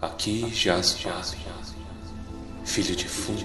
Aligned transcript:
Aqui 0.00 0.48
jaz 0.54 0.96
Vale, 1.02 1.36
filho 2.64 2.94
de 2.94 3.08
Fundi, 3.08 3.44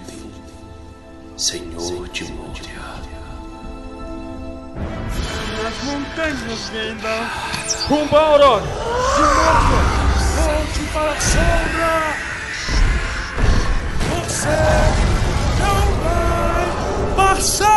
senhor 1.36 2.08
de 2.10 2.30
Moria. 2.30 2.94
As 5.66 5.82
montanhas 5.82 6.70
Gandalf, 6.70 7.88
rumo 7.88 8.16
a 8.16 8.20
Aurora, 8.20 8.62
de 8.62 9.22
novo, 9.34 9.78
volte 10.36 10.80
para 10.92 11.10
a 11.10 11.20
sombra! 11.20 11.94
Você 14.20 14.56
não 15.58 15.82
vai 16.04 17.16
passar! 17.16 17.73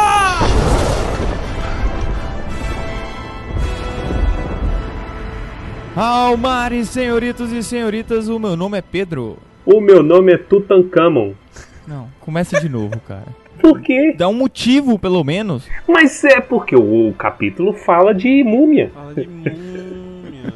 Almares, 5.97 6.89
senhoritos 6.89 7.51
e 7.51 7.63
senhoritas, 7.63 8.29
o 8.29 8.37
meu 8.37 8.55
nome 8.55 8.77
é 8.77 8.83
Pedro. 8.83 9.39
O 9.65 9.81
meu 9.81 10.03
nome 10.03 10.31
é 10.31 10.37
Tutankhamon. 10.37 11.33
Não, 11.87 12.07
começa 12.19 12.61
de 12.61 12.69
novo, 12.69 12.99
cara. 12.99 13.25
Por 13.59 13.81
quê? 13.81 14.13
Dá 14.15 14.27
um 14.27 14.33
motivo, 14.33 14.99
pelo 14.99 15.23
menos. 15.23 15.67
Mas 15.87 16.23
é 16.23 16.39
porque 16.39 16.75
o 16.75 17.11
capítulo 17.17 17.73
fala 17.73 18.13
de 18.13 18.43
múmia. 18.43 18.91
Fala 18.93 19.15
de 19.15 19.27
múmia. 19.27 20.53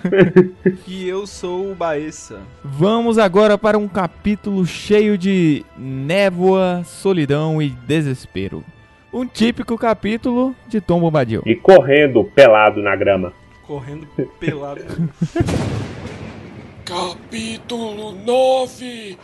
e 0.88 1.06
eu 1.06 1.26
sou 1.26 1.72
o 1.72 1.74
Baessa. 1.74 2.38
Vamos 2.64 3.18
agora 3.18 3.58
para 3.58 3.76
um 3.76 3.86
capítulo 3.86 4.64
cheio 4.64 5.18
de 5.18 5.62
névoa, 5.76 6.80
solidão 6.84 7.60
e 7.60 7.68
desespero. 7.68 8.64
Um 9.12 9.26
típico 9.26 9.76
capítulo 9.76 10.56
de 10.66 10.80
Tom 10.80 11.00
Bombadil. 11.00 11.42
E 11.44 11.54
correndo 11.54 12.24
pelado 12.24 12.80
na 12.80 12.96
grama. 12.96 13.34
Correndo 13.70 14.04
pelado. 14.40 14.82
Capítulo 16.84 18.10
9 18.10 19.16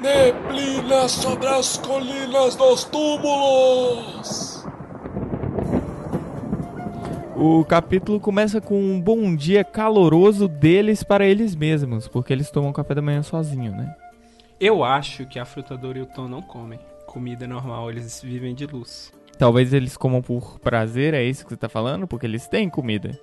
Neblina 0.00 1.08
sobre 1.08 1.48
as 1.48 1.76
colinas 1.76 2.54
dos 2.54 2.84
túmulos! 2.84 4.64
O 7.34 7.64
capítulo 7.64 8.20
começa 8.20 8.60
com 8.60 8.80
um 8.80 9.00
bom 9.00 9.34
dia 9.34 9.64
caloroso 9.64 10.46
deles 10.46 11.02
para 11.02 11.26
eles 11.26 11.56
mesmos, 11.56 12.06
porque 12.06 12.32
eles 12.32 12.48
tomam 12.48 12.72
café 12.72 12.94
da 12.94 13.02
manhã 13.02 13.24
sozinho, 13.24 13.72
né? 13.72 13.92
Eu 14.60 14.84
acho 14.84 15.26
que 15.26 15.40
a 15.40 15.44
frutadora 15.44 15.98
e 15.98 16.02
o 16.02 16.06
Tom 16.06 16.28
não 16.28 16.42
comem. 16.42 16.78
Comida 17.08 17.44
normal, 17.44 17.90
eles 17.90 18.22
vivem 18.22 18.54
de 18.54 18.66
luz. 18.66 19.12
Talvez 19.36 19.72
eles 19.72 19.96
comam 19.96 20.22
por 20.22 20.60
prazer, 20.60 21.12
é 21.12 21.24
isso 21.24 21.42
que 21.42 21.50
você 21.50 21.56
tá 21.56 21.68
falando? 21.68 22.06
Porque 22.06 22.24
eles 22.26 22.46
têm 22.46 22.70
comida. 22.70 23.18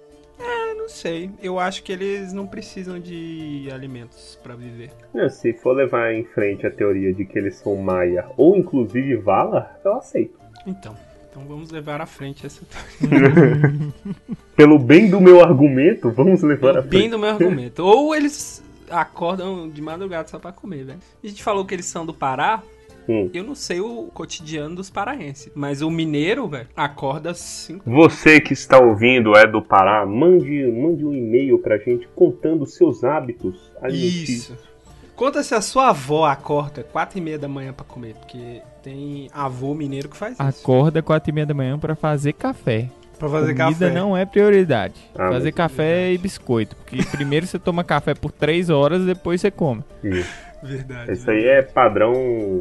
Não 0.87 0.93
sei. 0.93 1.29
Eu 1.43 1.59
acho 1.59 1.83
que 1.83 1.91
eles 1.91 2.31
não 2.31 2.47
precisam 2.47 2.97
de 2.97 3.67
alimentos 3.73 4.39
pra 4.41 4.55
viver. 4.55 4.89
Não, 5.13 5.29
Se 5.29 5.51
for 5.51 5.73
levar 5.75 6.13
em 6.13 6.23
frente 6.23 6.65
a 6.65 6.71
teoria 6.71 7.13
de 7.13 7.25
que 7.25 7.37
eles 7.37 7.55
são 7.57 7.75
Maia 7.75 8.25
ou 8.37 8.55
inclusive 8.55 9.17
Vala, 9.17 9.69
eu 9.83 9.95
aceito. 9.95 10.39
Então, 10.65 10.95
então 11.29 11.43
vamos 11.45 11.71
levar 11.71 11.99
à 11.99 12.05
frente 12.05 12.45
essa 12.45 12.61
teoria. 12.99 13.93
Pelo 14.55 14.79
bem 14.79 15.09
do 15.09 15.19
meu 15.19 15.43
argumento, 15.43 16.09
vamos 16.09 16.41
levar 16.41 16.77
a 16.77 16.81
Bem 16.81 17.01
frente. 17.01 17.09
do 17.11 17.19
meu 17.19 17.29
argumento. 17.31 17.83
Ou 17.83 18.15
eles 18.15 18.63
acordam 18.89 19.69
de 19.69 19.81
madrugada 19.81 20.29
só 20.29 20.39
pra 20.39 20.53
comer, 20.53 20.85
velho. 20.85 20.99
A 21.21 21.27
gente 21.27 21.43
falou 21.43 21.65
que 21.65 21.75
eles 21.75 21.85
são 21.85 22.05
do 22.05 22.13
Pará. 22.13 22.63
Hum. 23.07 23.29
Eu 23.33 23.43
não 23.43 23.55
sei 23.55 23.79
o 23.79 24.09
cotidiano 24.13 24.75
dos 24.75 24.89
paraenses. 24.89 25.51
Mas 25.55 25.81
o 25.81 25.89
mineiro, 25.89 26.47
velho, 26.47 26.67
acorda 26.75 27.31
às 27.31 27.37
5 27.39 27.89
Você 27.89 28.39
que 28.41 28.53
está 28.53 28.79
ouvindo 28.79 29.35
é 29.35 29.47
do 29.47 29.61
Pará, 29.61 30.05
mande, 30.05 30.65
mande 30.71 31.05
um 31.05 31.13
e-mail 31.13 31.59
pra 31.59 31.77
gente 31.77 32.07
contando 32.15 32.65
seus 32.65 33.03
hábitos 33.03 33.71
alimentícios. 33.81 34.57
Isso. 34.57 34.67
Conta 35.15 35.41
se 35.41 35.55
a 35.55 35.61
sua 35.61 35.89
avó 35.89 36.25
acorda 36.25 36.83
4 36.83 37.17
e 37.17 37.21
meia 37.21 37.39
da 37.39 37.47
manhã 37.47 37.73
pra 37.73 37.83
comer, 37.83 38.13
porque 38.15 38.61
tem 38.83 39.29
avô 39.33 39.73
mineiro 39.73 40.09
que 40.09 40.15
faz 40.15 40.33
isso. 40.33 40.43
Acorda 40.43 41.01
quatro 41.01 41.31
e 41.31 41.33
meia 41.33 41.45
da 41.45 41.53
manhã 41.53 41.77
para 41.79 41.95
fazer 41.95 42.33
café. 42.33 42.87
Pra 43.17 43.27
fazer 43.27 43.55
Comida 43.55 43.87
café. 43.87 43.91
não 43.91 44.15
é 44.15 44.25
prioridade. 44.25 44.93
Ah, 45.17 45.31
fazer 45.31 45.51
café 45.51 46.13
e 46.13 46.17
biscoito. 46.19 46.75
Porque 46.75 47.03
primeiro 47.05 47.47
você 47.47 47.57
toma 47.57 47.83
café 47.83 48.13
por 48.13 48.31
três 48.31 48.69
horas, 48.69 49.03
depois 49.05 49.41
você 49.41 49.49
come. 49.49 49.83
Isso. 50.03 50.29
Verdade. 50.63 51.11
Isso 51.11 51.29
aí 51.29 51.45
é 51.45 51.61
padrão 51.61 52.13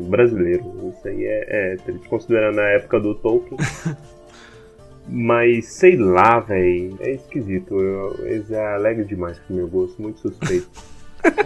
brasileiro. 0.09 0.93
Isso 0.97 1.09
aí 1.09 1.25
é, 1.25 1.75
é 1.75 1.77
considerando 2.09 2.61
a 2.61 2.69
época 2.71 3.01
do 3.01 3.15
Tolkien. 3.15 3.59
Mas 5.09 5.67
sei 5.67 5.97
lá, 5.97 6.41
velho. 6.41 6.97
É 7.01 7.12
esquisito. 7.12 7.81
Eu, 7.81 8.27
eles 8.27 8.51
é 8.51 8.75
alegre 8.75 9.05
demais 9.05 9.39
pro 9.39 9.55
meu 9.55 9.69
gosto, 9.69 10.01
muito 10.01 10.21
suspeito. 10.21 10.69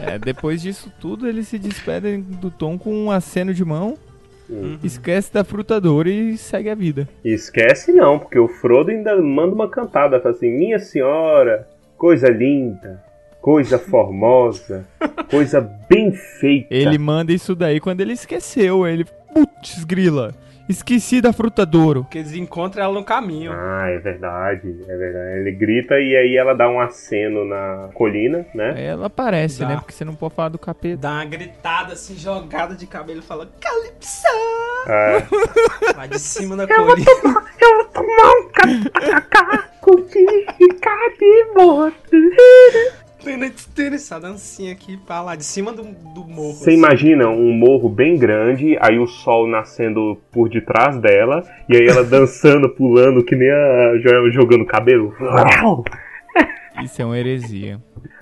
É, 0.02 0.18
depois 0.18 0.60
disso 0.60 0.92
tudo, 1.00 1.26
eles 1.26 1.48
se 1.48 1.58
despedem 1.58 2.20
do 2.20 2.50
Tom 2.50 2.76
com 2.76 2.92
um 2.92 3.10
aceno 3.10 3.54
de 3.54 3.64
mão, 3.64 3.96
Hum. 4.50 4.78
esquece 4.82 5.32
da 5.32 5.44
frutadora 5.44 6.10
e 6.10 6.36
segue 6.36 6.68
a 6.68 6.74
vida. 6.74 7.08
Esquece 7.24 7.92
não, 7.92 8.18
porque 8.18 8.38
o 8.38 8.48
Frodo 8.48 8.90
ainda 8.90 9.16
manda 9.22 9.54
uma 9.54 9.70
cantada, 9.70 10.20
fala 10.20 10.34
assim, 10.34 10.50
minha 10.50 10.78
senhora, 10.78 11.66
coisa 11.96 12.28
linda, 12.28 13.02
coisa 13.40 13.78
formosa, 13.78 14.86
coisa 15.30 15.60
bem 15.88 16.12
feita. 16.12 16.72
Ele 16.74 16.98
manda 16.98 17.32
isso 17.32 17.54
daí 17.54 17.80
quando 17.80 18.00
ele 18.00 18.12
esqueceu. 18.12 18.86
Ele, 18.86 19.04
putz, 19.32 19.84
grila, 19.84 20.34
esqueci 20.68 21.20
da 21.20 21.32
frutadouro. 21.32 22.02
Porque 22.04 22.18
eles 22.18 22.34
encontram 22.34 22.84
ela 22.84 22.92
no 22.94 23.04
caminho. 23.04 23.52
Ah, 23.52 23.88
é 23.88 23.98
verdade, 23.98 24.84
é 24.88 24.96
verdade. 24.96 25.38
Ele 25.40 25.52
grita 25.52 25.94
e 25.98 26.16
aí 26.16 26.36
ela 26.36 26.54
dá 26.54 26.68
um 26.68 26.80
aceno 26.80 27.44
na 27.44 27.88
colina, 27.94 28.46
né? 28.54 28.74
Aí 28.76 28.84
ela 28.84 29.06
aparece, 29.06 29.60
Dá. 29.60 29.68
né? 29.68 29.76
Porque 29.76 29.92
você 29.92 30.04
não 30.04 30.14
pode 30.14 30.34
falar 30.34 30.50
do 30.50 30.58
capeta. 30.58 30.96
Dá 31.02 31.12
uma 31.12 31.24
gritada 31.24 31.94
assim, 31.94 32.16
jogada 32.16 32.74
de 32.74 32.86
cabelo 32.86 33.20
e 33.20 33.22
fala 33.22 33.48
Calypso! 33.60 34.26
Ah, 34.86 35.22
Lá 35.96 36.06
de 36.06 36.18
cima 36.18 36.56
da 36.56 36.66
colina. 36.66 37.06
eu 37.10 37.76
vou 37.76 37.84
tomar 37.86 38.32
um 38.32 38.48
cacaco 38.92 39.96
de 40.58 40.68
cabelo. 40.80 41.92
Essa 44.10 44.18
dancinha 44.18 44.72
aqui 44.72 44.96
pra 44.96 45.22
lá 45.22 45.36
de 45.36 45.44
cima 45.44 45.72
do, 45.72 45.82
do 45.82 46.24
morro. 46.24 46.54
Você 46.54 46.70
assim. 46.70 46.78
imagina 46.78 47.28
um 47.28 47.52
morro 47.52 47.88
bem 47.88 48.16
grande, 48.16 48.76
aí 48.80 48.98
o 48.98 49.06
sol 49.06 49.46
nascendo 49.46 50.18
por 50.32 50.48
detrás 50.48 50.98
dela, 50.98 51.44
e 51.68 51.76
aí 51.76 51.86
ela 51.86 52.02
dançando, 52.02 52.68
pulando, 52.74 53.24
que 53.24 53.36
nem 53.36 53.50
a 53.50 53.98
Joel 53.98 54.30
jogando 54.32 54.64
cabelo. 54.64 55.14
Isso 56.82 57.02
é 57.02 57.04
uma 57.04 57.18
heresia. 57.18 57.78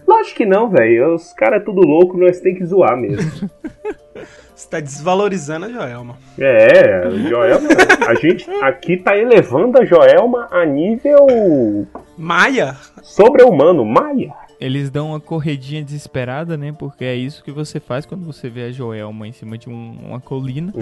Lógico 0.07 0.37
que 0.39 0.47
não, 0.47 0.69
velho. 0.69 1.15
Os 1.15 1.33
caras 1.33 1.63
é 1.63 1.65
tudo 1.65 1.81
louco, 1.81 2.17
nós 2.17 2.41
tem 2.41 2.55
que 2.55 2.65
zoar 2.65 2.97
mesmo. 2.97 3.49
Você 4.55 4.69
tá 4.69 4.81
desvalorizando 4.81 5.67
a 5.67 5.69
Joelma. 5.69 6.17
É, 6.37 7.07
a 7.07 7.11
Joelma, 7.11 7.69
a 8.09 8.15
gente 8.15 8.51
aqui 8.61 8.97
tá 8.97 9.17
elevando 9.17 9.79
a 9.79 9.85
Joelma 9.85 10.49
a 10.51 10.67
nível 10.67 11.87
Maia? 12.17 12.75
sobre-humano, 13.01 13.85
Maia. 13.85 14.33
Eles 14.61 14.91
dão 14.91 15.11
uma 15.11 15.21
corredinha 15.21 15.85
desesperada, 15.85 16.57
né? 16.57 16.75
Porque 16.77 17.05
é 17.05 17.15
isso 17.15 17.45
que 17.45 17.53
você 17.53 17.79
faz 17.79 18.05
quando 18.05 18.25
você 18.27 18.49
vê 18.49 18.65
a 18.65 18.73
Joelma 18.73 19.27
em 19.29 19.33
cima 19.33 19.57
de 19.57 19.69
um- 19.71 19.97
uma 20.05 20.21
colina 20.21 20.73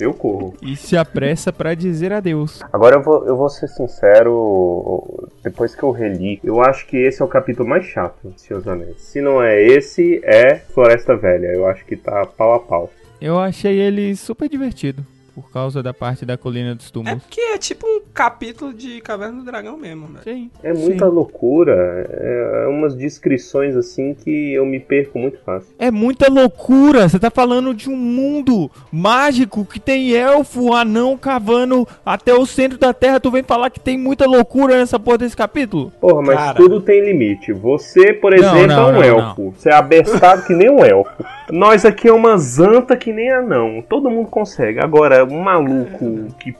Eu 0.00 0.12
corro. 0.12 0.54
e 0.60 0.74
se 0.74 0.96
apressa 0.96 1.52
pra 1.52 1.74
dizer 1.74 2.12
adeus. 2.12 2.60
Agora 2.72 2.96
eu 2.96 3.02
vou, 3.02 3.24
eu 3.26 3.36
vou 3.36 3.48
ser 3.48 3.68
sincero, 3.68 5.28
depois 5.42 5.74
que 5.74 5.82
eu 5.82 5.90
reli, 5.92 6.40
eu 6.42 6.60
acho 6.60 6.86
que 6.86 6.96
esse 6.96 7.22
é 7.22 7.24
o 7.24 7.28
capítulo 7.28 7.68
mais 7.68 7.84
chato 7.84 8.34
de 8.36 8.68
Anéis. 8.68 9.00
Se 9.00 9.20
não 9.20 9.40
é 9.42 9.62
esse, 9.62 10.20
é 10.24 10.56
Floresta 10.56 11.16
Velha. 11.16 11.46
Eu 11.48 11.66
acho 11.68 11.84
que 11.84 11.96
tá 11.96 12.26
pau 12.26 12.54
a 12.54 12.60
pau. 12.60 12.90
Eu 13.20 13.38
achei 13.38 13.78
ele 13.78 14.14
super 14.16 14.48
divertido. 14.48 15.06
Por 15.34 15.50
causa 15.50 15.82
da 15.82 15.92
parte 15.92 16.24
da 16.24 16.36
colina 16.36 16.74
dos 16.74 16.86
É 16.88 16.90
túmulos. 16.92 17.22
porque 17.24 17.40
é 17.40 17.58
tipo 17.58 17.86
um 17.86 18.00
capítulo 18.12 18.72
de 18.72 19.00
Caverna 19.00 19.38
do 19.40 19.44
Dragão 19.44 19.76
mesmo, 19.76 20.06
velho. 20.06 20.22
Sim. 20.22 20.50
É 20.62 20.72
muita 20.72 21.06
sim. 21.06 21.12
loucura, 21.12 21.74
é 22.08 22.66
umas 22.68 22.94
descrições 22.94 23.76
assim 23.76 24.14
que 24.14 24.52
eu 24.54 24.64
me 24.64 24.78
perco 24.78 25.18
muito 25.18 25.38
fácil. 25.44 25.68
É 25.78 25.90
muita 25.90 26.30
loucura. 26.30 27.08
Você 27.08 27.18
tá 27.18 27.30
falando 27.30 27.74
de 27.74 27.90
um 27.90 27.96
mundo 27.96 28.70
mágico 28.92 29.64
que 29.64 29.80
tem 29.80 30.12
elfo, 30.12 30.72
anão 30.72 31.16
cavando 31.16 31.86
até 32.06 32.32
o 32.32 32.46
centro 32.46 32.78
da 32.78 32.92
terra. 32.92 33.18
Tu 33.18 33.30
vem 33.30 33.42
falar 33.42 33.70
que 33.70 33.80
tem 33.80 33.98
muita 33.98 34.26
loucura 34.26 34.76
nessa 34.78 34.98
porra 34.98 35.18
desse 35.18 35.36
capítulo? 35.36 35.92
Porra, 36.00 36.22
mas 36.22 36.36
Cara. 36.36 36.54
tudo 36.54 36.80
tem 36.80 37.04
limite. 37.04 37.52
Você, 37.52 38.12
por 38.12 38.30
Não, 38.32 38.38
exemplo, 38.38 38.66
não, 38.68 38.88
é 38.88 38.90
um 38.90 38.92
não, 38.92 39.02
elfo. 39.02 39.54
Você 39.56 39.68
é 39.68 39.74
abestado 39.74 40.44
que 40.46 40.54
nem 40.54 40.70
um 40.70 40.84
elfo. 40.84 41.10
Nós 41.50 41.84
aqui 41.84 42.08
é 42.08 42.12
uma 42.12 42.38
zanta 42.38 42.96
que 42.96 43.12
nem 43.12 43.30
anão. 43.30 43.84
Todo 43.88 44.10
mundo 44.10 44.28
consegue. 44.30 44.78
Agora, 44.80 45.23
um 45.32 45.40
maluco 45.42 46.34
que 46.38 46.54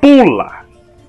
pula 0.00 0.64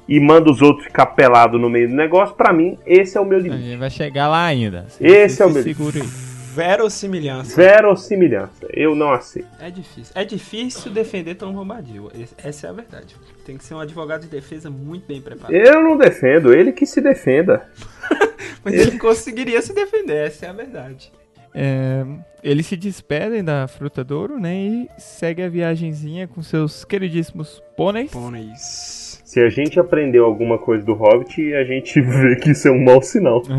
e 0.07 0.19
manda 0.19 0.49
os 0.51 0.61
outros 0.61 0.85
ficar 0.85 1.05
pelado 1.07 1.57
no 1.59 1.69
meio 1.69 1.87
do 1.89 1.95
negócio, 1.95 2.35
pra 2.35 2.51
mim, 2.51 2.77
esse 2.85 3.17
é 3.17 3.21
o 3.21 3.25
meu 3.25 3.37
A 3.37 3.41
limite. 3.41 3.63
gente 3.63 3.77
vai 3.77 3.89
chegar 3.89 4.27
lá 4.27 4.43
ainda. 4.45 4.85
Você- 4.89 5.05
Esse 5.05 5.41
é 5.41 5.45
o 5.45 5.49
se 5.49 5.53
meu- 5.55 5.63
aí. 6.01 6.09
Verossimilhança. 6.55 7.55
Verossimilhança. 7.55 8.67
Eu 8.73 8.95
não 8.95 9.11
aceito. 9.11 9.47
É 9.61 9.69
difícil. 9.69 10.11
É 10.15 10.25
difícil 10.25 10.91
defender 10.91 11.35
Tom 11.35 11.53
Bombadil. 11.53 12.11
Essa 12.43 12.67
é 12.67 12.69
a 12.71 12.73
verdade. 12.73 13.15
Tem 13.45 13.55
que 13.55 13.63
ser 13.63 13.75
um 13.75 13.79
advogado 13.79 14.21
de 14.21 14.27
defesa 14.27 14.69
muito 14.69 15.05
bem 15.07 15.21
preparado. 15.21 15.53
Eu 15.53 15.83
não 15.83 15.95
defendo, 15.95 16.51
ele 16.53 16.71
que 16.71 16.85
se 16.85 16.99
defenda. 17.01 17.65
Mas 18.65 18.73
ele 18.73 18.97
conseguiria 18.97 19.61
se 19.61 19.73
defender, 19.73 20.27
essa 20.27 20.47
é 20.47 20.49
a 20.49 20.53
verdade. 20.53 21.11
É, 21.53 22.05
eles 22.43 22.65
se 22.67 22.77
despedem 22.77 23.43
da 23.43 23.67
Fruta 23.67 24.03
Douro, 24.03 24.39
né? 24.39 24.55
E 24.55 24.89
segue 24.97 25.41
a 25.43 25.49
viagenzinha 25.49 26.27
com 26.27 26.41
seus 26.41 26.85
queridíssimos 26.85 27.61
pôneis. 27.75 28.11
Pôneis. 28.11 29.21
Se 29.25 29.39
a 29.39 29.49
gente 29.49 29.79
aprendeu 29.79 30.25
alguma 30.25 30.57
coisa 30.57 30.83
do 30.85 30.93
Hobbit, 30.93 31.53
a 31.53 31.63
gente 31.63 32.01
vê 32.01 32.35
que 32.35 32.51
isso 32.51 32.67
é 32.67 32.71
um 32.71 32.83
mau 32.83 33.01
sinal. 33.01 33.43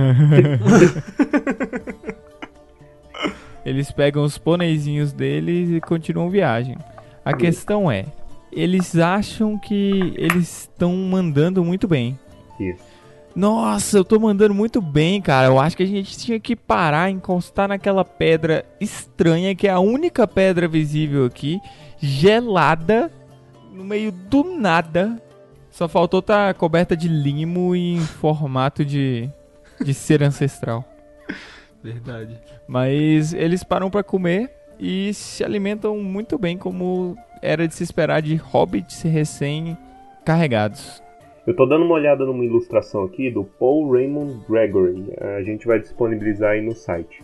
Eles 3.65 3.91
pegam 3.93 4.25
os 4.25 4.39
pôneizinhos 4.39 5.13
deles 5.13 5.71
e 5.71 5.81
continuam 5.81 6.31
viagem. 6.31 6.77
A 7.23 7.35
questão 7.35 7.91
é, 7.91 8.07
eles 8.51 8.97
acham 8.97 9.59
que 9.59 10.15
eles 10.17 10.63
estão 10.63 10.97
mandando 10.97 11.63
muito 11.65 11.87
bem. 11.87 12.19
Isso. 12.59 12.90
Nossa, 13.35 13.99
eu 13.99 14.05
tô 14.05 14.19
mandando 14.19 14.55
muito 14.55 14.83
bem, 14.83 15.23
cara. 15.23 15.47
Eu 15.47 15.59
acho 15.59 15.77
que 15.77 15.83
a 15.83 15.87
gente 15.87 16.19
tinha 16.19 16.41
que 16.41 16.57
parar, 16.57 17.11
encostar 17.11 17.69
naquela 17.69 18.05
pedra 18.05 18.65
estranha, 18.81 19.55
que 19.55 19.69
é 19.69 19.71
a 19.71 19.79
única 19.79 20.27
pedra 20.27 20.67
visível 20.67 21.25
aqui, 21.25 21.61
gelada, 21.99 23.11
no 23.73 23.85
meio 23.85 24.11
do 24.11 24.45
nada. 24.45 25.23
Só 25.71 25.89
faltou 25.89 26.21
estar 26.21 26.53
coberta 26.55 26.97
de 26.97 27.09
limo 27.09 27.77
e 27.77 27.95
em 27.95 28.01
formato 28.01 28.85
de, 28.85 29.31
de 29.81 29.95
ser 29.95 30.23
ancestral. 30.23 30.85
Verdade. 31.83 32.39
Mas 32.67 33.33
eles 33.33 33.63
param 33.63 33.89
pra 33.89 34.03
comer 34.03 34.51
e 34.79 35.15
se 35.15 35.45
alimentam 35.45 35.97
muito 35.99 36.37
bem, 36.37 36.59
como 36.59 37.17
era 37.41 37.69
de 37.69 37.75
se 37.75 37.85
esperar 37.85 38.21
de 38.21 38.35
hobbits 38.35 39.03
recém-carregados. 39.03 41.01
Eu 41.47 41.55
tô 41.55 41.67
dando 41.67 41.85
uma 41.85 41.95
olhada 41.95 42.25
numa 42.25 42.45
ilustração 42.45 43.05
aqui 43.05 43.31
do 43.31 43.45
Paul 43.45 43.91
Raymond 43.93 44.41
Gregory. 44.49 45.13
A 45.39 45.43
gente 45.43 45.67
vai 45.67 45.79
disponibilizar 45.79 46.53
aí 46.53 46.61
no 46.63 46.75
site. 46.75 47.23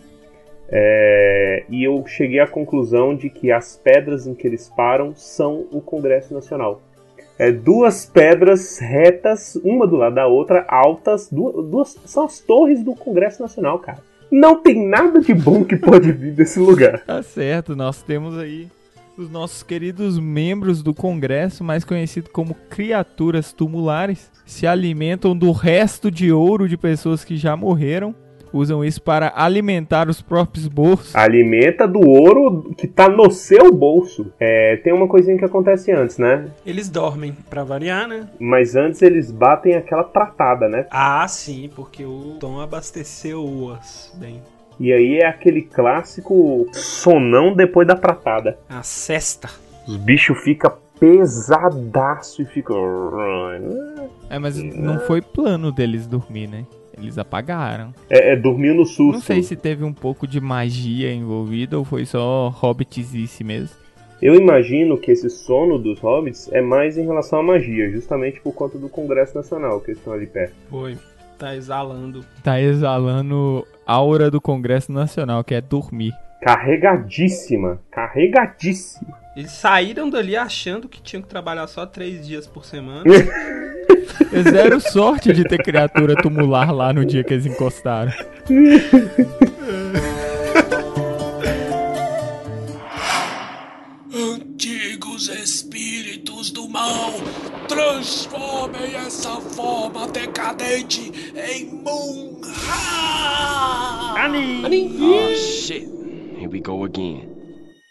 É, 0.69 1.65
e 1.69 1.85
eu 1.85 2.05
cheguei 2.07 2.41
à 2.41 2.47
conclusão 2.47 3.15
de 3.15 3.31
que 3.31 3.53
as 3.53 3.77
pedras 3.77 4.27
em 4.27 4.35
que 4.35 4.47
eles 4.47 4.69
param 4.77 5.15
são 5.15 5.67
o 5.71 5.81
Congresso 5.81 6.35
Nacional. 6.35 6.83
É, 7.39 7.53
duas 7.53 8.07
pedras 8.07 8.79
retas, 8.79 9.57
uma 9.63 9.87
do 9.87 9.97
lado 9.97 10.15
da 10.15 10.27
outra, 10.27 10.65
altas, 10.69 11.29
duas, 11.31 11.67
duas- 11.67 11.97
são 12.07 12.25
as 12.25 12.41
torres 12.41 12.83
do 12.83 12.95
Congresso 12.95 13.43
Nacional, 13.43 13.79
cara. 13.79 13.99
Não 14.31 14.61
tem 14.61 14.89
nada 14.89 15.21
de 15.21 15.33
bom 15.35 15.63
que 15.63 15.77
pode 15.77 16.11
vir 16.11 16.33
desse 16.33 16.59
lugar. 16.59 17.05
Tá 17.05 17.23
certo, 17.23 17.77
nós 17.77 18.03
temos 18.03 18.37
aí 18.39 18.67
os 19.17 19.31
nossos 19.31 19.63
queridos 19.63 20.19
membros 20.19 20.83
do 20.83 20.93
Congresso, 20.93 21.65
mais 21.65 21.85
conhecido 21.85 22.31
como 22.31 22.55
criaturas 22.69 23.53
tumulares, 23.53 24.31
se 24.45 24.67
alimentam 24.67 25.37
do 25.37 25.53
resto 25.53 26.11
de 26.11 26.31
ouro 26.31 26.69
de 26.69 26.77
pessoas 26.77 27.25
que 27.25 27.37
já 27.37 27.57
morreram, 27.57 28.15
usam 28.53 28.85
isso 28.85 29.03
para 29.03 29.33
alimentar 29.35 30.09
os 30.09 30.23
próprios 30.23 30.69
bolsos. 30.69 31.15
Alimenta 31.15 31.87
do 31.87 32.01
ouro 32.01 32.75
que 32.77 32.87
tá 32.87 33.09
no 33.09 33.31
seu 33.31 33.73
bolso. 33.73 34.33
É, 34.39 34.77
tem 34.77 34.93
uma 34.93 35.09
coisinha 35.09 35.37
que 35.37 35.45
acontece 35.45 35.93
antes, 35.93 36.19
né? 36.19 36.47
Eles 36.65 36.89
dormem, 36.89 37.35
pra 37.51 37.65
variar, 37.65 38.07
né? 38.07 38.29
Mas 38.39 38.77
antes 38.77 39.03
eles 39.03 39.31
batem 39.31 39.75
aquela 39.75 40.05
tratada, 40.05 40.69
né? 40.69 40.87
Ah, 40.91 41.27
sim, 41.29 41.71
porque 41.75 42.05
o 42.05 42.37
Tom 42.39 42.61
abasteceu-as 42.61 44.15
bem. 44.19 44.41
E 44.79 44.93
aí 44.93 45.19
é 45.19 45.27
aquele 45.27 45.63
clássico 45.63 46.69
sonão 46.73 47.55
depois 47.55 47.87
da 47.87 47.97
pratada. 47.97 48.59
A 48.69 48.83
cesta. 48.83 49.49
Os 49.87 49.97
bichos 49.97 50.39
ficam 50.43 50.73
pesadaço 50.99 52.43
e 52.43 52.45
ficam. 52.47 52.77
É, 54.29 54.39
mas 54.39 54.57
não 54.63 54.99
foi 55.01 55.23
plano 55.23 55.71
deles 55.73 56.07
dormir, 56.07 56.49
né? 56.49 56.67
Eles 56.99 57.19
apagaram. 57.19 57.95
É, 58.09 58.33
é 58.33 58.37
dormiu 58.37 58.75
no 58.75 58.87
susto. 58.87 59.13
Não 59.13 59.21
sei 59.21 59.43
se 59.43 59.55
teve 59.55 59.85
um 59.85 59.93
pouco 59.93 60.27
de 60.27 60.41
magia 60.41 61.13
envolvida 61.13 61.79
ou 61.79 61.85
foi 61.85 62.07
só 62.07 62.49
hobbitizice 62.49 63.45
mesmo. 63.45 63.77
Eu 64.21 64.35
imagino 64.35 64.97
que 64.97 65.11
esse 65.11 65.29
sono 65.29 65.79
dos 65.79 65.99
hobbits 66.01 66.51
é 66.51 66.63
mais 66.63 66.97
em 66.97 67.05
relação 67.05 67.41
à 67.41 67.43
magia, 67.43 67.91
justamente 67.91 68.41
por 68.41 68.55
conta 68.55 68.79
do 68.79 68.89
Congresso 68.89 69.37
Nacional 69.37 69.81
que 69.81 69.91
eles 69.91 69.99
estão 69.99 70.15
ali 70.15 70.27
perto. 70.27 70.55
Foi. 70.71 70.97
Tá 71.39 71.55
exalando. 71.55 72.25
Tá 72.43 72.59
exalando 72.59 73.67
aura 73.87 74.31
do 74.31 74.41
Congresso 74.41 74.91
Nacional, 74.91 75.45
que 75.45 75.55
é 75.55 75.61
dormir. 75.61 76.13
Carregadíssima, 76.43 77.81
carregadíssima. 77.91 79.17
Eles 79.37 79.53
saíram 79.53 80.11
dali 80.11 80.37
achando 80.37 80.89
que 80.89 81.01
tinham 81.01 81.23
que 81.23 81.29
trabalhar 81.29 81.67
só 81.67 81.87
três 81.87 82.27
dias 82.27 82.47
por 82.47 82.65
semana. 82.65 83.05
É 84.33 84.43
zero 84.43 84.81
sorte 84.81 85.33
de 85.33 85.45
ter 85.45 85.63
criatura 85.63 86.17
tumular 86.17 86.73
lá 86.73 86.93
no 86.93 87.05
dia 87.05 87.23
que 87.23 87.33
eles 87.33 87.47
encostaram. 87.47 88.13
Antigos 95.17 95.29
espíritos 95.29 96.51
do 96.51 96.69
mal, 96.69 97.11
transformem 97.67 98.95
essa 98.97 99.41
forma 99.41 100.07
decadente 100.09 101.11
em 101.35 101.65
Munra! 101.65 102.53
Oh 105.01 105.35
shit. 105.35 105.89
Here 106.39 106.49
we 106.49 106.61
go 106.61 106.85
again. 106.85 107.31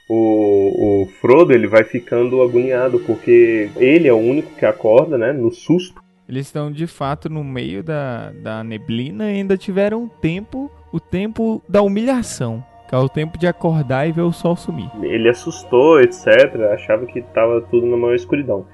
O, 0.08 1.02
o 1.02 1.08
Frodo 1.20 1.52
ele 1.52 1.66
vai 1.66 1.84
ficando 1.84 2.44
agoniado 2.44 3.00
porque 3.00 3.72
ele 3.78 4.08
é 4.08 4.14
o 4.14 4.18
único 4.18 4.54
que 4.56 4.66
acorda, 4.66 5.18
né? 5.18 5.34
No 5.34 5.52
susto. 5.52 6.00
Eles 6.30 6.46
estão 6.46 6.72
de 6.72 6.86
fato 6.86 7.28
no 7.28 7.44
meio 7.44 7.82
da, 7.82 8.32
da 8.34 8.64
neblina 8.64 9.32
e 9.32 9.38
ainda 9.38 9.58
tiveram 9.58 10.08
tempo, 10.22 10.70
o 10.94 11.00
tempo 11.00 11.60
da 11.68 11.82
humilhação. 11.82 12.64
Que 12.88 12.96
é 12.96 12.98
o 12.98 13.10
tempo 13.10 13.38
de 13.38 13.48
acordar 13.48 14.08
e 14.08 14.12
ver 14.12 14.22
o 14.22 14.32
sol 14.32 14.56
sumir. 14.56 14.90
Ele 15.02 15.30
assustou, 15.30 16.00
etc. 16.00 16.28
Achava 16.74 17.06
que 17.06 17.22
tava 17.22 17.62
tudo 17.62 17.88
na 17.88 17.98
maior 17.98 18.16
escuridão. 18.16 18.66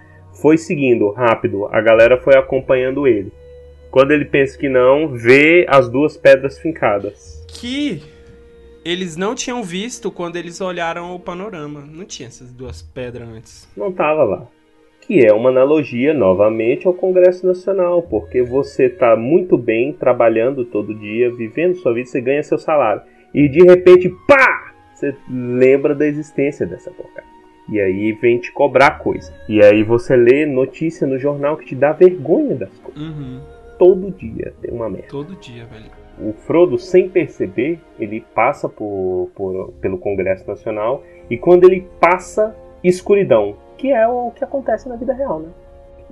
Foi 0.41 0.57
seguindo 0.57 1.11
rápido, 1.11 1.67
a 1.67 1.81
galera 1.81 2.17
foi 2.17 2.35
acompanhando 2.35 3.07
ele. 3.07 3.31
Quando 3.91 4.11
ele 4.11 4.25
pensa 4.25 4.57
que 4.57 4.69
não, 4.69 5.09
vê 5.09 5.65
as 5.69 5.89
duas 5.89 6.15
pedras 6.15 6.57
fincadas. 6.57 7.45
que 7.47 8.01
eles 8.83 9.15
não 9.15 9.35
tinham 9.35 9.61
visto 9.61 10.09
quando 10.09 10.37
eles 10.37 10.59
olharam 10.59 11.13
o 11.13 11.19
panorama. 11.19 11.81
Não 11.81 12.05
tinha 12.05 12.27
essas 12.27 12.51
duas 12.51 12.81
pedras 12.81 13.27
antes. 13.29 13.69
Não 13.77 13.91
tava 13.91 14.23
lá. 14.23 14.47
Que 15.01 15.25
é 15.25 15.33
uma 15.33 15.49
analogia 15.49 16.13
novamente 16.13 16.87
ao 16.87 16.93
Congresso 16.93 17.45
Nacional, 17.45 18.01
porque 18.03 18.41
você 18.41 18.89
tá 18.89 19.15
muito 19.15 19.57
bem 19.57 19.93
trabalhando 19.93 20.65
todo 20.65 20.95
dia, 20.95 21.33
vivendo 21.33 21.75
sua 21.75 21.93
vida, 21.93 22.07
você 22.07 22.21
ganha 22.21 22.41
seu 22.43 22.57
salário. 22.57 23.01
E 23.33 23.47
de 23.49 23.63
repente, 23.63 24.09
pá! 24.27 24.73
Você 24.93 25.15
lembra 25.29 25.95
da 25.95 26.05
existência 26.05 26.65
dessa 26.65 26.91
porcaria. 26.91 27.29
E 27.69 27.79
aí 27.79 28.11
vem 28.13 28.37
te 28.39 28.51
cobrar 28.51 28.99
coisa. 28.99 29.33
E 29.47 29.63
aí 29.63 29.83
você 29.83 30.15
lê 30.15 30.45
notícia 30.45 31.07
no 31.07 31.17
jornal 31.17 31.57
que 31.57 31.65
te 31.65 31.75
dá 31.75 31.91
vergonha 31.91 32.55
das 32.55 32.77
coisas. 32.79 33.01
Uhum. 33.01 33.41
Todo 33.79 34.11
dia 34.11 34.53
tem 34.61 34.71
uma 34.71 34.89
merda. 34.89 35.07
Todo 35.09 35.35
dia, 35.37 35.65
velho. 35.65 35.85
O 36.19 36.33
Frodo, 36.33 36.77
sem 36.77 37.09
perceber, 37.09 37.79
ele 37.99 38.21
passa 38.35 38.69
por, 38.69 39.31
por- 39.33 39.71
pelo 39.81 39.97
Congresso 39.97 40.47
Nacional 40.47 41.03
e 41.29 41.37
quando 41.37 41.63
ele 41.63 41.87
passa, 41.99 42.55
escuridão, 42.83 43.55
que 43.77 43.91
é 43.91 44.07
o 44.07 44.29
que 44.31 44.43
acontece 44.43 44.87
na 44.87 44.95
vida 44.97 45.13
real, 45.13 45.39
né? 45.39 45.49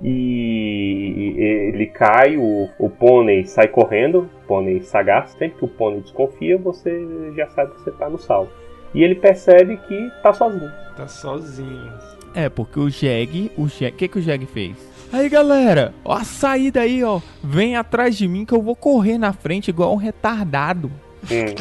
E 0.02 1.34
ele 1.36 1.86
cai, 1.86 2.36
o, 2.36 2.68
o 2.78 2.88
pônei 2.88 3.44
sai 3.44 3.68
correndo, 3.68 4.28
pônei 4.46 4.80
sagaz. 4.80 5.30
Sempre 5.32 5.58
que 5.58 5.64
o 5.64 5.68
pônei 5.68 6.00
desconfia, 6.00 6.56
você 6.56 7.06
já 7.36 7.46
sabe 7.48 7.72
que 7.74 7.82
você 7.82 7.90
tá 7.92 8.08
no 8.08 8.18
salvo. 8.18 8.50
E 8.94 9.02
ele 9.02 9.14
percebe 9.14 9.76
que 9.76 10.10
tá 10.22 10.32
sozinho. 10.32 10.70
Tá 10.96 11.06
sozinho. 11.06 11.92
É, 12.34 12.48
porque 12.48 12.80
o 12.80 12.88
Jeg, 12.88 13.52
o 13.56 13.66
Jeg, 13.68 13.92
o 13.92 13.96
que 13.96 14.08
que 14.08 14.18
o 14.18 14.22
Jeg 14.22 14.46
fez? 14.46 14.90
Aí 15.12 15.28
galera, 15.28 15.92
ó 16.04 16.12
a 16.12 16.24
saída 16.24 16.80
aí, 16.80 17.02
ó. 17.02 17.20
Vem 17.42 17.76
atrás 17.76 18.16
de 18.16 18.28
mim 18.28 18.44
que 18.44 18.54
eu 18.54 18.62
vou 18.62 18.76
correr 18.76 19.18
na 19.18 19.32
frente 19.32 19.68
igual 19.68 19.92
um 19.92 19.96
retardado. 19.96 20.90
Hum. 21.30 21.54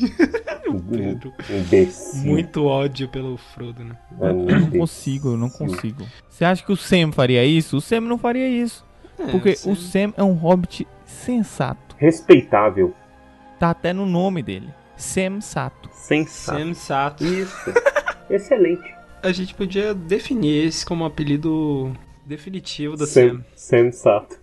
Pedro. 0.90 1.32
Imbecil. 1.48 2.22
Muito 2.30 2.64
ódio 2.64 3.08
pelo 3.08 3.36
Frodo, 3.36 3.84
né? 3.84 3.96
Eu 4.20 4.34
não 4.60 4.70
consigo, 4.70 5.30
eu 5.30 5.36
não 5.36 5.48
consigo. 5.50 6.06
Você 6.28 6.44
acha 6.44 6.64
que 6.64 6.72
o 6.72 6.76
Sam 6.76 7.12
faria 7.12 7.44
isso? 7.44 7.76
O 7.76 7.80
Sam 7.80 8.02
não 8.02 8.18
faria 8.18 8.48
isso. 8.48 8.84
Porque 9.30 9.56
sim. 9.56 9.70
o 9.70 9.76
Sam 9.76 10.12
é 10.16 10.22
um 10.22 10.32
hobbit 10.34 10.86
sensato. 11.04 11.96
Respeitável. 11.96 12.94
Tá 13.58 13.70
até 13.70 13.92
no 13.92 14.04
nome 14.04 14.42
dele. 14.42 14.68
Sam 14.96 15.40
Sato. 15.40 15.88
Sensato. 15.92 16.58
Sensato. 16.58 17.24
Isso. 17.24 17.72
Excelente. 18.28 18.94
A 19.22 19.32
gente 19.32 19.54
podia 19.54 19.94
definir 19.94 20.66
esse 20.66 20.84
como 20.84 21.04
um 21.04 21.06
apelido 21.06 21.92
definitivo 22.24 22.96
da 22.96 23.06
Sam. 23.06 23.42
Sen- 23.54 23.90
Sensato. 23.90 24.38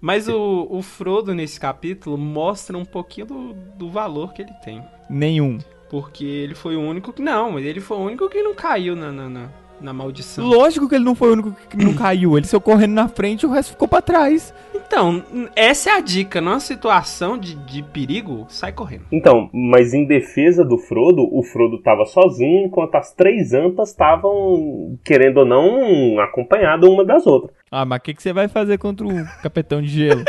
Mas 0.00 0.28
o, 0.28 0.66
o 0.70 0.82
Frodo, 0.82 1.34
nesse 1.34 1.58
capítulo, 1.58 2.16
mostra 2.18 2.76
um 2.76 2.84
pouquinho 2.84 3.26
do, 3.26 3.52
do 3.76 3.90
valor 3.90 4.32
que 4.32 4.42
ele 4.42 4.52
tem. 4.64 4.82
Nenhum. 5.08 5.58
Porque 5.90 6.24
ele 6.24 6.54
foi 6.54 6.74
o 6.76 6.80
único 6.80 7.12
que. 7.12 7.20
Não, 7.20 7.52
mas 7.52 7.64
ele 7.66 7.80
foi 7.80 7.96
o 7.98 8.00
único 8.00 8.28
que 8.28 8.42
não 8.42 8.54
caiu 8.54 8.96
na, 8.96 9.12
na, 9.12 9.28
na, 9.28 9.48
Na 9.80 9.92
maldição. 9.92 10.46
Lógico 10.46 10.88
que 10.88 10.94
ele 10.94 11.04
não 11.04 11.14
foi 11.14 11.28
o 11.28 11.32
único 11.32 11.56
que 11.68 11.76
não 11.76 11.92
caiu. 11.94 12.38
Ele 12.38 12.46
saiu 12.46 12.60
correndo 12.62 12.94
na 12.94 13.08
frente 13.08 13.42
e 13.42 13.46
o 13.46 13.50
resto 13.50 13.72
ficou 13.72 13.86
pra 13.86 14.00
trás. 14.00 14.54
Então, 14.74 15.22
essa 15.56 15.90
é 15.90 15.92
a 15.94 16.00
dica. 16.00 16.40
Numa 16.40 16.60
situação 16.60 17.36
de, 17.36 17.54
de 17.54 17.82
perigo, 17.82 18.46
sai 18.48 18.72
correndo. 18.72 19.04
Então, 19.12 19.50
mas 19.52 19.92
em 19.92 20.06
defesa 20.06 20.64
do 20.64 20.78
Frodo, 20.78 21.28
o 21.30 21.42
Frodo 21.42 21.82
tava 21.82 22.04
sozinho, 22.04 22.66
enquanto 22.66 22.94
as 22.94 23.12
três 23.12 23.52
antas 23.52 23.90
estavam, 23.90 24.98
querendo 25.04 25.38
ou 25.38 25.46
não, 25.46 26.20
acompanhadas 26.20 26.88
uma 26.88 27.04
das 27.04 27.26
outras. 27.26 27.61
Ah, 27.74 27.86
mas 27.86 28.00
o 28.00 28.02
que, 28.02 28.12
que 28.12 28.22
você 28.22 28.34
vai 28.34 28.48
fazer 28.48 28.76
contra 28.76 29.06
o 29.06 29.24
Capitão 29.42 29.80
de 29.80 29.88
Gelo? 29.88 30.24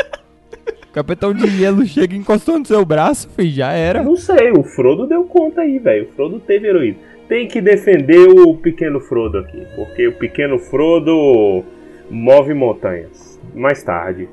O 0.88 0.92
Capitão 0.94 1.34
de 1.34 1.46
Gelo 1.46 1.84
chega 1.84 2.16
encostando 2.16 2.60
no 2.60 2.64
seu 2.64 2.82
braço, 2.86 3.28
filho, 3.36 3.50
já 3.50 3.70
era. 3.70 4.02
Não 4.02 4.16
sei, 4.16 4.50
o 4.50 4.62
Frodo 4.62 5.06
deu 5.06 5.24
conta 5.24 5.60
aí, 5.60 5.78
velho. 5.78 6.08
O 6.08 6.12
Frodo 6.14 6.40
teve 6.40 6.68
heroísmo. 6.68 7.02
Tem 7.28 7.46
que 7.46 7.60
defender 7.60 8.26
o 8.28 8.56
pequeno 8.56 8.98
Frodo 8.98 9.38
aqui, 9.38 9.62
porque 9.76 10.08
o 10.08 10.14
pequeno 10.14 10.58
Frodo 10.58 11.62
move 12.08 12.54
montanhas. 12.54 13.38
Mais 13.54 13.82
tarde. 13.82 14.26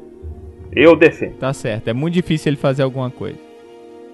Eu 0.71 0.95
defendo. 0.95 1.35
Tá 1.35 1.51
certo, 1.51 1.89
é 1.89 1.93
muito 1.93 2.13
difícil 2.13 2.51
ele 2.51 2.57
fazer 2.57 2.83
alguma 2.83 3.11
coisa. 3.11 3.37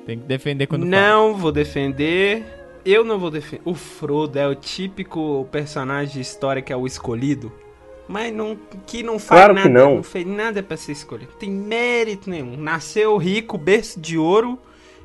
Tem 0.07 0.17
que 0.17 0.25
defender 0.25 0.65
quando 0.65 0.89
fala. 0.89 0.91
Não 0.91 1.35
vou 1.35 1.51
defender. 1.51 2.43
Eu 2.83 3.03
não 3.03 3.19
vou 3.19 3.29
defender. 3.29 3.61
O 3.63 3.75
Frodo 3.75 4.39
é 4.39 4.47
o 4.47 4.55
típico 4.55 5.47
personagem 5.51 6.13
de 6.15 6.21
história 6.21 6.63
que 6.63 6.73
é 6.73 6.75
o 6.75 6.87
escolhido. 6.87 7.51
Mas 8.07 8.33
não, 8.33 8.57
que 8.85 9.03
não 9.03 9.19
faz 9.19 9.41
Claro 9.41 9.53
nada. 9.53 9.69
não. 9.69 10.01
fez 10.01 10.25
nada 10.25 10.63
pra 10.63 10.77
ser 10.77 10.93
escolhido. 10.93 11.31
Não 11.33 11.39
tem 11.39 11.51
mérito 11.51 12.29
nenhum. 12.29 12.55
Nasceu 12.57 13.17
rico, 13.17 13.57
berço 13.57 13.99
de 13.99 14.17
ouro 14.17 14.57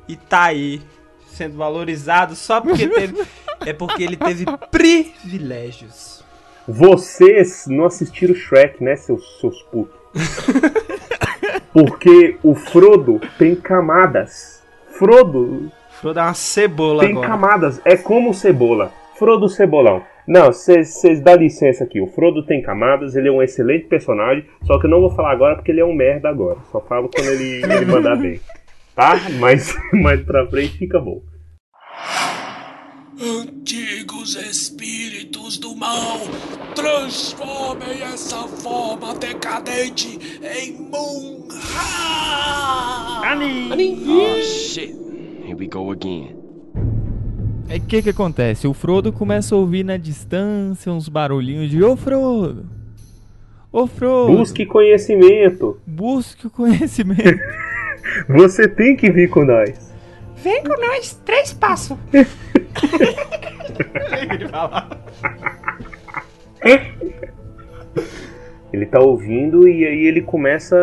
e 0.07 0.15
tá 0.15 0.43
aí. 0.43 0.81
Sendo 1.27 1.57
valorizado 1.57 2.35
só 2.35 2.61
porque 2.61 2.87
teve. 2.87 3.21
é 3.65 3.73
porque 3.73 4.03
ele 4.03 4.15
teve 4.15 4.45
privilégios. 4.69 6.23
Vocês 6.67 7.65
não 7.67 7.85
assistiram 7.85 8.33
Shrek, 8.35 8.81
né, 8.83 8.95
seus, 8.95 9.39
seus 9.41 9.61
putos? 9.63 9.99
Porque 11.73 12.37
o 12.43 12.53
Frodo 12.53 13.19
tem 13.37 13.55
camadas. 13.55 14.61
Frodo 14.91 15.71
Frodo 15.99 16.19
é 16.19 16.23
uma 16.23 16.33
cebola 16.35 17.01
tem 17.03 17.11
agora. 17.11 17.27
camadas. 17.27 17.81
É 17.83 17.97
como 17.97 18.33
cebola. 18.33 18.93
Frodo 19.17 19.49
Cebolão. 19.49 20.03
Não, 20.27 20.51
vocês 20.53 21.21
dá 21.21 21.35
licença 21.35 21.83
aqui. 21.83 21.99
O 21.99 22.07
Frodo 22.07 22.45
tem 22.45 22.61
camadas, 22.61 23.15
ele 23.15 23.27
é 23.27 23.31
um 23.31 23.41
excelente 23.41 23.87
personagem. 23.87 24.45
Só 24.63 24.79
que 24.79 24.85
eu 24.85 24.89
não 24.89 25.01
vou 25.01 25.09
falar 25.09 25.31
agora 25.31 25.55
porque 25.55 25.71
ele 25.71 25.81
é 25.81 25.85
um 25.85 25.93
merda 25.93 26.29
agora. 26.29 26.59
Só 26.71 26.79
falo 26.81 27.09
quando 27.13 27.27
ele, 27.27 27.61
ele 27.63 27.85
mandar 27.85 28.15
bem. 28.15 28.39
Tá? 28.95 29.19
Mas 29.39 29.75
mais 29.93 30.21
pra 30.21 30.47
frente 30.47 30.77
fica 30.77 30.99
bom. 30.99 31.21
Antigos 33.19 34.35
espíritos 34.35 35.57
do 35.57 35.75
mal, 35.75 36.19
transformem 36.75 38.01
essa 38.01 38.47
forma 38.47 39.13
decadente 39.15 40.19
em 40.41 40.73
Munra! 40.73 41.33
Oh 43.35 44.41
shit. 44.41 44.93
Here 45.45 45.55
we 45.55 45.67
go 45.67 45.91
again. 45.91 46.42
Aí 47.73 47.79
o 47.79 47.85
que 47.85 48.03
que 48.03 48.11
acontece? 48.11 48.67
O 48.67 48.73
Frodo 48.73 49.11
começa 49.11 49.55
a 49.55 49.57
ouvir 49.57 49.83
na 49.83 49.97
distância 49.97 50.91
uns 50.91 51.09
barulhinhos 51.09 51.71
de 51.71 51.83
Ô 51.83 51.97
Frodo! 51.97 52.67
Ô 53.71 53.87
Frodo! 53.87 54.37
Busque 54.37 54.63
conhecimento. 54.63 55.81
Busque 55.83 56.45
o 56.45 56.51
conhecimento. 56.51 57.39
Você 58.29 58.67
tem 58.67 58.95
que 58.95 59.09
vir 59.09 59.27
com 59.27 59.43
nós. 59.43 59.91
Vem 60.35 60.61
com 60.61 60.79
nós, 60.79 61.19
três 61.25 61.51
passos. 61.51 61.97
Ele 68.71 68.85
tá 68.85 68.99
ouvindo 68.99 69.67
e 69.67 69.83
aí 69.83 70.05
ele 70.05 70.21
começa 70.21 70.75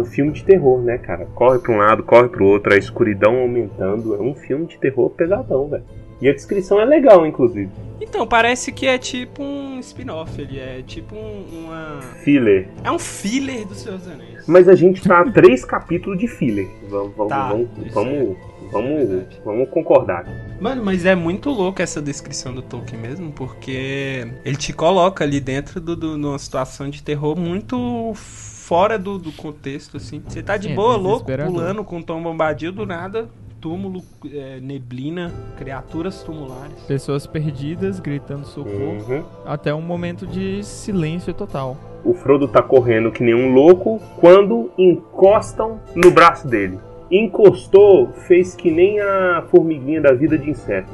o 0.00 0.04
filme 0.06 0.32
de 0.32 0.42
terror, 0.42 0.80
né, 0.82 0.96
cara? 0.96 1.26
Corre 1.34 1.58
pra 1.58 1.72
um 1.72 1.76
lado, 1.76 2.02
corre 2.02 2.28
pro 2.28 2.46
outro, 2.46 2.72
a 2.72 2.78
escuridão 2.78 3.40
aumentando. 3.40 4.14
É 4.14 4.20
um 4.20 4.34
filme 4.34 4.66
de 4.66 4.78
terror 4.78 5.10
pesadão, 5.10 5.68
velho. 5.68 5.84
E 6.20 6.28
a 6.28 6.32
descrição 6.32 6.80
é 6.80 6.84
legal, 6.84 7.26
inclusive. 7.26 7.70
Então, 8.00 8.26
parece 8.26 8.70
que 8.72 8.86
é 8.86 8.98
tipo 8.98 9.42
um 9.42 9.78
spin-off. 9.80 10.40
Ele 10.40 10.58
é 10.58 10.82
tipo 10.86 11.14
um- 11.14 11.44
uma. 11.66 12.00
Filler. 12.22 12.68
É 12.82 12.90
um 12.90 12.98
filler 12.98 13.66
dos 13.66 13.78
seus 13.78 14.06
anéis. 14.06 14.46
Mas 14.46 14.68
a 14.68 14.74
gente 14.74 15.02
tá 15.02 15.20
a 15.20 15.30
três 15.30 15.64
capítulos 15.64 16.18
de 16.18 16.28
filler. 16.28 16.68
Vamos, 16.88 17.14
vamos, 17.16 17.28
Tá, 17.30 17.48
vamos, 17.48 17.68
vamos, 17.92 18.12
é- 18.12 18.36
vamos, 18.70 19.10
é 19.10 19.26
vamos 19.44 19.68
concordar. 19.70 20.26
Mano, 20.60 20.84
mas 20.84 21.04
é 21.06 21.14
muito 21.14 21.50
louco 21.50 21.80
essa 21.82 22.00
descrição 22.02 22.52
do 22.54 22.62
Tolkien 22.62 23.00
mesmo, 23.00 23.32
porque 23.32 24.26
ele 24.44 24.56
te 24.56 24.72
coloca 24.72 25.24
ali 25.24 25.40
dentro 25.40 25.80
do, 25.80 25.96
do- 25.96 26.18
de 26.18 26.24
uma 26.26 26.38
situação 26.38 26.88
de 26.90 27.02
terror 27.02 27.36
muito 27.38 28.12
fora 28.14 28.98
do, 28.98 29.18
do 29.18 29.32
contexto, 29.32 29.96
assim. 29.96 30.22
Você 30.26 30.42
tá 30.42 30.56
de 30.56 30.66
Sim, 30.68 30.72
é 30.72 30.76
boa, 30.76 30.96
louco, 30.96 31.24
pulando 31.46 31.84
com 31.84 32.00
Tom 32.02 32.22
Bombadil 32.22 32.72
do 32.72 32.84
nada, 32.86 33.28
túmulo, 33.64 34.02
é, 34.30 34.60
neblina, 34.60 35.32
criaturas 35.56 36.22
tumulares. 36.22 36.78
Pessoas 36.86 37.26
perdidas 37.26 37.98
gritando 37.98 38.46
socorro. 38.46 38.98
Uhum. 39.08 39.24
Até 39.46 39.74
um 39.74 39.80
momento 39.80 40.26
de 40.26 40.62
silêncio 40.62 41.32
total. 41.32 41.74
O 42.04 42.12
Frodo 42.12 42.46
tá 42.46 42.60
correndo 42.60 43.10
que 43.10 43.22
nem 43.22 43.34
um 43.34 43.54
louco 43.54 44.02
quando 44.20 44.70
encostam 44.76 45.80
no 45.94 46.10
braço 46.10 46.46
dele. 46.46 46.78
Encostou, 47.10 48.12
fez 48.28 48.54
que 48.54 48.70
nem 48.70 49.00
a 49.00 49.46
formiguinha 49.50 50.02
da 50.02 50.12
vida 50.12 50.36
de 50.36 50.50
inseto. 50.50 50.92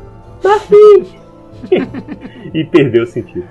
e 2.55 2.65
perdeu 2.67 3.03
o 3.03 3.07
sentido. 3.07 3.49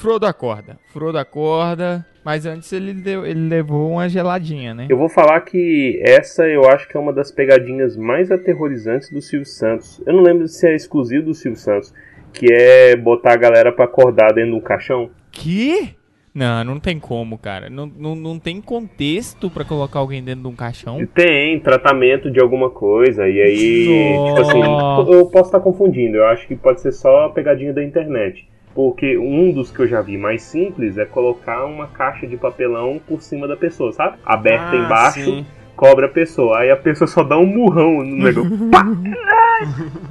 Frodo 0.00 0.26
acorda. 0.26 0.78
Frodo 0.92 1.18
acorda. 1.18 2.06
Mas 2.24 2.44
antes 2.46 2.72
ele, 2.72 2.92
deu- 2.94 3.24
ele 3.26 3.48
levou 3.48 3.90
uma 3.92 4.08
geladinha, 4.08 4.74
né? 4.74 4.86
Eu 4.90 4.96
vou 4.96 5.08
falar 5.08 5.40
que 5.40 6.00
essa 6.04 6.46
eu 6.46 6.64
acho 6.68 6.86
que 6.88 6.96
é 6.96 7.00
uma 7.00 7.12
das 7.12 7.30
pegadinhas 7.30 7.96
mais 7.96 8.30
aterrorizantes 8.30 9.10
do 9.10 9.20
Silvio 9.22 9.46
Santos. 9.46 10.02
Eu 10.06 10.12
não 10.14 10.22
lembro 10.22 10.46
se 10.48 10.66
é 10.66 10.74
exclusivo 10.74 11.26
do 11.26 11.34
Silvio 11.34 11.58
Santos, 11.58 11.94
que 12.32 12.46
é 12.52 12.94
botar 12.96 13.32
a 13.32 13.36
galera 13.36 13.72
pra 13.72 13.84
acordar 13.86 14.32
dentro 14.34 14.52
do 14.54 14.60
caixão. 14.60 15.10
Que? 15.32 15.94
Não, 16.34 16.62
não 16.62 16.78
tem 16.78 16.98
como, 16.98 17.36
cara. 17.38 17.68
Não, 17.68 17.86
não, 17.86 18.14
não 18.14 18.38
tem 18.38 18.60
contexto 18.60 19.50
pra 19.50 19.64
colocar 19.64 19.98
alguém 19.98 20.22
dentro 20.22 20.42
de 20.42 20.48
um 20.48 20.54
caixão. 20.54 21.04
Tem 21.14 21.58
tratamento 21.60 22.30
de 22.30 22.40
alguma 22.40 22.70
coisa, 22.70 23.28
e 23.28 23.40
aí, 23.40 24.16
tipo 24.28 24.40
assim, 24.40 25.12
eu 25.12 25.26
posso 25.26 25.48
estar 25.48 25.60
confundindo, 25.60 26.18
eu 26.18 26.26
acho 26.26 26.46
que 26.46 26.54
pode 26.54 26.80
ser 26.80 26.92
só 26.92 27.24
a 27.26 27.30
pegadinha 27.30 27.72
da 27.72 27.82
internet. 27.82 28.48
Porque 28.74 29.18
um 29.18 29.52
dos 29.52 29.70
que 29.70 29.80
eu 29.80 29.86
já 29.88 30.00
vi 30.00 30.16
mais 30.16 30.42
simples 30.42 30.96
é 30.96 31.04
colocar 31.04 31.64
uma 31.64 31.86
caixa 31.88 32.26
de 32.26 32.36
papelão 32.36 33.00
por 33.06 33.20
cima 33.20 33.48
da 33.48 33.56
pessoa, 33.56 33.92
sabe? 33.92 34.16
Aberta 34.24 34.70
Ah, 34.72 34.76
embaixo, 34.76 35.24
sim. 35.24 35.46
cobra 35.76 36.06
a 36.06 36.08
pessoa. 36.08 36.58
Aí 36.60 36.70
a 36.70 36.76
pessoa 36.76 37.08
só 37.08 37.22
dá 37.24 37.36
um 37.36 37.46
murrão 37.46 38.02
no 38.04 38.16
negócio. 38.16 38.50
Pá! 38.70 38.86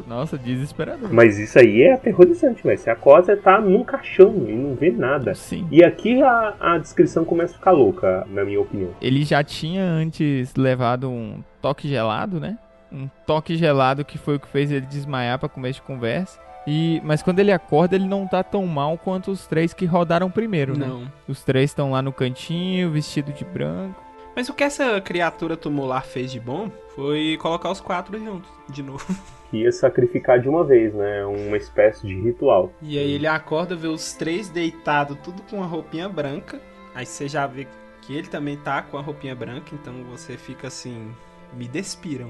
Nossa, 0.08 0.38
desesperador. 0.38 1.10
Mas 1.12 1.40
isso 1.40 1.58
aí 1.58 1.82
é 1.84 1.94
aterrorizante, 1.94 2.62
velho. 2.64 2.78
Você 2.78 2.90
acorda, 2.90 3.28
você 3.28 3.36
tá 3.38 3.60
num 3.60 3.84
caixão 3.84 4.46
e 4.48 4.54
não 4.54 4.76
vê 4.76 4.92
nada. 4.92 5.34
Sim. 5.36 5.68
E 5.72 5.84
aqui 5.84 6.22
a, 6.22 6.54
a 6.60 6.78
descrição 6.78 7.24
começa 7.26 7.54
a 7.56 7.58
ficar 7.58 7.72
louca, 7.72 8.28
na 8.30 8.44
minha 8.44 8.60
opinião. 8.62 8.92
Ele 9.02 9.24
já 9.24 9.44
tinha 9.44 9.84
antes 9.84 10.54
levado 10.56 11.10
um 11.10 11.42
toque 11.62 11.88
gelado, 11.88 12.40
né? 12.40 12.58
Um 12.92 13.08
toque 13.26 13.56
gelado 13.56 14.04
que 14.04 14.18
foi 14.18 14.36
o 14.36 14.40
que 14.40 14.48
fez 14.48 14.72
ele 14.72 14.86
desmaiar 14.86 15.40
pra 15.40 15.48
começo 15.50 15.80
de 15.80 15.86
conversa. 15.88 16.40
E, 16.68 17.02
mas 17.04 17.24
quando 17.24 17.40
ele 17.40 17.52
acorda, 17.52 17.96
ele 17.96 18.08
não 18.08 18.28
tá 18.28 18.44
tão 18.44 18.66
mal 18.66 18.98
quanto 18.98 19.32
os 19.32 19.48
três 19.48 19.74
que 19.74 19.86
rodaram 19.86 20.30
primeiro, 20.30 20.78
né? 20.78 20.86
Não. 20.88 21.12
Os 21.28 21.44
três 21.44 21.72
estão 21.72 21.92
lá 21.92 22.02
no 22.02 22.12
cantinho, 22.12 22.92
vestido 22.92 23.32
de 23.32 23.44
branco. 23.46 24.04
Mas 24.36 24.48
o 24.48 24.54
que 24.54 24.64
essa 24.64 25.02
criatura 25.02 25.58
tumular 25.58 26.02
fez 26.06 26.32
de 26.32 26.40
bom 26.40 26.70
foi 26.96 27.38
colocar 27.42 27.72
os 27.72 27.82
quatro 27.82 28.18
juntos, 28.18 28.50
de 28.70 28.84
novo. 28.84 29.06
Ia 29.52 29.72
sacrificar 29.72 30.40
de 30.40 30.48
uma 30.48 30.64
vez, 30.64 30.94
né? 30.94 31.26
Uma 31.26 31.58
espécie 31.58 32.06
de 32.06 32.14
ritual. 32.22 32.72
E 32.82 33.00
aí 33.00 33.12
ele 33.14 33.26
acorda, 33.26 33.76
vê 33.76 33.88
os 33.88 34.14
três 34.14 34.48
deitados, 34.48 35.18
tudo 35.24 35.42
com 35.50 35.64
a 35.64 35.66
roupinha 35.66 36.08
branca. 36.08 36.62
Aí 36.94 37.06
você 37.06 37.28
já 37.28 37.48
vê 37.48 37.68
que 38.02 38.16
ele 38.16 38.28
também 38.28 38.58
tá 38.58 38.82
com 38.82 38.98
a 38.98 39.02
roupinha 39.02 39.36
branca, 39.36 39.74
então 39.74 39.94
você 40.04 40.38
fica 40.38 40.68
assim, 40.68 41.12
me 41.54 41.68
despiram. 41.68 42.30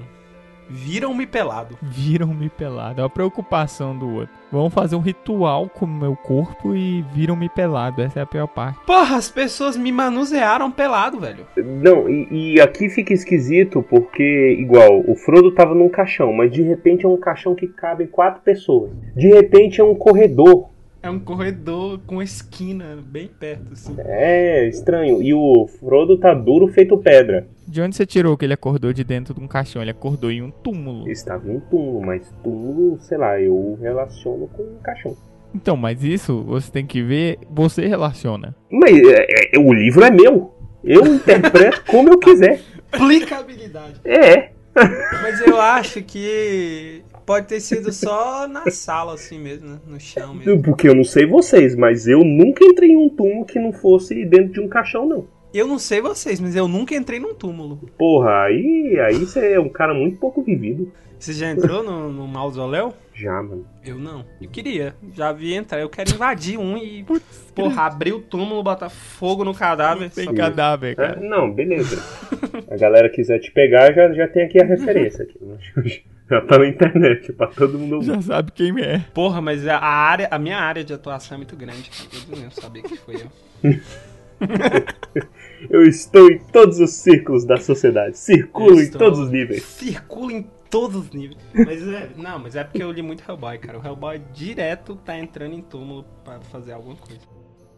Viram-me 0.69 1.25
pelado. 1.25 1.77
Viram-me 1.81 2.49
pelado. 2.49 3.01
É 3.01 3.03
a 3.03 3.09
preocupação 3.09 3.97
do 3.97 4.09
outro. 4.09 4.29
Vão 4.51 4.69
fazer 4.69 4.95
um 4.95 4.99
ritual 4.99 5.67
com 5.69 5.85
o 5.85 5.87
meu 5.87 6.15
corpo 6.15 6.75
e 6.75 7.03
viram-me 7.13 7.49
pelado. 7.49 8.01
Essa 8.01 8.19
é 8.19 8.23
a 8.23 8.25
pior 8.25 8.47
parte. 8.47 8.79
Porra, 8.85 9.17
as 9.17 9.29
pessoas 9.29 9.75
me 9.75 9.91
manusearam 9.91 10.71
pelado, 10.71 11.19
velho. 11.19 11.45
Não, 11.57 12.09
e, 12.09 12.53
e 12.55 12.61
aqui 12.61 12.89
fica 12.89 13.13
esquisito 13.13 13.83
porque, 13.83 14.57
igual, 14.59 15.03
o 15.07 15.15
Frodo 15.15 15.51
tava 15.51 15.73
num 15.73 15.89
caixão, 15.89 16.31
mas 16.33 16.51
de 16.51 16.61
repente 16.61 17.05
é 17.05 17.09
um 17.09 17.17
caixão 17.17 17.55
que 17.55 17.67
cabe 17.67 18.07
quatro 18.07 18.41
pessoas. 18.41 18.91
De 19.15 19.27
repente 19.27 19.81
é 19.81 19.83
um 19.83 19.95
corredor. 19.95 20.69
É 21.01 21.09
um 21.09 21.19
corredor 21.19 21.99
com 22.05 22.21
esquina 22.21 22.97
bem 23.01 23.27
perto, 23.27 23.71
assim. 23.71 23.95
É 23.99 24.67
estranho. 24.67 25.21
E 25.21 25.33
o 25.33 25.65
Frodo 25.79 26.17
tá 26.17 26.33
duro 26.33 26.67
feito 26.67 26.97
pedra. 26.97 27.47
De 27.65 27.81
onde 27.81 27.95
você 27.95 28.05
tirou 28.05 28.35
que 28.35 28.45
ele 28.45 28.53
acordou 28.53 28.91
de 28.91 29.03
dentro 29.03 29.33
de 29.33 29.39
um 29.39 29.47
caixão? 29.47 29.81
Ele 29.81 29.91
acordou 29.91 30.29
em 30.29 30.41
um 30.41 30.51
túmulo. 30.51 31.09
Estava 31.09 31.47
em 31.47 31.55
um 31.55 31.59
túmulo, 31.61 32.01
mas 32.01 32.29
túmulo, 32.43 32.99
sei 32.99 33.17
lá, 33.17 33.39
eu 33.39 33.77
relaciono 33.81 34.47
com 34.47 34.63
um 34.63 34.77
caixão. 34.83 35.15
Então, 35.55 35.77
mas 35.77 36.03
isso 36.03 36.43
você 36.43 36.69
tem 36.69 36.85
que 36.85 37.01
ver, 37.01 37.39
você 37.49 37.87
relaciona. 37.87 38.53
Mas 38.69 38.97
é, 38.97 39.55
é, 39.55 39.59
o 39.59 39.73
livro 39.73 40.03
é 40.03 40.11
meu. 40.11 40.53
Eu 40.83 41.05
interpreto 41.05 41.83
como 41.87 42.09
eu 42.09 42.19
quiser. 42.19 42.61
Aplicabilidade. 42.91 44.01
É. 44.03 44.51
Mas 45.21 45.41
eu 45.41 45.59
acho 45.59 46.01
que 46.01 47.03
pode 47.29 47.45
ter 47.45 47.59
sido 47.59 47.93
só 47.93 48.47
na 48.47 48.71
sala, 48.71 49.13
assim 49.13 49.37
mesmo, 49.37 49.69
né? 49.69 49.79
No 49.85 49.99
chão 49.99 50.33
mesmo. 50.33 50.63
Porque 50.63 50.89
eu 50.89 50.95
não 50.95 51.03
sei 51.03 51.27
vocês, 51.27 51.75
mas 51.75 52.07
eu 52.07 52.23
nunca 52.23 52.65
entrei 52.65 52.89
em 52.89 52.97
um 52.97 53.07
túmulo 53.07 53.45
que 53.45 53.59
não 53.59 53.71
fosse 53.71 54.25
dentro 54.25 54.53
de 54.53 54.59
um 54.59 54.67
caixão, 54.67 55.07
não. 55.07 55.27
Eu 55.53 55.67
não 55.67 55.77
sei 55.77 56.01
vocês, 56.01 56.39
mas 56.39 56.55
eu 56.55 56.67
nunca 56.67 56.95
entrei 56.95 57.19
num 57.19 57.35
túmulo. 57.35 57.87
Porra, 57.99 58.45
aí, 58.45 58.99
aí 59.05 59.13
você 59.19 59.53
é 59.53 59.59
um 59.59 59.69
cara 59.69 59.93
muito 59.93 60.17
pouco 60.17 60.41
vivido. 60.41 60.91
Você 61.19 61.33
já 61.33 61.51
entrou 61.51 61.83
no, 61.83 62.11
no 62.11 62.27
mausoléu? 62.27 62.95
Já, 63.13 63.43
mano. 63.43 63.63
Eu 63.85 63.99
não. 63.99 64.25
Eu 64.41 64.49
queria. 64.49 64.95
Já 65.13 65.31
vi 65.31 65.53
entrar. 65.53 65.79
Eu 65.81 65.89
quero 65.89 66.09
invadir 66.11 66.57
um 66.57 66.77
e, 66.77 67.05
porra, 67.53 67.83
abrir 67.83 68.13
o 68.13 68.21
túmulo, 68.21 68.63
botar 68.63 68.89
fogo 68.89 69.43
no 69.43 69.53
cadáver. 69.53 70.09
Tem 70.09 70.33
cadáver, 70.33 70.93
É, 70.93 70.95
cara. 70.95 71.19
não, 71.19 71.51
beleza. 71.53 72.01
A 72.71 72.75
galera 72.75 73.07
quiser 73.07 73.37
te 73.37 73.51
pegar, 73.51 73.93
já, 73.93 74.11
já 74.13 74.27
tem 74.27 74.45
aqui 74.45 74.59
a 74.59 74.65
referência. 74.65 75.25
Aqui. 75.77 76.03
Já 76.29 76.41
tá 76.41 76.59
na 76.59 76.67
internet, 76.67 77.33
pra 77.33 77.47
todo 77.47 77.79
mundo 77.79 77.95
ouvir. 77.95 78.07
Já 78.07 78.21
sabe 78.21 78.51
quem 78.51 78.79
é. 78.81 78.99
Porra, 79.13 79.41
mas 79.41 79.67
a 79.67 79.79
área, 79.79 80.27
a 80.29 80.37
minha 80.37 80.59
área 80.59 80.83
de 80.83 80.93
atuação 80.93 81.35
é 81.35 81.37
muito 81.37 81.55
grande. 81.55 81.89
Eu 82.31 82.37
não 82.37 82.51
sabia 82.51 82.83
que 82.83 82.97
foi 82.97 83.15
eu. 83.15 83.29
Eu 85.69 85.83
estou 85.83 86.31
em 86.31 86.39
todos 86.39 86.79
os 86.79 86.91
círculos 86.91 87.43
da 87.43 87.57
sociedade. 87.57 88.17
Circulo 88.17 88.81
em 88.81 88.89
todos 88.89 89.19
os 89.19 89.29
níveis. 89.29 89.63
Circula 89.63 90.31
em 90.31 90.47
todos 90.69 90.95
os 90.95 91.11
níveis. 91.11 91.37
Mas 91.53 91.85
é, 91.87 92.09
não, 92.15 92.39
mas 92.39 92.55
é 92.55 92.63
porque 92.63 92.81
eu 92.81 92.91
li 92.91 93.01
muito 93.01 93.23
Hellboy, 93.27 93.57
cara. 93.57 93.79
O 93.79 93.85
Hellboy 93.85 94.21
direto 94.33 94.95
tá 94.95 95.17
entrando 95.17 95.55
em 95.55 95.61
túmulo 95.61 96.05
pra 96.23 96.39
fazer 96.39 96.71
alguma 96.71 96.95
coisa. 96.95 97.21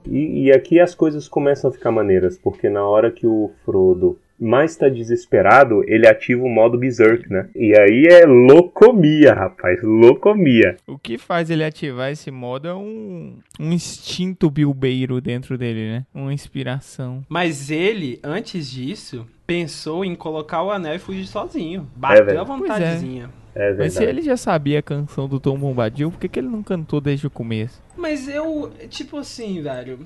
E, 0.07 0.45
e 0.45 0.51
aqui 0.51 0.79
as 0.79 0.93
coisas 0.93 1.27
começam 1.27 1.69
a 1.69 1.73
ficar 1.73 1.91
maneiras, 1.91 2.37
porque 2.37 2.69
na 2.69 2.85
hora 2.85 3.11
que 3.11 3.25
o 3.25 3.51
Frodo 3.65 4.19
mais 4.41 4.75
tá 4.75 4.89
desesperado, 4.89 5.83
ele 5.87 6.07
ativa 6.07 6.43
o 6.43 6.49
modo 6.49 6.77
Berserk, 6.77 7.31
né? 7.31 7.47
E 7.55 7.77
aí 7.79 8.07
é 8.09 8.25
loucomia, 8.25 9.33
rapaz, 9.33 9.81
loucomia. 9.83 10.75
O 10.87 10.97
que 10.97 11.17
faz 11.17 11.49
ele 11.49 11.63
ativar 11.63 12.11
esse 12.11 12.31
modo 12.31 12.67
é 12.67 12.73
um, 12.73 13.35
um 13.59 13.71
instinto 13.71 14.49
bilbeiro 14.49 15.21
dentro 15.21 15.57
dele, 15.57 15.91
né? 15.91 16.05
Uma 16.13 16.33
inspiração. 16.33 17.23
Mas 17.29 17.69
ele, 17.69 18.19
antes 18.23 18.69
disso, 18.69 19.27
pensou 19.45 20.03
em 20.03 20.15
colocar 20.15 20.63
o 20.63 20.71
anel 20.71 20.95
e 20.95 20.99
fugir 20.99 21.27
sozinho. 21.27 21.87
Bateu 21.95 22.25
velho. 22.25 22.41
a 22.41 22.43
vontadezinha. 22.43 23.29
É 23.53 23.73
Mas 23.73 23.93
se 23.93 24.03
ele 24.03 24.21
já 24.21 24.37
sabia 24.37 24.79
a 24.79 24.81
canção 24.81 25.27
do 25.27 25.39
Tom 25.39 25.57
Bombadil, 25.57 26.09
por 26.09 26.19
que, 26.19 26.29
que 26.29 26.39
ele 26.39 26.47
não 26.47 26.63
cantou 26.63 27.01
desde 27.01 27.27
o 27.27 27.29
começo? 27.29 27.81
Mas 27.97 28.27
eu, 28.27 28.71
tipo 28.89 29.17
assim, 29.17 29.61
velho. 29.61 29.99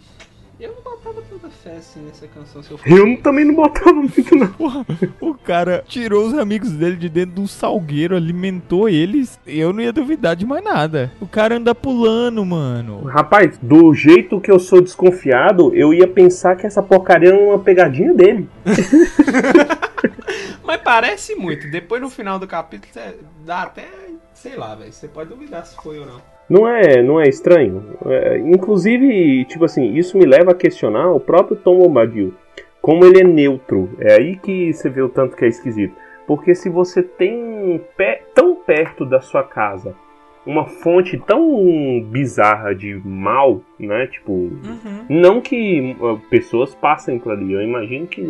Eu 0.58 0.74
não 0.74 0.82
botava 0.82 1.22
tanta 1.30 1.50
fé 1.50 1.74
assim 1.74 2.00
nessa 2.00 2.26
canção 2.28 2.64
se 2.64 2.72
eu 2.72 2.78
fosse. 2.78 2.90
Eu 2.90 3.22
também 3.22 3.44
não 3.44 3.56
botava 3.56 3.92
muito, 3.92 4.36
não. 4.36 4.48
Porra, 4.48 4.86
o 5.20 5.34
cara 5.34 5.84
tirou 5.86 6.26
os 6.26 6.34
amigos 6.34 6.72
dele 6.72 6.96
de 6.96 7.10
dentro 7.10 7.36
do 7.36 7.48
salgueiro, 7.48 8.16
alimentou 8.16 8.88
eles. 8.88 9.38
Eu 9.46 9.74
não 9.74 9.82
ia 9.82 9.92
duvidar 9.92 10.34
de 10.34 10.46
mais 10.46 10.64
nada. 10.64 11.12
O 11.20 11.28
cara 11.28 11.58
anda 11.58 11.76
pulando, 11.76 12.46
mano. 12.46 13.04
Rapaz, 13.04 13.58
do 13.62 13.94
jeito 13.94 14.40
que 14.40 14.50
eu 14.50 14.58
sou 14.58 14.80
desconfiado, 14.80 15.76
eu 15.76 15.94
ia 15.94 16.08
pensar 16.08 16.56
que 16.56 16.66
essa 16.66 16.82
porcaria 16.82 17.30
era 17.30 17.38
uma 17.38 17.60
pegadinha 17.60 18.14
dele. 18.14 18.48
Mas 20.64 20.82
parece 20.82 21.36
muito. 21.36 21.70
Depois 21.70 22.02
no 22.02 22.10
final 22.10 22.40
do 22.40 22.48
capítulo 22.48 22.94
dá 23.46 23.64
até. 23.64 23.90
Sei 24.34 24.56
lá, 24.56 24.74
velho. 24.74 24.92
Você 24.92 25.10
pode 25.10 25.30
duvidar 25.30 25.66
se 25.66 25.76
foi 25.76 26.00
ou 26.00 26.06
não. 26.06 26.35
Não 26.50 26.68
é, 26.68 27.02
não 27.02 27.20
é 27.20 27.28
estranho? 27.28 27.84
É, 28.06 28.38
inclusive, 28.40 29.46
tipo 29.46 29.66
assim, 29.66 29.96
isso 29.96 30.18
me 30.18 30.26
leva 30.26 30.52
a 30.52 30.56
questionar 30.56 31.12
o 31.12 31.20
próprio 31.20 31.58
Tom 31.58 31.80
Bombadil. 31.80 32.34
Como 32.82 33.04
ele 33.04 33.22
é 33.22 33.24
neutro. 33.24 33.90
É 34.00 34.14
aí 34.14 34.36
que 34.36 34.72
você 34.72 34.90
vê 34.90 35.02
o 35.02 35.10
tanto 35.10 35.36
que 35.36 35.44
é 35.46 35.48
esquisito. 35.48 35.96
Porque 36.28 36.54
se 36.54 36.70
você 36.70 37.02
tem 37.02 37.82
pé, 37.98 38.22
tão 38.34 38.56
perto 38.56 39.06
da 39.06 39.22
sua 39.22 39.44
casa 39.44 39.96
uma 40.46 40.66
fonte 40.66 41.18
tão 41.18 42.06
bizarra 42.08 42.76
de 42.76 43.02
mal, 43.04 43.62
né? 43.80 44.06
Tipo, 44.08 44.32
Uhum. 44.32 45.06
não 45.10 45.42
que 45.42 45.96
pessoas 46.30 46.76
passem 46.76 47.18
por 47.18 47.32
ali. 47.32 47.52
Eu 47.52 47.62
imagino 47.64 48.06
que 48.06 48.22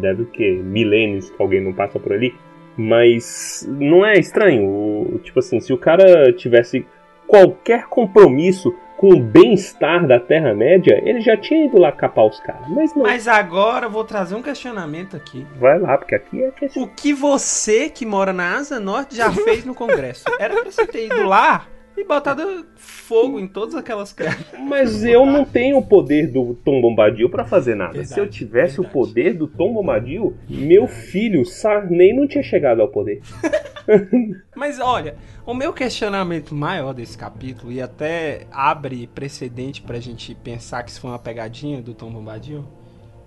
deve 0.00 0.24
que 0.26 0.50
milênios 0.50 1.28
que 1.30 1.42
alguém 1.42 1.60
não 1.62 1.72
passa 1.74 1.98
por 1.98 2.12
ali. 2.12 2.34
Mas 2.76 3.68
não 3.78 4.06
é 4.06 4.14
estranho. 4.14 5.20
Tipo 5.22 5.40
assim, 5.40 5.60
se 5.60 5.72
o 5.72 5.76
cara 5.78 6.32
tivesse 6.32 6.86
qualquer 7.28 7.86
compromisso 7.86 8.74
com 8.96 9.12
o 9.12 9.20
bem-estar 9.20 10.04
da 10.08 10.18
Terra-média, 10.18 11.00
ele 11.04 11.20
já 11.20 11.36
tinha 11.36 11.66
ido 11.66 11.78
lá 11.78 11.92
capar 11.92 12.26
os 12.26 12.40
caras. 12.40 12.66
Mas 12.68 12.92
não. 12.94 13.04
Mas 13.04 13.28
agora 13.28 13.86
eu 13.86 13.90
vou 13.90 14.02
trazer 14.02 14.34
um 14.34 14.42
questionamento 14.42 15.16
aqui. 15.16 15.46
Vai 15.54 15.78
lá, 15.78 15.96
porque 15.96 16.16
aqui 16.16 16.42
é 16.42 16.50
questão. 16.50 16.82
O 16.82 16.88
que 16.88 17.12
você 17.12 17.88
que 17.88 18.04
mora 18.04 18.32
na 18.32 18.56
Asa 18.56 18.80
Norte 18.80 19.14
já 19.14 19.30
fez 19.30 19.64
no 19.64 19.72
Congresso? 19.72 20.24
Era 20.40 20.54
pra 20.54 20.64
você 20.64 20.84
ter 20.84 21.06
ido 21.06 21.22
lá 21.28 21.66
e 22.00 22.04
botado 22.04 22.66
fogo 22.76 23.38
em 23.40 23.46
todas 23.46 23.74
aquelas 23.74 24.12
criaturas. 24.12 24.46
Mas 24.68 25.04
eu 25.04 25.26
não 25.26 25.44
tenho 25.44 25.78
o 25.78 25.86
poder 25.86 26.30
do 26.32 26.54
Tom 26.64 26.80
Bombadil 26.80 27.28
pra 27.30 27.44
fazer 27.44 27.74
nada. 27.74 27.92
Verdade, 27.92 28.14
Se 28.14 28.20
eu 28.20 28.28
tivesse 28.28 28.80
o 28.80 28.82
verdade. 28.82 28.92
poder 28.92 29.34
do 29.34 29.46
Tom 29.46 29.72
Bombadil, 29.72 30.36
meu 30.48 30.86
filho 30.86 31.44
Sarney 31.44 32.12
não 32.12 32.26
tinha 32.26 32.42
chegado 32.42 32.80
ao 32.80 32.88
poder. 32.88 33.20
Mas 34.54 34.78
olha, 34.80 35.16
o 35.46 35.54
meu 35.54 35.72
questionamento 35.72 36.54
maior 36.54 36.92
desse 36.92 37.16
capítulo, 37.16 37.72
e 37.72 37.80
até 37.80 38.46
abre 38.50 39.06
precedente 39.06 39.80
pra 39.82 39.98
gente 39.98 40.34
pensar 40.34 40.82
que 40.82 40.90
isso 40.90 41.00
foi 41.00 41.10
uma 41.10 41.18
pegadinha 41.18 41.80
do 41.80 41.94
Tom 41.94 42.10
Bombadil. 42.10 42.64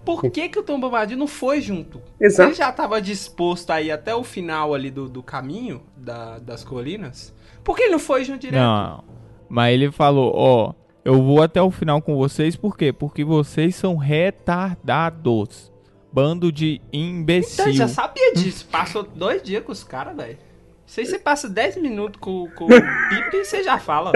Por 0.05 0.23
que, 0.31 0.49
que 0.49 0.57
o 0.59 0.63
Tom 0.63 0.79
Bombadil 0.79 1.17
não 1.17 1.27
foi 1.27 1.61
junto? 1.61 2.01
Exato. 2.19 2.49
Ele 2.49 2.55
já 2.55 2.69
estava 2.69 3.01
disposto 3.01 3.69
a 3.71 3.81
ir 3.81 3.91
até 3.91 4.15
o 4.15 4.23
final 4.23 4.73
ali 4.73 4.89
do, 4.89 5.07
do 5.07 5.21
caminho 5.21 5.81
da- 5.95 6.39
das 6.39 6.63
colinas? 6.63 7.33
Por 7.63 7.75
que 7.75 7.83
ele 7.83 7.91
não 7.91 7.99
foi 7.99 8.23
junto 8.25 8.39
direto? 8.41 8.61
Não. 8.61 9.03
Mas 9.47 9.73
ele 9.73 9.91
falou, 9.91 10.31
ó, 10.35 10.73
eu 11.05 11.21
vou 11.21 11.41
até 11.43 11.61
o 11.61 11.69
final 11.69 12.01
com 12.01 12.15
vocês, 12.15 12.55
por 12.55 12.75
quê? 12.75 12.91
Porque 12.91 13.23
vocês 13.23 13.75
são 13.75 13.95
retardados. 13.97 15.71
Bando 16.13 16.51
de 16.51 16.81
imbecil. 16.91 17.63
Então, 17.65 17.73
já 17.73 17.87
sabia 17.87 18.33
disso. 18.33 18.65
Passou 18.69 19.03
dois 19.03 19.41
dias 19.41 19.63
com 19.63 19.71
os 19.71 19.83
caras, 19.83 20.15
velho. 20.15 20.37
Se 20.85 20.99
aí 20.99 21.05
você 21.05 21.17
passa 21.17 21.47
10 21.47 21.77
minutos 21.77 22.19
com, 22.19 22.49
com 22.49 22.65
o 22.65 22.67
Pipe, 22.67 23.45
você 23.45 23.63
já 23.63 23.79
fala. 23.79 24.11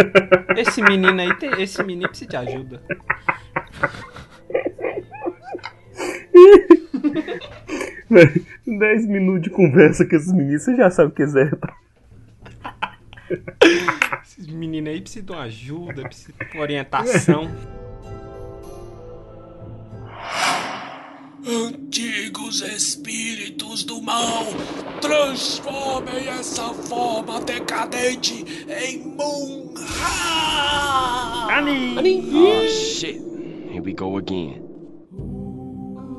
Esse 0.57 0.81
menino 0.81 1.21
aí, 1.21 1.33
tem, 1.37 1.49
esse 1.61 1.81
menino 1.83 2.09
precisa 2.09 2.31
de 2.31 2.35
ajuda. 2.35 2.81
Dez 8.65 9.05
minutos 9.07 9.43
de 9.43 9.49
conversa 9.49 10.05
com 10.05 10.15
esses 10.15 10.31
meninos, 10.31 10.63
você 10.63 10.75
já 10.75 10.89
sabe 10.89 11.11
o 11.11 11.15
que 11.15 11.23
é 11.23 11.27
Zé. 11.27 11.51
Esses 14.23 14.47
meninos 14.47 14.93
aí 14.93 15.01
precisam 15.01 15.25
de 15.25 15.31
uma 15.31 15.41
ajuda, 15.43 16.03
precisam 16.03 16.35
de 16.37 16.53
uma 16.53 16.61
orientação. 16.61 17.49
Antigos 21.47 22.61
espíritos 22.61 23.83
do 23.83 24.01
mal, 24.01 24.45
transformem 24.99 26.27
essa 26.27 26.73
forma 26.73 27.39
decadente 27.41 28.43
em 28.67 28.97
Munra! 28.99 29.85
Oh 32.33 32.67
shit. 32.67 33.21
Here 33.71 33.81
we 33.81 33.93
go 33.93 34.17
again. 34.17 34.64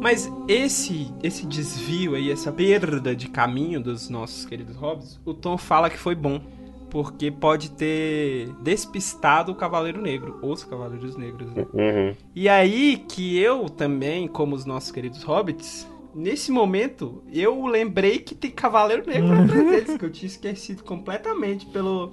Mas 0.07 0.33
esse 0.47 1.13
esse 1.21 1.45
desvio 1.45 2.15
aí, 2.15 2.31
essa 2.31 2.53
perda 2.53 3.13
de 3.13 3.29
caminho 3.29 3.83
dos 3.83 4.09
nossos 4.09 4.47
queridos 4.47 4.77
hobbits, 4.77 5.21
o 5.25 5.35
Tom 5.35 5.59
fala 5.59 5.91
que 5.91 5.99
foi 5.99 6.15
bom. 6.15 6.41
Porque 6.89 7.29
pode 7.29 7.73
ter 7.73 8.55
despistado 8.63 9.51
o 9.51 9.55
Cavaleiro 9.57 10.01
Negro, 10.01 10.39
os 10.43 10.63
Cavaleiros 10.63 11.17
Negros, 11.17 11.53
né? 11.53 11.67
Uhum. 11.75 12.15
E 12.37 12.49
aí 12.49 13.05
que 13.09 13.37
eu 13.37 13.69
também, 13.69 14.29
como 14.29 14.55
os 14.55 14.65
nossos 14.65 14.93
queridos 14.93 15.25
hobbits, 15.25 15.89
nesse 16.15 16.53
momento 16.53 17.25
eu 17.33 17.67
lembrei 17.67 18.21
que 18.21 18.37
tem 18.37 18.53
Cavaleiro 18.53 19.05
Negro 19.05 19.33
atrás 19.33 19.71
deles, 19.71 19.97
que 19.99 20.05
eu 20.05 20.13
tinha 20.13 20.29
esquecido 20.29 20.85
completamente 20.85 21.67
pelo, 21.67 22.13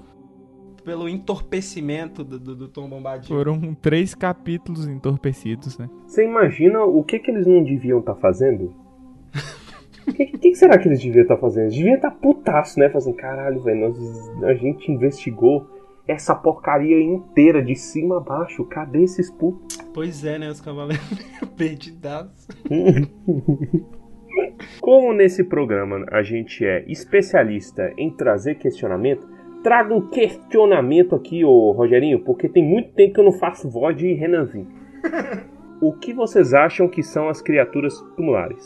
pelo 0.83 1.07
entorpecimento 1.07 2.23
do, 2.23 2.39
do, 2.39 2.55
do 2.55 2.67
Tom 2.67 2.87
Bombadil. 2.89 3.27
Foram 3.35 3.73
três 3.75 4.13
capítulos 4.13 4.87
entorpecidos, 4.87 5.77
né? 5.77 5.89
Você 6.05 6.23
imagina 6.25 6.83
o 6.83 7.03
que, 7.03 7.19
que 7.19 7.31
eles 7.31 7.47
não 7.47 7.63
deviam 7.63 7.99
estar 7.99 8.15
fazendo? 8.15 8.73
O 10.07 10.11
que, 10.13 10.25
que, 10.25 10.37
que 10.37 10.55
será 10.55 10.77
que 10.77 10.87
eles 10.87 11.01
deviam 11.01 11.21
estar 11.23 11.37
fazendo? 11.37 11.63
Eles 11.65 11.75
deviam 11.75 11.95
estar 11.95 12.11
putaço, 12.11 12.77
né? 12.79 12.89
Fazendo, 12.89 13.15
caralho, 13.15 13.61
velho, 13.63 13.87
nós- 13.87 14.43
a 14.43 14.53
gente 14.53 14.91
investigou 14.91 15.65
essa 16.05 16.35
porcaria 16.35 17.01
inteira 17.01 17.63
de 17.63 17.73
cima 17.75 18.17
a 18.17 18.19
baixo. 18.19 18.65
Cadê 18.65 19.03
esses 19.03 19.31
putos? 19.31 19.77
Pois 19.93 20.25
é, 20.25 20.37
né? 20.37 20.49
Os 20.49 20.59
Cavaleiros 20.59 21.09
Negros 21.09 21.49
perdidados. 21.55 22.47
Como 24.81 25.13
nesse 25.13 25.43
programa 25.43 26.05
a 26.11 26.21
gente 26.23 26.65
é 26.65 26.83
especialista 26.91 27.93
em 27.97 28.09
trazer 28.11 28.55
questionamento, 28.55 29.25
trago 29.63 29.95
um 29.95 30.01
questionamento 30.01 31.15
aqui, 31.15 31.43
ô 31.43 31.71
Rogerinho, 31.71 32.19
porque 32.19 32.49
tem 32.49 32.63
muito 32.63 32.91
tempo 32.93 33.13
que 33.13 33.19
eu 33.19 33.23
não 33.23 33.31
faço 33.31 33.69
voz 33.69 33.95
de 33.95 34.13
Renanzinho. 34.13 34.67
o 35.81 35.93
que 35.93 36.13
vocês 36.13 36.53
acham 36.53 36.87
que 36.87 37.01
são 37.01 37.29
as 37.29 37.41
criaturas 37.41 37.99
tumulares? 38.15 38.63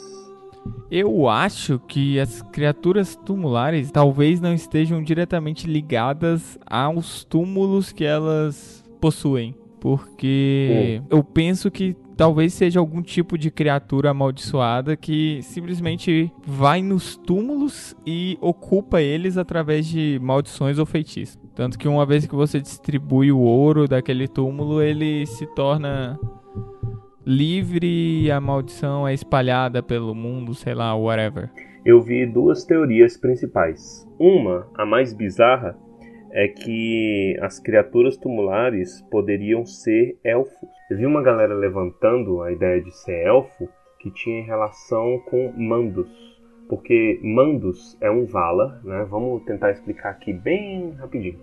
Eu 0.91 1.29
acho 1.29 1.79
que 1.87 2.19
as 2.19 2.41
criaturas 2.41 3.15
tumulares 3.15 3.91
talvez 3.91 4.41
não 4.41 4.53
estejam 4.53 5.01
diretamente 5.01 5.67
ligadas 5.67 6.57
aos 6.65 7.23
túmulos 7.23 7.91
que 7.91 8.03
elas 8.03 8.83
possuem. 8.99 9.55
Porque 9.79 11.01
eu 11.09 11.23
penso 11.23 11.69
que 11.69 11.95
talvez 12.17 12.53
seja 12.53 12.79
algum 12.79 13.01
tipo 13.01 13.37
de 13.37 13.51
criatura 13.51 14.09
amaldiçoada 14.09 14.97
que 14.97 15.39
simplesmente 15.43 16.31
vai 16.45 16.81
nos 16.81 17.15
túmulos 17.15 17.95
e 18.05 18.37
ocupa 18.41 18.99
eles 19.01 19.37
através 19.37 19.85
de 19.85 20.19
maldições 20.21 20.79
ou 20.79 20.85
feitiços. 20.85 21.37
Tanto 21.55 21.77
que 21.77 21.87
uma 21.87 22.05
vez 22.05 22.25
que 22.25 22.35
você 22.35 22.59
distribui 22.59 23.31
o 23.31 23.39
ouro 23.39 23.87
daquele 23.87 24.27
túmulo, 24.27 24.81
ele 24.81 25.25
se 25.27 25.45
torna 25.55 26.19
livre 27.25 28.23
e 28.23 28.31
a 28.31 28.41
maldição 28.41 29.07
é 29.07 29.13
espalhada 29.13 29.83
pelo 29.83 30.15
mundo, 30.15 30.55
sei 30.55 30.73
lá, 30.73 30.95
whatever. 30.95 31.51
Eu 31.85 32.01
vi 32.01 32.25
duas 32.25 32.65
teorias 32.65 33.15
principais. 33.15 34.07
Uma, 34.19 34.67
a 34.75 34.85
mais 34.85 35.13
bizarra, 35.13 35.77
é 36.31 36.47
que 36.47 37.37
as 37.41 37.59
criaturas 37.59 38.17
tumulares 38.17 39.01
poderiam 39.09 39.65
ser 39.65 40.17
elfos. 40.23 40.69
Eu 40.89 40.97
vi 40.97 41.05
uma 41.05 41.21
galera 41.21 41.53
levantando 41.53 42.41
a 42.41 42.51
ideia 42.51 42.81
de 42.81 42.91
ser 42.91 43.25
elfo 43.25 43.67
que 43.99 44.11
tinha 44.11 44.45
relação 44.45 45.19
com 45.29 45.51
Mandos, 45.57 46.09
porque 46.69 47.19
Mandos 47.23 47.97
é 48.01 48.11
um 48.11 48.25
Valar, 48.25 48.81
né? 48.83 49.05
Vamos 49.09 49.43
tentar 49.43 49.71
explicar 49.71 50.09
aqui 50.09 50.33
bem 50.33 50.91
rapidinho. 50.91 51.39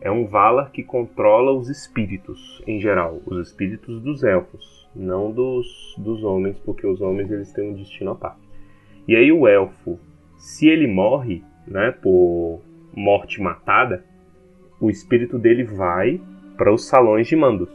É 0.00 0.10
um 0.10 0.26
Valar 0.26 0.70
que 0.70 0.82
controla 0.82 1.52
os 1.52 1.70
espíritos 1.70 2.62
em 2.66 2.80
geral, 2.80 3.22
os 3.24 3.48
espíritos 3.48 4.02
dos 4.02 4.22
elfos, 4.22 4.88
não 4.94 5.30
dos, 5.30 5.94
dos 5.98 6.22
homens, 6.22 6.58
porque 6.58 6.86
os 6.86 7.00
homens 7.00 7.30
eles 7.30 7.52
têm 7.52 7.70
um 7.70 7.74
destino 7.74 8.10
à 8.10 8.14
parte. 8.14 8.42
E 9.08 9.16
aí 9.16 9.32
o 9.32 9.48
elfo, 9.48 9.98
se 10.36 10.68
ele 10.68 10.86
morre, 10.86 11.42
né, 11.66 11.90
por 11.90 12.60
morte 12.94 13.40
matada, 13.40 14.04
o 14.84 14.90
espírito 14.90 15.38
dele 15.38 15.64
vai 15.64 16.20
para 16.58 16.72
os 16.72 16.86
salões 16.86 17.26
de 17.26 17.34
Mandos. 17.34 17.70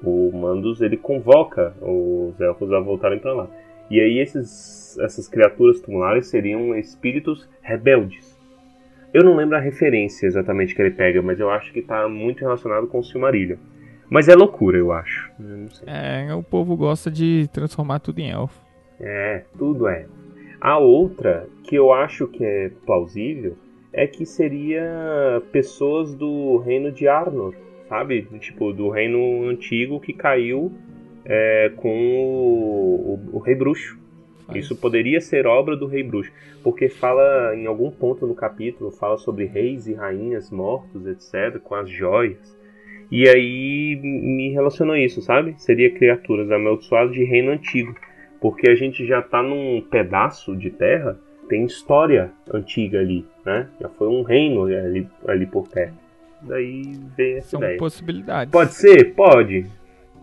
O 0.00 0.30
Mandos 0.32 0.80
ele 0.80 0.96
convoca 0.96 1.74
os 1.80 2.40
elfos 2.40 2.72
a 2.72 2.78
voltarem 2.78 3.18
para 3.18 3.34
lá. 3.34 3.48
E 3.90 4.00
aí 4.00 4.18
esses, 4.20 4.96
essas 5.00 5.26
criaturas 5.26 5.80
tumulares 5.80 6.28
seriam 6.28 6.74
espíritos 6.76 7.48
rebeldes. 7.60 8.40
Eu 9.12 9.24
não 9.24 9.36
lembro 9.36 9.56
a 9.56 9.60
referência 9.60 10.26
exatamente 10.26 10.74
que 10.74 10.80
ele 10.80 10.92
pega, 10.92 11.20
mas 11.20 11.40
eu 11.40 11.50
acho 11.50 11.72
que 11.72 11.80
está 11.80 12.08
muito 12.08 12.40
relacionado 12.40 12.86
com 12.86 13.00
o 13.00 13.04
Silmarillion. 13.04 13.58
Mas 14.08 14.28
é 14.28 14.34
loucura, 14.34 14.78
eu 14.78 14.92
acho. 14.92 15.30
Eu. 15.40 15.66
É, 15.86 16.32
o 16.34 16.42
povo 16.42 16.76
gosta 16.76 17.10
de 17.10 17.48
transformar 17.52 17.98
tudo 17.98 18.20
em 18.20 18.30
elfo. 18.30 18.58
É, 19.00 19.42
tudo 19.58 19.88
é. 19.88 20.06
A 20.60 20.78
outra, 20.78 21.48
que 21.64 21.74
eu 21.74 21.92
acho 21.92 22.28
que 22.28 22.44
é 22.44 22.70
plausível, 22.86 23.56
é 23.92 24.06
que 24.06 24.24
seria 24.24 25.42
pessoas 25.52 26.14
do 26.14 26.56
reino 26.58 26.90
de 26.90 27.06
Arnor, 27.06 27.54
sabe? 27.88 28.22
Tipo, 28.40 28.72
do 28.72 28.88
reino 28.88 29.48
antigo 29.48 30.00
que 30.00 30.12
caiu 30.12 30.72
é, 31.24 31.70
com 31.76 31.88
o, 31.88 33.20
o, 33.32 33.36
o 33.36 33.38
Rei 33.38 33.54
Bruxo. 33.54 34.00
Faz. 34.46 34.58
Isso 34.58 34.74
poderia 34.74 35.20
ser 35.20 35.46
obra 35.46 35.76
do 35.76 35.86
Rei 35.86 36.02
Bruxo, 36.02 36.32
porque 36.62 36.88
fala 36.88 37.54
em 37.54 37.66
algum 37.66 37.90
ponto 37.90 38.26
no 38.26 38.34
capítulo, 38.34 38.90
fala 38.90 39.18
sobre 39.18 39.44
reis 39.44 39.86
e 39.86 39.94
rainhas 39.94 40.50
mortos, 40.50 41.06
etc., 41.06 41.60
com 41.60 41.74
as 41.74 41.88
joias. 41.88 42.58
E 43.10 43.28
aí 43.28 44.00
me 44.02 44.52
relacionou 44.52 44.96
isso, 44.96 45.20
sabe? 45.20 45.54
Seria 45.58 45.92
criaturas 45.92 46.50
amaldiçoadas 46.50 47.12
de 47.12 47.22
reino 47.24 47.50
antigo, 47.50 47.94
porque 48.40 48.70
a 48.70 48.74
gente 48.74 49.06
já 49.06 49.20
tá 49.20 49.42
num 49.42 49.82
pedaço 49.82 50.56
de 50.56 50.70
terra, 50.70 51.20
tem 51.52 51.66
história 51.66 52.32
antiga 52.50 52.98
ali, 52.98 53.26
né? 53.44 53.68
Já 53.78 53.90
foi 53.90 54.08
um 54.08 54.22
reino 54.22 54.64
ali, 54.64 55.06
ali 55.28 55.44
por 55.46 55.68
perto. 55.68 55.94
Daí 56.40 56.98
veio 57.14 57.36
essa 57.38 57.50
São 57.50 57.60
ideia. 57.60 57.76
possibilidades. 57.78 58.50
Pode 58.50 58.72
ser? 58.72 59.14
Pode. 59.14 59.66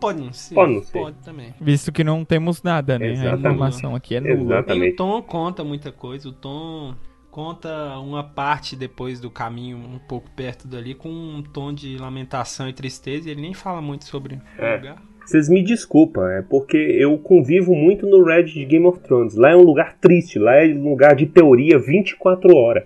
Pode 0.02 0.24
não 0.24 0.34
ser. 0.34 0.56
Pode 0.56 0.74
não 0.74 0.82
ser. 0.82 1.00
Pode 1.00 1.18
também. 1.24 1.54
Visto 1.62 1.92
que 1.92 2.04
não 2.04 2.26
temos 2.26 2.64
nada, 2.64 2.98
né? 2.98 3.06
A 3.06 3.12
Exatamente. 3.12 3.40
informação 3.40 3.96
aqui 3.96 4.16
é 4.16 4.20
nula. 4.20 4.34
E 4.34 4.44
Exatamente. 4.44 4.94
o 4.94 4.96
Tom 4.96 5.22
conta 5.22 5.64
muita 5.64 5.92
coisa. 5.92 6.30
O 6.30 6.32
Tom 6.32 6.96
conta 7.30 8.00
uma 8.00 8.24
parte 8.24 8.76
depois 8.76 9.20
do 9.20 9.30
caminho, 9.30 9.78
um 9.78 10.00
pouco 10.00 10.32
perto 10.32 10.68
dali, 10.68 10.96
com 10.96 11.10
um 11.10 11.44
tom 11.44 11.72
de 11.72 11.96
lamentação 11.98 12.68
e 12.68 12.74
tristeza. 12.74 13.28
E 13.30 13.32
ele 13.34 13.42
nem 13.42 13.54
fala 13.54 13.82
muito 13.82 14.06
sobre 14.06 14.42
É. 14.58 14.74
o 14.74 14.76
lugar. 14.78 15.02
Vocês 15.30 15.48
me 15.48 15.62
desculpam, 15.62 16.28
é 16.28 16.42
porque 16.42 16.76
eu 16.76 17.16
convivo 17.20 17.76
muito 17.76 18.08
no 18.08 18.24
Reddit 18.24 18.58
de 18.58 18.66
Game 18.66 18.88
of 18.88 19.00
Thrones. 19.02 19.36
Lá 19.36 19.52
é 19.52 19.56
um 19.56 19.62
lugar 19.62 19.96
triste, 20.00 20.40
lá 20.40 20.56
é 20.56 20.74
um 20.74 20.90
lugar 20.90 21.16
de 21.16 21.28
teoria 21.28 21.78
24 21.78 22.52
horas. 22.56 22.86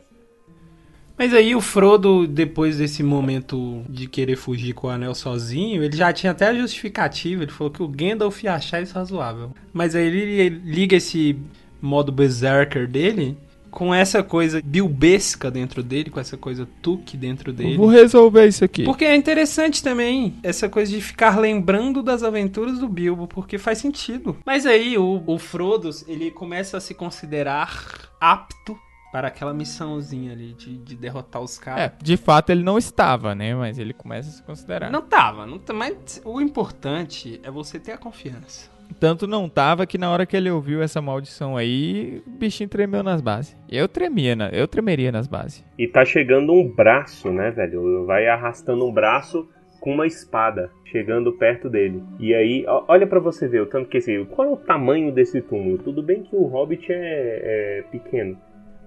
Mas 1.18 1.34
aí 1.34 1.56
o 1.56 1.62
Frodo, 1.62 2.28
depois 2.28 2.80
desse 2.80 3.02
momento 3.02 3.82
de 3.88 4.08
querer 4.08 4.36
fugir 4.36 4.74
com 4.74 4.88
o 4.88 4.90
anel 4.90 5.16
sozinho, 5.16 5.82
ele 5.82 5.96
já 5.96 6.12
tinha 6.12 6.34
até 6.34 6.48
a 6.48 6.54
justificativa. 6.54 7.44
Ele 7.44 7.52
falou 7.52 7.72
que 7.72 7.82
o 7.82 7.88
Gandalf 7.88 8.44
ia 8.44 8.56
achar 8.56 8.82
isso 8.82 8.96
razoável. 8.96 9.52
Mas 9.72 9.96
aí 9.96 10.06
ele 10.06 10.50
liga 10.50 10.98
esse 10.98 11.40
modo 11.82 12.12
berserker 12.12 12.90
dele 12.90 13.38
com 13.74 13.94
essa 13.94 14.22
coisa 14.22 14.62
bilbesca 14.64 15.50
dentro 15.50 15.82
dele, 15.82 16.10
com 16.12 16.20
essa 16.20 16.38
coisa 16.38 16.68
tuque 16.82 17.18
dentro 17.18 17.52
dele. 17.52 17.76
Vou 17.76 17.88
resolver 17.88 18.48
isso 18.48 18.64
aqui. 18.64 18.84
Porque 18.84 19.04
é 19.04 19.16
interessante 19.16 19.82
também 19.82 20.36
essa 20.44 20.70
coisa 20.70 20.92
de 20.92 21.02
ficar 21.02 21.40
lembrando 21.40 22.04
das 22.04 22.22
aventuras 22.24 22.78
do 22.80 22.88
Bilbo, 22.88 23.28
porque 23.28 23.58
faz 23.58 23.80
sentido. 23.80 24.38
Mas 24.46 24.66
aí 24.66 24.98
o, 24.98 25.24
o 25.26 25.40
Frodo, 25.40 25.90
ele 26.08 26.30
começa 26.32 26.78
a 26.78 26.80
se 26.80 26.94
considerar 26.94 28.10
apto 28.22 28.78
para 29.12 29.28
aquela 29.28 29.54
missãozinha 29.54 30.32
ali 30.32 30.54
de, 30.54 30.78
de 30.78 30.96
derrotar 30.96 31.42
os 31.42 31.60
É, 31.60 31.62
caras. 31.62 31.92
de 32.02 32.18
fato 32.18 32.50
ele 32.50 32.64
não 32.64 32.78
estava, 32.78 33.36
né? 33.36 33.54
Mas 33.54 33.78
ele 33.78 33.94
começa 33.94 34.30
a 34.30 34.32
se 34.34 34.42
considerar. 34.44 34.90
Não 34.92 35.02
tava, 35.04 35.46
não 35.46 35.60
mas 35.74 36.22
o 36.26 36.42
importante 36.42 37.40
é 37.44 37.52
você 37.52 37.80
ter 37.80 37.92
a 37.92 37.98
confiança. 37.98 38.72
Tanto 39.00 39.28
não 39.28 39.48
tava 39.50 39.86
que 39.86 39.98
na 39.98 40.10
hora 40.12 40.26
que 40.26 40.36
ele 40.38 40.50
ouviu 40.50 40.82
essa 40.82 41.02
maldição 41.02 41.56
aí, 41.58 42.22
o 42.26 42.30
bichinho 42.32 42.70
tremeu 42.70 43.04
nas 43.04 43.22
bases. 43.22 43.58
Eu 43.70 43.88
tremia, 43.88 44.36
na- 44.36 44.50
eu 44.50 44.68
tremeria 44.68 45.12
nas 45.12 45.28
bases. 45.28 45.64
E 45.78 45.88
tá 45.88 46.06
chegando 46.06 46.54
um 46.54 46.68
braço, 46.68 47.32
né, 47.32 47.52
velho? 47.52 48.06
Vai 48.06 48.28
arrastando 48.28 48.86
um 48.88 48.92
braço 48.92 49.48
com 49.80 49.92
uma 49.94 50.08
espada, 50.08 50.72
chegando 50.86 51.34
perto 51.34 51.70
dele. 51.70 52.02
E 52.20 52.34
aí, 52.34 52.64
ó, 52.68 52.86
olha 52.88 53.06
pra 53.06 53.20
você 53.20 53.48
ver 53.48 53.62
o 53.62 53.66
tanto 53.66 53.90
que 53.90 53.98
esse. 53.98 54.24
Qual 54.32 54.48
é 54.48 54.52
o 54.52 54.58
tamanho 54.58 55.12
desse 55.12 55.42
túmulo? 55.42 55.78
Tudo 55.78 56.02
bem 56.02 56.24
que 56.24 56.36
o 56.36 56.44
Hobbit 56.46 56.86
é, 56.90 56.96
é 56.96 57.84
pequeno, 57.92 58.38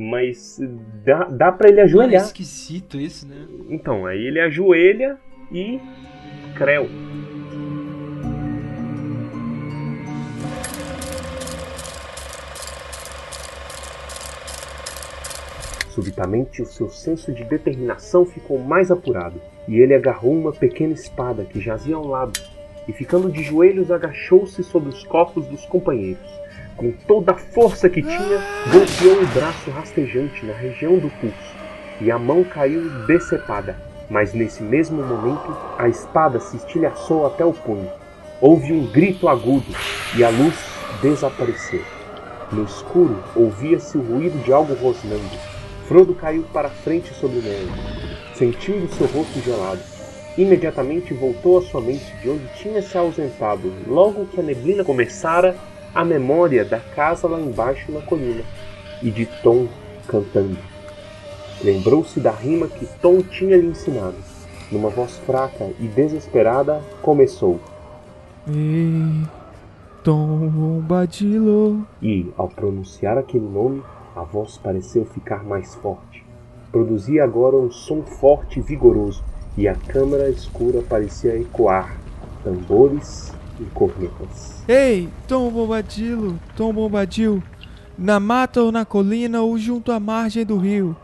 mas 0.00 0.58
dá, 1.04 1.24
dá 1.24 1.52
pra 1.52 1.68
ele 1.68 1.76
Mano, 1.78 1.80
é 1.80 1.84
ajoelhar. 1.84 2.22
esquisito 2.22 2.98
isso, 2.98 3.28
né? 3.28 3.36
Então, 3.68 4.06
aí 4.06 4.26
ele 4.26 4.40
ajoelha 4.40 5.18
e. 5.52 5.78
Creu. 6.56 6.88
Subitamente, 16.06 16.62
o 16.62 16.66
seu 16.66 16.88
senso 16.88 17.32
de 17.32 17.42
determinação 17.42 18.24
ficou 18.24 18.60
mais 18.60 18.92
apurado, 18.92 19.42
e 19.66 19.80
ele 19.80 19.92
agarrou 19.92 20.32
uma 20.32 20.52
pequena 20.52 20.94
espada 20.94 21.44
que 21.44 21.60
jazia 21.60 21.96
ao 21.96 22.06
lado, 22.06 22.40
e 22.86 22.92
ficando 22.92 23.28
de 23.28 23.42
joelhos, 23.42 23.90
agachou-se 23.90 24.62
sobre 24.62 24.88
os 24.88 25.02
corpos 25.02 25.48
dos 25.48 25.66
companheiros. 25.66 26.22
Com 26.76 26.92
toda 27.08 27.32
a 27.32 27.36
força 27.36 27.90
que 27.90 28.02
tinha, 28.02 28.40
golpeou 28.70 29.20
o 29.20 29.26
braço 29.34 29.68
rastejante 29.72 30.46
na 30.46 30.52
região 30.52 30.96
do 30.96 31.10
pulso, 31.10 31.56
e 32.00 32.08
a 32.08 32.20
mão 32.20 32.44
caiu 32.44 32.88
decepada. 33.06 33.76
Mas 34.08 34.32
nesse 34.32 34.62
mesmo 34.62 35.02
momento, 35.02 35.56
a 35.76 35.88
espada 35.88 36.38
se 36.38 36.56
estilhaçou 36.56 37.26
até 37.26 37.44
o 37.44 37.52
punho. 37.52 37.90
Houve 38.40 38.72
um 38.72 38.86
grito 38.92 39.28
agudo 39.28 39.74
e 40.16 40.22
a 40.22 40.30
luz 40.30 40.54
desapareceu. 41.02 41.82
No 42.52 42.62
escuro, 42.62 43.24
ouvia-se 43.34 43.98
o 43.98 44.02
ruído 44.02 44.40
de 44.44 44.52
algo 44.52 44.72
rosnando. 44.74 45.55
Frodo 45.86 46.14
caiu 46.14 46.42
para 46.52 46.68
frente 46.68 47.14
sobre 47.14 47.38
o 47.38 47.42
neve, 47.42 47.70
sentindo 48.34 48.92
seu 48.94 49.06
rosto 49.06 49.40
gelado. 49.40 49.80
Imediatamente 50.36 51.14
voltou 51.14 51.58
à 51.58 51.62
sua 51.62 51.80
mente 51.80 52.12
de 52.20 52.28
onde 52.28 52.46
tinha 52.56 52.82
se 52.82 52.98
ausentado, 52.98 53.72
logo 53.86 54.26
que 54.26 54.40
a 54.40 54.42
neblina 54.42 54.84
começara 54.84 55.56
a 55.94 56.04
memória 56.04 56.64
da 56.64 56.78
casa 56.78 57.28
lá 57.28 57.40
embaixo 57.40 57.90
na 57.90 58.00
colina, 58.02 58.42
e 59.02 59.10
de 59.10 59.26
Tom 59.42 59.66
cantando. 60.08 60.58
Lembrou-se 61.62 62.20
da 62.20 62.32
rima 62.32 62.66
que 62.66 62.86
Tom 63.00 63.22
tinha 63.22 63.56
lhe 63.56 63.68
ensinado. 63.68 64.16
Numa 64.70 64.90
voz 64.90 65.16
fraca 65.24 65.70
e 65.78 65.86
desesperada, 65.86 66.82
começou. 67.00 67.60
Ei, 68.48 69.22
Tom 70.02 70.48
Bombadilo. 70.48 71.86
E, 72.02 72.26
ao 72.36 72.48
pronunciar 72.48 73.16
aquele 73.16 73.46
nome, 73.46 73.82
a 74.16 74.22
voz 74.22 74.56
pareceu 74.56 75.04
ficar 75.04 75.44
mais 75.44 75.74
forte. 75.74 76.24
produzia 76.72 77.22
agora 77.22 77.56
um 77.56 77.70
som 77.70 78.02
forte 78.02 78.58
e 78.58 78.62
vigoroso, 78.62 79.22
e 79.56 79.66
a 79.66 79.74
câmara 79.74 80.28
escura 80.28 80.82
parecia 80.82 81.38
ecoar 81.38 81.96
tambores 82.44 83.32
e 83.58 83.64
cornetas. 83.72 84.62
Ei, 84.68 85.08
Tom 85.26 85.50
Bombadilo, 85.50 86.38
Tom 86.54 86.72
Bombadil, 86.74 87.42
na 87.96 88.20
mata 88.20 88.60
ou 88.62 88.70
na 88.70 88.84
colina 88.84 89.40
ou 89.42 89.56
junto 89.56 89.90
à 89.90 89.98
margem 89.98 90.44
do 90.44 90.58
rio, 90.58 90.94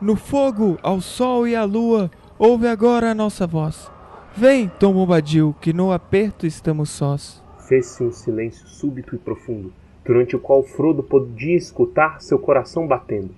no 0.00 0.16
fogo, 0.16 0.78
ao 0.82 1.00
sol 1.00 1.46
e 1.46 1.54
à 1.54 1.64
lua, 1.64 2.10
ouve 2.38 2.66
agora 2.66 3.10
a 3.10 3.14
nossa 3.14 3.46
voz. 3.46 3.90
Vem, 4.34 4.70
Tom 4.78 4.94
Bombadil, 4.94 5.54
que 5.60 5.72
no 5.72 5.92
aperto 5.92 6.46
estamos 6.46 6.88
sós. 6.90 7.42
Fez-se 7.66 8.02
um 8.02 8.12
silêncio 8.12 8.66
súbito 8.66 9.14
e 9.14 9.18
profundo, 9.18 9.72
durante 10.08 10.34
o 10.34 10.38
qual 10.38 10.62
Frodo 10.62 11.02
podia 11.02 11.54
escutar 11.54 12.22
seu 12.22 12.38
coração 12.38 12.86
batendo. 12.86 13.34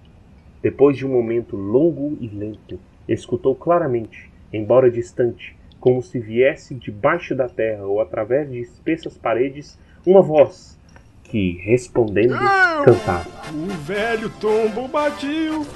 Depois 0.62 0.96
de 0.96 1.04
um 1.04 1.10
momento 1.10 1.56
longo 1.56 2.16
e 2.20 2.28
lento, 2.28 2.78
escutou 3.08 3.56
claramente, 3.56 4.30
embora 4.52 4.88
distante, 4.88 5.56
como 5.80 6.00
se 6.00 6.20
viesse 6.20 6.72
debaixo 6.76 7.34
da 7.34 7.48
terra 7.48 7.84
ou 7.84 8.00
através 8.00 8.48
de 8.48 8.60
espessas 8.60 9.18
paredes, 9.18 9.76
uma 10.06 10.22
voz 10.22 10.78
que, 11.24 11.60
respondendo, 11.64 12.38
cantava. 12.84 13.28
O 13.52 13.66
velho 13.82 14.30
Tom 14.40 14.68
Bombadil 14.68 15.66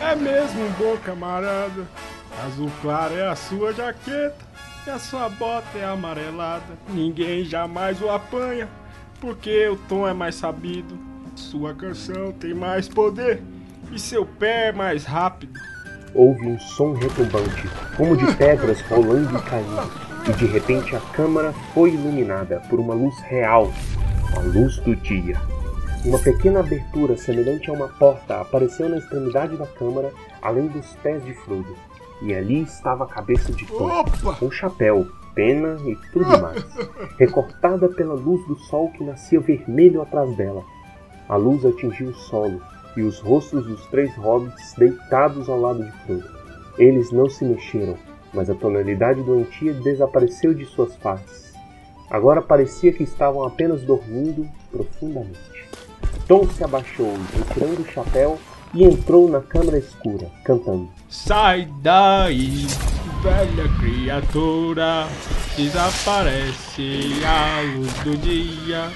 é 0.00 0.14
mesmo 0.14 0.62
um 0.62 0.70
bom 0.72 0.96
camarada. 0.98 1.84
Azul 2.46 2.70
claro 2.80 3.16
é 3.16 3.26
a 3.26 3.34
sua 3.34 3.72
jaqueta 3.72 4.36
e 4.86 4.90
a 4.90 5.00
sua 5.00 5.28
bota 5.28 5.76
é 5.76 5.84
amarelada. 5.84 6.78
Ninguém 6.90 7.44
jamais 7.44 8.00
o 8.00 8.08
apanha, 8.08 8.68
porque 9.24 9.66
o 9.68 9.76
Tom 9.88 10.06
é 10.06 10.12
mais 10.12 10.34
sabido. 10.34 10.98
Sua 11.34 11.72
canção 11.74 12.30
tem 12.32 12.52
mais 12.52 12.88
poder 12.88 13.42
e 13.90 13.98
seu 13.98 14.26
pé 14.26 14.68
é 14.68 14.72
mais 14.72 15.04
rápido. 15.04 15.58
Houve 16.14 16.46
um 16.46 16.58
som 16.60 16.92
retumbante, 16.92 17.66
como 17.96 18.16
de 18.16 18.32
pedras 18.36 18.80
rolando 18.82 19.36
e 19.36 19.42
caindo, 19.42 19.90
e 20.28 20.32
de 20.34 20.46
repente 20.46 20.94
a 20.94 21.00
câmara 21.00 21.52
foi 21.72 21.94
iluminada 21.94 22.60
por 22.68 22.78
uma 22.78 22.94
luz 22.94 23.18
real, 23.22 23.72
a 24.36 24.40
luz 24.40 24.78
do 24.80 24.94
dia. 24.94 25.40
Uma 26.04 26.18
pequena 26.18 26.60
abertura 26.60 27.16
semelhante 27.16 27.70
a 27.70 27.72
uma 27.72 27.88
porta 27.88 28.42
apareceu 28.42 28.88
na 28.88 28.98
extremidade 28.98 29.56
da 29.56 29.66
câmara, 29.66 30.12
além 30.40 30.68
dos 30.68 30.86
pés 31.02 31.24
de 31.24 31.32
Frodo, 31.34 31.74
e 32.22 32.32
ali 32.32 32.62
estava 32.62 33.04
a 33.04 33.08
cabeça 33.08 33.50
de 33.52 33.66
Tom, 33.66 33.90
Opa! 33.90 34.34
com 34.34 34.50
chapéu, 34.50 35.08
pena 35.34 35.76
e 35.84 35.96
tudo 36.12 36.40
mais, 36.40 36.64
recortada 37.18 37.88
pela 37.88 38.14
luz 38.14 38.46
do 38.46 38.56
sol 38.56 38.90
que 38.90 39.04
nascia 39.04 39.40
vermelho 39.40 40.02
atrás 40.02 40.34
dela. 40.36 40.62
A 41.28 41.36
luz 41.36 41.64
atingiu 41.64 42.08
o 42.08 42.14
solo 42.14 42.60
e 42.96 43.02
os 43.02 43.18
rostos 43.20 43.66
dos 43.66 43.86
três 43.86 44.14
hobbits 44.16 44.74
deitados 44.76 45.48
ao 45.48 45.60
lado 45.60 45.84
de 45.84 45.92
Frodo. 46.04 46.28
Eles 46.78 47.10
não 47.10 47.28
se 47.28 47.44
mexeram, 47.44 47.96
mas 48.32 48.50
a 48.50 48.54
tonalidade 48.54 49.22
doentia 49.22 49.72
desapareceu 49.74 50.54
de 50.54 50.64
suas 50.66 50.94
faces. 50.96 51.54
Agora 52.10 52.42
parecia 52.42 52.92
que 52.92 53.02
estavam 53.02 53.44
apenas 53.44 53.82
dormindo 53.82 54.46
profundamente. 54.70 55.68
Tom 56.28 56.46
se 56.48 56.62
abaixou, 56.62 57.12
retirando 57.32 57.82
o 57.82 57.86
chapéu, 57.86 58.38
e 58.72 58.84
entrou 58.84 59.28
na 59.28 59.40
câmara 59.40 59.78
escura, 59.78 60.30
cantando. 60.44 60.88
Sai 61.08 61.68
daí, 61.80 62.66
velha 63.24 63.68
criatura. 63.80 65.08
Desaparece 65.56 67.22
a 67.24 67.62
luz 67.74 67.92
do 68.04 68.16
dia. 68.18 68.90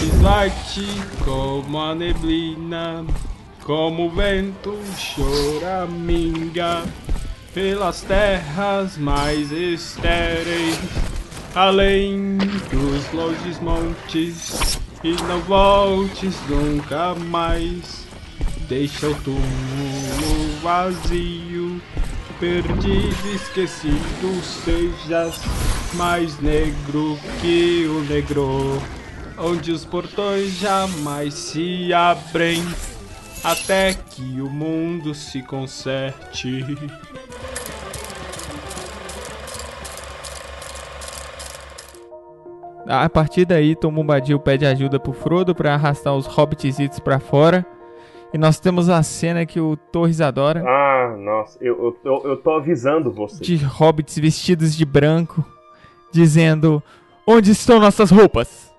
Desvai-te 0.00 0.86
como 1.24 1.78
a 1.78 1.94
neblina, 1.94 3.06
como 3.62 4.06
o 4.06 4.10
vento 4.10 4.76
choraminga, 4.98 6.82
pelas 7.54 8.00
terras 8.02 8.98
mais 8.98 9.52
estéreis, 9.52 10.78
além 11.54 12.38
dos 12.38 13.12
longes 13.12 13.60
montes, 13.60 14.80
e 15.04 15.12
não 15.22 15.40
voltes 15.42 16.34
nunca 16.48 17.14
mais. 17.14 18.02
Deixa 18.68 19.08
o 19.08 19.14
túmulo 19.16 20.60
vazio, 20.62 21.61
perdido, 22.42 23.28
esquecido, 23.32 24.42
sejas 24.42 25.40
mais 25.94 26.40
negro 26.40 27.16
que 27.40 27.86
o 27.86 28.00
negro, 28.00 28.82
onde 29.38 29.70
os 29.70 29.84
portões 29.84 30.58
jamais 30.58 31.34
se 31.34 31.94
abrem, 31.94 32.60
até 33.44 33.94
que 33.94 34.40
o 34.40 34.50
mundo 34.50 35.14
se 35.14 35.40
conserte. 35.40 36.66
A 42.88 43.08
partir 43.08 43.44
daí, 43.44 43.76
Tom 43.76 43.92
Bombadil 43.92 44.40
pede 44.40 44.66
ajuda 44.66 44.98
pro 44.98 45.12
Frodo 45.12 45.54
pra 45.54 45.74
arrastar 45.74 46.16
os 46.16 46.26
hobbits 46.26 46.98
pra 46.98 47.20
fora. 47.20 47.64
E 48.32 48.38
nós 48.38 48.58
temos 48.58 48.88
a 48.88 49.02
cena 49.02 49.44
que 49.44 49.60
o 49.60 49.76
Torres 49.76 50.20
adora, 50.20 50.64
Ah, 50.66 51.14
nossa, 51.18 51.58
eu, 51.60 51.76
eu, 52.04 52.12
eu, 52.12 52.30
eu 52.30 52.36
tô 52.38 52.52
avisando 52.52 53.12
você. 53.12 53.44
de 53.44 53.56
hobbits 53.56 54.18
vestidos 54.18 54.74
de 54.74 54.84
branco, 54.86 55.44
dizendo: 56.10 56.82
Onde 57.26 57.50
estão 57.50 57.78
nossas 57.78 58.10
roupas? 58.10 58.71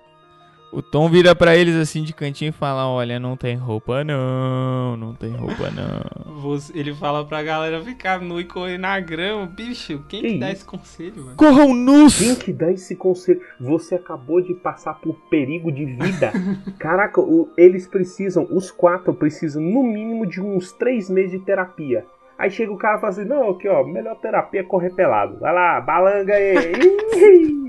O 0.76 0.82
Tom 0.82 1.08
vira 1.08 1.34
pra 1.34 1.56
eles 1.56 1.76
assim 1.76 2.02
de 2.02 2.12
cantinho 2.12 2.48
e 2.48 2.52
fala: 2.52 2.88
Olha, 2.88 3.18
não 3.20 3.36
tem 3.36 3.54
roupa 3.56 4.02
não, 4.02 4.96
não 4.96 5.14
tem 5.14 5.30
roupa 5.30 5.70
não. 5.70 6.34
Você- 6.42 6.76
Ele 6.76 6.92
fala 6.94 7.24
pra 7.24 7.42
galera 7.42 7.80
ficar 7.82 8.20
nu 8.20 8.40
e 8.40 8.44
correr 8.44 8.76
na 8.78 8.98
grama. 9.00 9.46
Bicho, 9.46 10.02
quem 10.08 10.20
Que 10.22 10.32
que 10.32 10.38
dá 10.38 10.50
esse 10.50 10.64
conselho, 10.64 11.24
mano? 11.24 11.36
Corram 11.36 11.72
nus! 11.74 12.18
Quem 12.18 12.34
que 12.34 12.52
dá 12.52 12.72
esse 12.72 12.96
conselho? 12.96 13.40
Você 13.60 13.94
acabou 13.94 14.40
de 14.40 14.52
passar 14.54 14.94
por 14.94 15.14
perigo 15.30 15.70
de 15.70 15.84
vida. 15.84 16.32
Caraca, 16.78 17.20
o- 17.20 17.48
eles 17.56 17.86
precisam, 17.86 18.46
os 18.50 18.70
quatro 18.70 19.14
precisam 19.14 19.62
no 19.62 19.82
mínimo 19.82 20.26
de 20.26 20.40
uns 20.40 20.72
três 20.72 21.08
meses 21.08 21.30
de 21.32 21.38
terapia. 21.38 22.04
Aí 22.38 22.50
chega 22.50 22.72
o 22.72 22.76
cara 22.76 22.98
e 22.98 23.00
fala 23.00 23.12
assim: 23.12 23.24
Não, 23.24 23.50
aqui 23.50 23.68
ó, 23.68 23.84
melhor 23.84 24.16
terapia 24.16 24.60
é 24.60 24.64
correr 24.64 24.90
pelado. 24.90 25.38
Vai 25.38 25.52
lá, 25.52 25.80
balanga 25.80 26.34
aí. 26.34 26.72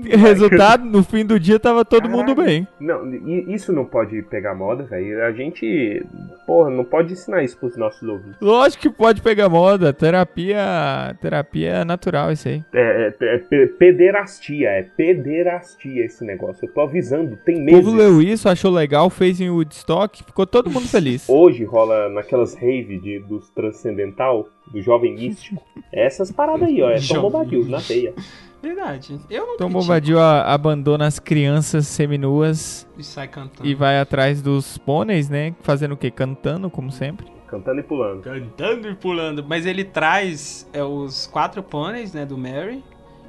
Resultado, 0.16 0.84
no 0.84 1.02
fim 1.02 1.24
do 1.24 1.38
dia 1.38 1.58
tava 1.58 1.84
todo 1.84 2.08
mundo 2.08 2.34
Caralho. 2.34 2.44
bem. 2.44 2.68
Não, 2.80 3.12
isso 3.52 3.72
não 3.72 3.84
pode 3.84 4.22
pegar 4.22 4.54
moda, 4.54 4.84
velho. 4.84 5.24
A 5.24 5.32
gente, 5.32 6.04
porra, 6.46 6.70
não 6.70 6.84
pode 6.84 7.12
ensinar 7.12 7.42
isso 7.42 7.58
pros 7.58 7.76
nossos 7.76 8.02
ouvintes. 8.08 8.36
Lógico 8.40 8.82
que 8.82 8.90
pode 8.90 9.20
pegar 9.20 9.48
moda, 9.48 9.92
terapia, 9.92 11.16
terapia 11.20 11.84
natural 11.84 12.30
isso 12.32 12.48
aí. 12.48 12.62
É, 12.72 13.12
é, 13.20 13.34
é 13.34 13.38
pe- 13.38 13.66
pederastia, 13.66 14.68
é 14.70 14.82
pederastia 14.82 16.04
esse 16.04 16.24
negócio. 16.24 16.66
Eu 16.66 16.72
tô 16.72 16.80
avisando, 16.82 17.36
tem 17.44 17.56
O 17.56 17.64
meses. 17.64 17.80
povo 17.84 17.96
leu 17.96 18.22
isso, 18.22 18.48
achou 18.48 18.70
legal, 18.70 19.10
fez 19.10 19.40
em 19.40 19.50
Woodstock, 19.50 20.22
ficou 20.24 20.46
todo 20.46 20.70
mundo 20.70 20.88
feliz. 20.88 21.26
Hoje 21.30 21.64
rola 21.64 22.08
naquelas 22.08 22.54
rave 22.54 22.98
de, 23.00 23.18
dos 23.20 23.50
transcendental, 23.50 24.48
do 24.72 24.80
jovem 24.82 25.14
místico. 25.14 25.62
É 25.92 26.06
essas 26.06 26.30
paradas 26.32 26.68
aí, 26.68 26.82
ó. 26.82 26.90
É 26.90 26.98
Bombadil 27.20 27.64
na 27.66 27.80
teia. 27.80 28.12
Verdade. 28.66 29.20
Eu 29.30 29.46
não 29.46 29.56
Tom 29.56 29.70
Bombadil 29.70 30.20
abandona 30.20 31.06
as 31.06 31.18
crianças 31.20 31.86
seminuas 31.86 32.86
E 32.98 33.04
sai 33.04 33.28
cantando. 33.28 33.68
e 33.68 33.74
vai 33.74 34.00
atrás 34.00 34.42
dos 34.42 34.76
pôneis, 34.78 35.28
né? 35.28 35.54
Fazendo 35.62 35.92
o 35.92 35.96
quê? 35.96 36.10
Cantando, 36.10 36.68
como 36.68 36.90
sempre. 36.90 37.26
Cantando 37.46 37.78
e 37.78 37.82
pulando. 37.84 38.22
Cantando 38.22 38.88
e 38.88 38.94
pulando. 38.96 39.44
Mas 39.46 39.66
ele 39.66 39.84
traz 39.84 40.68
é, 40.72 40.82
os 40.82 41.28
quatro 41.28 41.62
pôneis, 41.62 42.12
né, 42.12 42.26
do 42.26 42.36
Mary. 42.36 42.82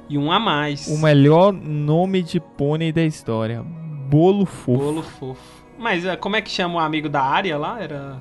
E 0.08 0.18
um 0.18 0.32
a 0.32 0.40
mais. 0.40 0.88
O 0.88 0.98
melhor 0.98 1.52
nome 1.52 2.20
de 2.22 2.40
pônei 2.40 2.90
da 2.90 3.02
história. 3.04 3.62
Bolo 3.62 4.44
fofo. 4.44 4.82
Bolo 4.82 5.02
fofo. 5.02 5.58
Mas 5.78 6.04
é, 6.04 6.16
como 6.16 6.34
é 6.34 6.42
que 6.42 6.50
chama 6.50 6.74
o 6.74 6.78
amigo 6.80 7.08
da 7.08 7.22
área 7.22 7.56
lá? 7.56 7.80
Era 7.80 8.16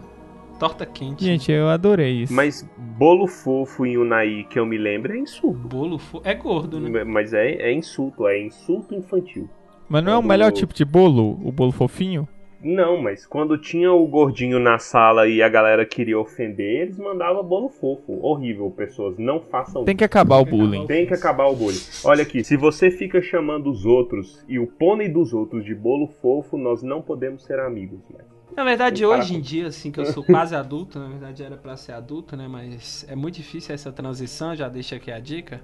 torta 0.58 0.86
quente. 0.86 1.24
Gente, 1.24 1.52
eu 1.52 1.70
adorei 1.70 2.24
isso. 2.24 2.34
Mas 2.34 2.68
bolo 2.78 3.28
fofo 3.28 3.86
em 3.86 3.98
Unai, 3.98 4.46
que 4.50 4.60
eu 4.60 4.66
me 4.66 4.78
lembro, 4.78 5.14
é 5.14 5.18
insulto. 5.18 5.68
Bolo 5.68 5.98
fofo. 5.98 6.28
É 6.28 6.34
gordo, 6.34 6.80
né? 6.80 7.04
Mas 7.04 7.34
é, 7.34 7.54
é 7.54 7.74
insulto, 7.74 8.28
é 8.28 8.42
insulto 8.42 8.96
infantil. 8.96 9.50
Mas 9.88 10.04
não 10.04 10.12
é 10.12 10.18
o 10.18 10.24
melhor 10.24 10.52
tipo 10.52 10.74
de 10.74 10.84
bolo? 10.84 11.40
O 11.44 11.52
bolo 11.52 11.72
fofinho? 11.72 12.28
Não, 12.62 13.02
mas 13.02 13.26
quando 13.26 13.58
tinha 13.58 13.92
o 13.94 14.06
gordinho 14.08 14.60
na 14.60 14.80
sala 14.80 15.28
e 15.28 15.44
a 15.44 15.48
galera 15.48 15.86
queria 15.86 16.20
ofender, 16.20 16.82
eles 16.82 16.98
mandavam 16.98 17.44
bolo 17.44 17.70
fofo. 17.70 18.20
Horrível, 18.22 18.70
pessoas. 18.72 19.18
Não 19.18 19.40
façam 19.40 19.86
Tem 19.86 19.96
que 19.96 20.04
acabar 20.04 20.40
o 20.40 20.46
bullying. 20.46 20.88
Tem 20.88 21.06
que 21.06 21.14
acabar 21.14 21.48
o 21.48 21.56
bullying. 21.56 21.80
Olha 22.04 22.24
aqui, 22.24 22.44
se 22.44 22.58
você 22.58 22.90
fica 22.90 23.22
chamando 23.22 23.70
os 23.70 23.86
outros 23.86 24.44
e 24.50 24.58
o 24.58 24.66
pônei 24.66 25.08
dos 25.08 25.34
outros 25.34 25.64
de 25.64 25.76
bolo 25.76 26.08
fofo, 26.08 26.58
nós 26.58 26.82
não 26.82 27.02
podemos 27.02 27.44
ser 27.44 27.60
amigos, 27.60 28.00
né? 28.10 28.24
Na 28.58 28.64
verdade, 28.64 29.06
Para 29.06 29.20
hoje 29.20 29.36
em 29.36 29.40
dia, 29.40 29.68
assim, 29.68 29.92
que 29.92 30.00
eu 30.00 30.06
sou 30.08 30.24
quase 30.24 30.56
adulto, 30.56 30.98
na 30.98 31.08
verdade 31.08 31.44
era 31.44 31.56
pra 31.56 31.78
ser 31.78 31.92
adulto, 31.92 32.36
né? 32.36 32.48
Mas 32.48 33.06
é 33.08 33.16
muito 33.16 33.36
difícil 33.36 33.76
essa 33.76 33.92
transição, 33.92 34.56
já 34.56 34.68
deixa 34.68 34.96
aqui 34.96 35.12
a 35.12 35.20
dica. 35.20 35.62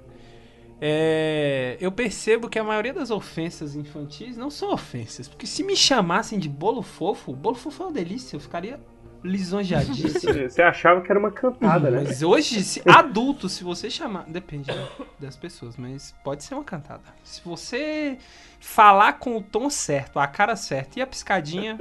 É, 0.80 1.76
eu 1.80 1.90
percebo 1.90 2.48
que 2.48 2.56
a 2.56 2.62
maioria 2.62 2.94
das 2.94 3.10
ofensas 3.10 3.74
infantis 3.74 4.36
não 4.36 4.48
são 4.48 4.72
ofensas. 4.72 5.26
Porque 5.26 5.44
se 5.44 5.64
me 5.64 5.74
chamassem 5.74 6.38
de 6.38 6.48
bolo 6.48 6.82
fofo, 6.82 7.34
bolo 7.34 7.56
fofo 7.56 7.82
é 7.82 7.86
uma 7.86 7.92
delícia, 7.92 8.36
eu 8.36 8.40
ficaria 8.40 8.78
lisonjeadíssimo. 9.24 10.32
Você 10.48 10.62
achava 10.62 11.00
que 11.00 11.10
era 11.10 11.18
uma 11.18 11.32
cantada, 11.32 11.90
né? 11.90 12.04
Mas 12.04 12.22
hoje, 12.22 12.62
se, 12.62 12.80
adulto, 12.86 13.48
se 13.48 13.64
você 13.64 13.90
chamar. 13.90 14.24
Depende 14.28 14.70
das 15.18 15.36
pessoas, 15.36 15.76
mas 15.76 16.14
pode 16.22 16.44
ser 16.44 16.54
uma 16.54 16.62
cantada. 16.62 17.02
Se 17.24 17.40
você 17.44 18.18
falar 18.60 19.14
com 19.14 19.36
o 19.36 19.42
tom 19.42 19.68
certo, 19.68 20.20
a 20.20 20.28
cara 20.28 20.54
certa 20.54 20.98
e 20.98 21.02
a 21.02 21.06
piscadinha, 21.06 21.76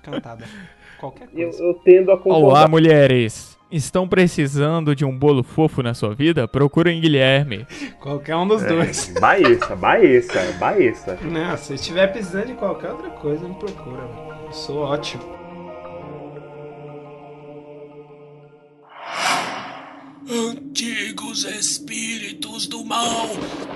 cantada. 0.00 0.44
Qualquer 0.98 1.28
Eu, 1.34 1.48
coisa. 1.48 1.62
eu 1.64 1.74
tendo 1.84 2.10
a 2.12 2.16
concordar. 2.16 2.46
Olá, 2.46 2.68
mulheres. 2.68 3.58
Estão 3.70 4.08
precisando 4.08 4.96
de 4.96 5.04
um 5.04 5.16
bolo 5.16 5.44
fofo 5.44 5.80
na 5.80 5.94
sua 5.94 6.12
vida? 6.12 6.48
Procurem 6.48 7.00
Guilherme. 7.00 7.64
Qualquer 8.00 8.34
um 8.34 8.46
dos 8.46 8.64
dois. 8.64 9.14
É, 9.14 9.20
Baeça, 9.20 9.76
Baeça, 9.76 10.52
Baeça. 10.58 11.18
Não, 11.22 11.56
se 11.56 11.74
estiver 11.74 12.08
precisando 12.08 12.46
de 12.48 12.54
qualquer 12.54 12.90
outra 12.90 13.10
coisa, 13.10 13.46
me 13.46 13.54
procura. 13.54 14.02
Eu 14.44 14.52
sou 14.52 14.78
ótimo. 14.78 15.22
Antigos 20.32 21.42
espíritos 21.42 22.68
do 22.68 22.84
mal, 22.84 23.26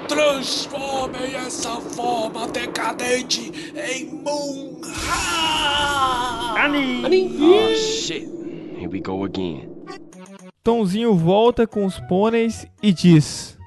transformem 0.06 1.34
essa 1.34 1.80
forma 1.80 2.46
decadente 2.46 3.50
em 3.74 4.04
Munra! 4.06 4.88
Oh 7.40 7.74
shit. 7.74 8.28
Here 8.78 8.86
we 8.86 9.00
go 9.00 9.24
again. 9.24 9.68
Tomzinho 10.62 11.16
volta 11.16 11.66
com 11.66 11.84
os 11.84 11.98
pôneis 11.98 12.64
e 12.80 12.92
diz: 12.92 13.58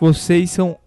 Vocês 0.00 0.50
são 0.50 0.78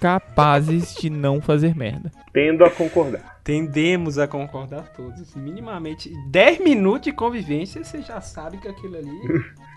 capazes 0.00 0.92
de 0.96 1.08
não 1.08 1.40
fazer 1.40 1.76
merda. 1.76 2.10
Tendo 2.32 2.64
a 2.64 2.70
concordar. 2.70 3.40
Tendemos 3.44 4.18
a 4.18 4.26
concordar 4.26 4.92
todos. 4.92 5.36
Minimamente 5.36 6.12
10 6.32 6.58
minutos 6.58 7.02
de 7.02 7.12
convivência, 7.12 7.84
você 7.84 8.02
já 8.02 8.20
sabe 8.20 8.58
que 8.58 8.66
aquilo 8.66 8.96
ali. 8.96 9.08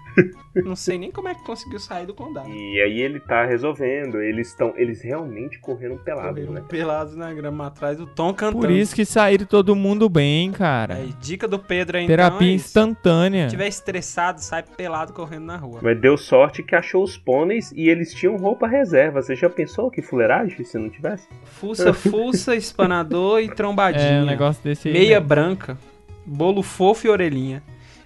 Não 0.56 0.76
sei 0.76 0.98
nem 0.98 1.12
como 1.12 1.30
é 1.30 1.36
que 1.36 1.44
conseguiu 1.44 1.80
sair 1.80 2.06
do 2.06 2.14
condado. 2.14 2.50
E 2.50 2.82
aí 2.82 3.00
ele 3.00 3.20
tá 3.20 3.46
resolvendo. 3.46 4.22
Eles 4.22 4.50
estão. 4.50 4.74
Eles 4.76 5.02
realmente 5.02 5.60
correram 5.60 5.98
pelados, 5.98 6.32
Correram 6.32 6.54
né? 6.54 6.64
pelados 6.68 7.16
na 7.16 7.34
grama 7.34 7.68
atrás 7.68 7.98
do 7.98 8.06
Tom 8.06 8.34
cantando. 8.34 8.60
Por 8.60 8.70
isso 8.70 8.94
que 8.94 9.06
saíram 9.06 9.46
todo 9.46 9.76
mundo 9.76 10.10
bem, 10.10 10.52
cara. 10.52 10.96
Aí, 10.96 11.14
dica 11.22 11.48
do 11.48 11.58
Pedro 11.58 11.98
aí, 11.98 12.06
Terapia 12.06 12.36
então, 12.36 12.48
é 12.48 12.54
instantânea. 12.54 13.44
Se 13.46 13.52
tiver 13.52 13.68
estressado, 13.68 14.42
sai 14.42 14.64
pelado 14.64 15.14
correndo 15.14 15.46
na 15.46 15.56
rua. 15.56 15.80
Mas 15.82 16.00
deu 16.00 16.18
sorte 16.18 16.62
que 16.62 16.76
achou 16.76 17.04
os 17.04 17.18
pôneis 17.18 17.72
e 17.72 17.88
eles 17.88 18.14
tinham 18.14 18.36
roupa 18.36 18.68
reserva. 18.68 19.22
Você 19.22 19.36
já 19.36 19.50
pensou 19.50 19.90
que 19.90 20.02
fuleiragem 20.02 20.64
se 20.66 20.78
não 20.78 20.90
tivesse? 20.90 21.28
Fuça, 21.46 21.94
fuça, 21.94 22.56
espanador 22.56 23.40
e 23.40 23.50
trombadinha. 23.50 24.20
É, 24.20 24.22
um 24.22 24.26
negócio 24.26 24.62
desse 24.62 24.90
aí. 24.90 24.94
Meia 24.94 25.20
né? 25.20 25.26
branca, 25.26 25.78
bolo 26.26 26.62
fofo 26.62 27.08
e 27.08 27.10
orelhinha. 27.10 27.64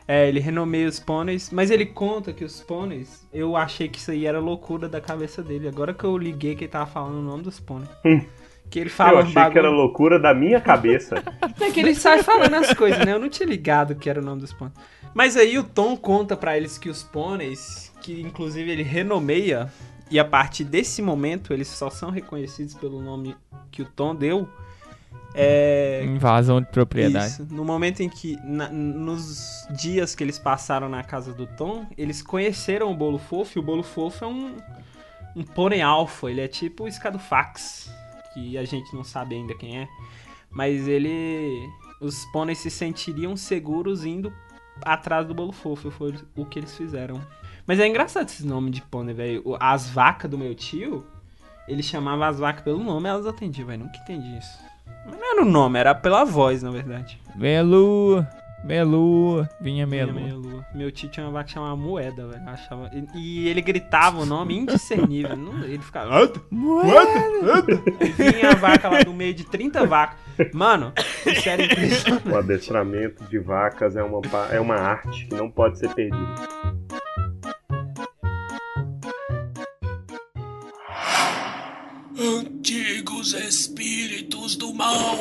É, 0.07 0.27
ele 0.27 0.39
renomeia 0.39 0.87
os 0.87 0.99
pôneis, 0.99 1.49
mas 1.51 1.71
ele 1.71 1.85
conta 1.85 2.31
que 2.31 2.43
os 2.43 2.61
pôneis, 2.61 3.27
eu 3.33 3.55
achei 3.55 3.87
que 3.89 3.97
isso 3.97 4.11
aí 4.11 4.25
era 4.25 4.39
loucura 4.39 4.87
da 4.87 5.01
cabeça 5.01 5.41
dele. 5.41 5.67
Agora 5.67 5.93
que 5.93 6.03
eu 6.03 6.15
liguei 6.17 6.55
que 6.55 6.65
ele 6.65 6.71
tava 6.71 6.85
falando 6.85 7.17
o 7.17 7.21
nome 7.23 7.41
dos 7.43 7.59
pôneis. 7.59 7.89
Que 8.69 8.79
ele 8.79 8.89
fala 8.89 9.13
eu 9.13 9.17
um 9.17 9.19
achei 9.21 9.33
bagulho. 9.33 9.53
que 9.53 9.59
era 9.59 9.69
loucura 9.69 10.19
da 10.19 10.33
minha 10.33 10.59
cabeça. 10.61 11.15
É 11.59 11.71
que 11.71 11.79
ele 11.79 11.95
sai 11.95 12.21
falando 12.21 12.53
as 12.53 12.73
coisas, 12.73 13.03
né? 13.03 13.13
Eu 13.13 13.19
não 13.19 13.29
tinha 13.29 13.47
ligado 13.47 13.95
que 13.95 14.09
era 14.09 14.19
o 14.21 14.23
nome 14.23 14.41
dos 14.41 14.53
pôneis. 14.53 14.77
Mas 15.13 15.35
aí 15.37 15.57
o 15.57 15.63
Tom 15.63 15.95
conta 15.97 16.35
pra 16.37 16.55
eles 16.55 16.77
que 16.77 16.89
os 16.89 17.01
pôneis, 17.01 17.91
que 18.01 18.21
inclusive 18.21 18.69
ele 18.69 18.83
renomeia, 18.83 19.71
e 20.11 20.19
a 20.19 20.25
partir 20.25 20.63
desse 20.65 21.01
momento 21.01 21.51
eles 21.53 21.67
só 21.67 21.89
são 21.89 22.11
reconhecidos 22.11 22.75
pelo 22.75 23.01
nome 23.01 23.35
que 23.71 23.81
o 23.81 23.85
Tom 23.85 24.13
deu. 24.13 24.47
É. 25.35 26.03
Invasão 26.05 26.61
de 26.61 26.67
propriedade. 26.67 27.27
Isso. 27.27 27.47
No 27.51 27.63
momento 27.65 28.01
em 28.01 28.09
que. 28.09 28.37
na- 28.43 28.69
nos 28.69 29.67
dias 29.71 30.15
que 30.15 30.23
eles 30.23 30.39
passaram 30.39 30.87
na 30.89 31.03
casa 31.03 31.33
do 31.33 31.45
Tom, 31.45 31.85
eles 31.97 32.21
conheceram 32.21 32.91
o 32.91 32.95
bolo 32.95 33.17
fofo, 33.17 33.57
e 33.57 33.59
o 33.59 33.63
bolo 33.63 33.83
fofo 33.83 34.23
é 34.25 34.27
um. 34.27 34.55
Um 35.35 35.43
pônei 35.43 35.81
alfa. 35.81 36.29
Ele 36.31 36.39
é 36.41 36.47
tipo 36.47 36.85
o 36.85 36.91
Scadufax, 36.91 37.91
que 38.33 38.57
a 38.57 38.63
gente 38.63 38.93
não 38.95 39.03
sabe 39.03 39.35
ainda 39.35 39.53
quem 39.53 39.79
é. 39.79 39.87
Mas 40.49 40.87
ele. 40.87 41.67
Os 41.99 42.23
pôneis 42.31 42.57
se 42.59 42.69
sentiriam 42.69 43.35
seguros 43.35 44.05
indo 44.05 44.31
atrás 44.83 45.25
do 45.27 45.33
bolo 45.33 45.51
fofo. 45.51 45.91
Foi 45.91 46.13
o 46.37 46.45
que 46.45 46.59
eles 46.59 46.75
fizeram. 46.75 47.21
Mas 47.67 47.79
é 47.79 47.87
engraçado 47.87 48.27
esse 48.29 48.45
nome 48.45 48.69
de 48.71 48.81
pônei, 48.81 49.13
velho. 49.13 49.57
As 49.59 49.89
vacas 49.89 50.29
do 50.29 50.37
meu 50.37 50.53
tio, 50.55 51.05
ele 51.67 51.81
chamava 51.83 52.27
as 52.27 52.37
vacas 52.39 52.63
pelo 52.63 52.81
nome, 52.83 53.09
elas 53.09 53.25
atendiam, 53.25 53.67
velho. 53.67 53.83
Nunca 53.85 53.97
entendi 53.97 54.37
isso. 54.37 54.57
Mas 55.05 55.17
não 55.17 55.31
era 55.33 55.41
o 55.41 55.45
nome, 55.45 55.79
era 55.79 55.93
pela 55.95 56.23
voz, 56.23 56.63
na 56.63 56.71
verdade. 56.71 57.19
Meia 58.63 58.83
lua, 58.83 59.47
vinha 59.61 59.85
lua. 59.85 60.13
meia 60.21 60.35
lua. 60.35 60.65
Meu 60.73 60.91
tio 60.91 61.07
tinha 61.07 61.23
uma 61.27 61.31
vaca 61.31 61.45
que 61.45 61.51
chamava 61.51 61.75
Moeda, 61.75 62.27
velho. 62.27 62.49
Achava... 62.49 62.89
E, 62.93 63.05
e 63.43 63.47
ele 63.47 63.61
gritava 63.61 64.19
o 64.19 64.25
nome 64.25 64.57
indiscernível. 64.57 65.35
Não- 65.37 65.63
ele 65.63 65.77
ficava. 65.77 66.09
E 68.01 68.31
vinha 68.31 68.49
a 68.51 68.55
vaca 68.55 68.89
lá 68.89 69.03
no 69.05 69.13
meio 69.13 69.35
de 69.35 69.43
30 69.45 69.85
vacas. 69.85 70.17
Mano, 70.51 70.91
isso 71.27 71.47
era 71.47 71.63
impressionante. 71.63 72.27
O 72.27 72.35
adestramento 72.37 73.23
de 73.25 73.37
vacas 73.37 73.95
é 73.95 74.01
uma, 74.03 74.19
é 74.51 74.59
uma 74.59 74.75
arte 74.75 75.27
que 75.27 75.35
não 75.35 75.49
pode 75.49 75.77
ser 75.77 75.93
perdida. 75.93 76.25
Antigos 82.17 83.33
espíritos 83.33 84.55
do 84.55 84.73
mal, 84.73 85.17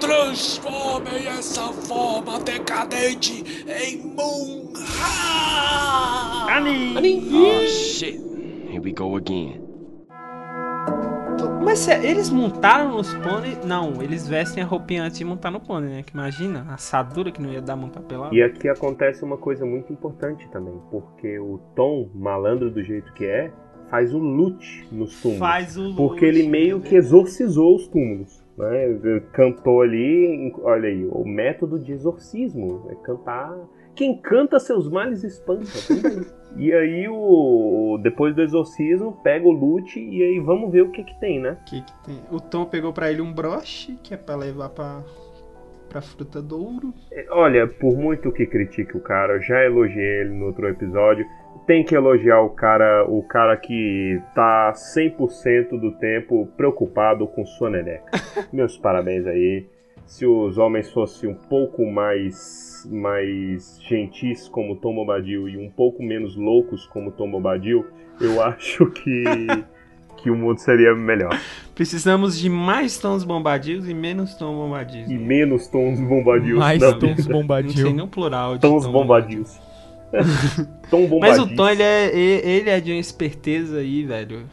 transformem 0.00 1.28
essa 1.28 1.68
forma 1.68 2.40
decadente 2.40 3.44
em 3.68 3.98
Munra! 3.98 4.82
Oh 7.32 7.66
shit. 7.68 8.18
Here 8.68 8.80
we 8.80 8.92
go 8.92 9.16
again. 9.16 9.62
Mas 11.64 11.78
se 11.78 11.92
eles 11.92 12.28
montaram 12.28 12.96
nos 12.96 13.14
pôneis. 13.14 13.64
Não, 13.64 14.02
eles 14.02 14.26
vestem 14.26 14.64
a 14.64 14.66
roupinha 14.66 15.04
antes 15.04 15.18
de 15.18 15.24
montar 15.24 15.52
no 15.52 15.60
pônei, 15.60 15.90
né? 15.90 16.02
Que 16.02 16.12
imagina, 16.12 16.66
a 16.68 16.74
assadura 16.74 17.30
que 17.30 17.40
não 17.40 17.52
ia 17.52 17.62
dar 17.62 17.76
montar 17.76 18.00
pelado. 18.00 18.34
E 18.34 18.42
aqui 18.42 18.68
acontece 18.68 19.22
uma 19.22 19.36
coisa 19.36 19.64
muito 19.64 19.92
importante 19.92 20.48
também, 20.50 20.76
porque 20.90 21.38
o 21.38 21.58
Tom, 21.76 22.10
malandro 22.12 22.68
do 22.68 22.82
jeito 22.82 23.12
que 23.12 23.24
é, 23.24 23.52
faz 23.92 24.14
o 24.14 24.18
loot 24.18 24.88
nos 24.90 25.20
túmulos. 25.20 25.38
Faz 25.38 25.76
o 25.76 25.94
Porque 25.94 26.24
loot, 26.24 26.38
ele 26.38 26.48
meio 26.48 26.80
que 26.80 26.94
exorcizou 26.94 27.76
os 27.76 27.86
túmulos. 27.88 28.42
Né? 28.56 29.20
Cantou 29.34 29.82
ali, 29.82 30.50
olha 30.62 30.88
aí, 30.88 31.04
o 31.04 31.26
método 31.26 31.78
de 31.78 31.92
exorcismo. 31.92 32.86
É 32.88 32.94
cantar. 33.04 33.54
Quem 33.94 34.16
canta 34.16 34.58
seus 34.58 34.90
males 34.90 35.22
espanta. 35.22 35.66
e 36.56 36.72
aí, 36.72 37.06
o, 37.06 37.98
depois 38.02 38.34
do 38.34 38.40
exorcismo, 38.40 39.20
pega 39.22 39.46
o 39.46 39.52
loot 39.52 40.00
e 40.00 40.22
aí 40.22 40.40
vamos 40.40 40.72
ver 40.72 40.84
o 40.84 40.90
que 40.90 41.04
que 41.04 41.20
tem, 41.20 41.38
né? 41.38 41.58
Que 41.68 41.82
que 41.82 41.92
tem? 42.02 42.18
O 42.30 42.40
Tom 42.40 42.64
pegou 42.64 42.94
pra 42.94 43.10
ele 43.12 43.20
um 43.20 43.30
broche, 43.30 43.98
que 44.02 44.14
é 44.14 44.16
pra 44.16 44.34
levar 44.34 44.70
pra, 44.70 45.02
pra 45.90 46.00
fruta 46.00 46.40
do 46.40 46.58
ouro. 46.58 46.94
Olha, 47.28 47.66
por 47.66 47.94
muito 47.94 48.32
que 48.32 48.46
critique 48.46 48.96
o 48.96 49.00
cara, 49.00 49.34
eu 49.34 49.42
já 49.42 49.62
elogiei 49.62 50.22
ele 50.22 50.30
no 50.30 50.46
outro 50.46 50.66
episódio. 50.66 51.26
Tem 51.66 51.84
que 51.84 51.94
elogiar 51.94 52.40
o 52.40 52.50
cara, 52.50 53.06
o 53.08 53.22
cara 53.22 53.56
que 53.56 54.20
tá 54.34 54.72
100% 54.72 55.78
do 55.80 55.92
tempo 55.92 56.48
preocupado 56.56 57.26
com 57.26 57.46
sua 57.46 57.70
neneca. 57.70 58.10
Meus 58.52 58.76
parabéns 58.76 59.26
aí. 59.26 59.66
Se 60.04 60.26
os 60.26 60.58
homens 60.58 60.90
fossem 60.90 61.30
um 61.30 61.34
pouco 61.34 61.86
mais 61.86 62.70
mais 62.90 63.80
gentis 63.80 64.48
como 64.48 64.74
Tom 64.76 64.94
Bobadil 64.96 65.48
e 65.48 65.56
um 65.56 65.70
pouco 65.70 66.02
menos 66.02 66.36
loucos 66.36 66.84
como 66.86 67.12
Tom 67.12 67.30
Bobadil, 67.30 67.86
eu 68.20 68.42
acho 68.42 68.90
que 68.90 69.22
que 70.22 70.30
o 70.30 70.36
mundo 70.36 70.58
seria 70.58 70.94
melhor. 70.94 71.36
Precisamos 71.74 72.38
de 72.38 72.48
mais 72.48 72.98
tons 72.98 73.24
bombadios 73.24 73.88
e 73.88 73.94
menos 73.94 74.34
tons 74.34 74.54
bombadios. 74.54 75.10
E 75.10 75.18
menos 75.18 75.66
tons 75.66 76.00
bombadios. 76.00 76.58
Mais 76.58 76.80
tons 76.80 77.00
vida. 77.00 77.22
Não 77.24 77.40
bombadil. 77.40 77.72
sei 77.72 77.92
nem 77.92 78.04
o 78.04 78.08
plural 78.08 78.54
de 78.54 78.60
Tons 78.60 78.84
tom 78.84 78.92
bombadios. 78.92 79.60
Tom. 80.90 81.18
Mas 81.20 81.38
o 81.38 81.46
Tom, 81.54 81.68
ele 81.68 81.82
é, 81.82 82.16
ele 82.16 82.70
é 82.70 82.80
de 82.80 82.92
uma 82.92 83.00
esperteza 83.00 83.78
aí, 83.78 84.04
velho, 84.04 84.48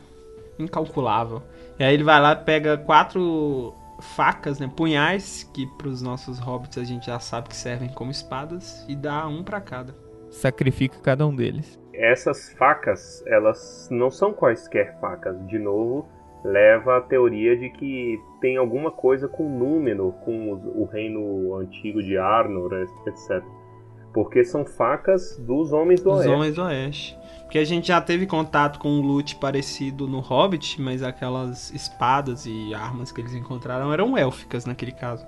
incalculável. 0.58 1.41
E 1.78 1.84
aí 1.84 1.93
ele 1.93 2.04
vai 2.04 2.19
lá, 2.19 2.36
pega 2.36 2.78
quatro 2.78 3.74
facas, 4.02 4.60
né, 4.60 4.72
punhais, 4.74 5.50
que 5.54 5.65
pros 5.78 6.02
nossos 6.02 6.39
hobbits 6.39 6.78
a 6.78 6.84
gente 6.84 7.08
já 7.08 7.19
sabe 7.19 7.50
que 7.50 7.56
servem 7.56 7.90
como 7.90 8.12
espadas, 8.12 8.86
e 8.88 8.96
dá 8.96 9.27
um 9.27 9.44
pra 9.44 9.60
cada. 9.62 9.96
Sacrifica 10.29 10.98
cada 11.00 11.25
um 11.25 11.36
deles. 11.36 11.79
essas 11.94 12.54
facas, 12.54 13.23
elas 13.27 13.90
não 13.92 14.10
são 14.10 14.31
quaisquer 14.31 14.98
facas. 15.02 15.36
De 15.48 15.60
novo, 15.60 16.08
leva 16.44 16.98
a 16.98 17.02
teoria 17.02 17.58
de 17.58 17.69
que 17.69 18.17
tem 18.40 18.58
alguma 18.58 18.92
coisa 18.92 19.27
com 19.27 19.50
Númenor, 19.50 20.13
com 20.23 20.54
o 20.54 20.86
reino 20.86 21.56
antigo 21.56 22.02
de 22.02 22.17
Arnor, 22.17 22.73
etc. 23.06 23.44
Porque 24.13 24.43
são 24.43 24.65
facas 24.65 25.37
dos 25.37 25.71
homens 25.71 26.01
do 26.01 26.10
Os 26.12 26.17
oeste. 26.19 26.31
Homens 26.33 26.55
do 26.55 26.63
Oeste. 26.63 27.17
Porque 27.43 27.57
a 27.60 27.65
gente 27.65 27.87
já 27.87 27.99
teve 27.99 28.25
contato 28.27 28.79
com 28.79 28.89
um 28.89 29.01
loot 29.01 29.35
parecido 29.37 30.07
no 30.07 30.19
Hobbit, 30.19 30.79
mas 30.81 31.01
aquelas 31.01 31.71
espadas 31.73 32.45
e 32.45 32.73
armas 32.73 33.12
que 33.12 33.21
eles 33.21 33.33
encontraram 33.33 33.91
eram 33.91 34.15
élficas 34.17 34.65
naquele 34.65 34.91
caso. 34.91 35.25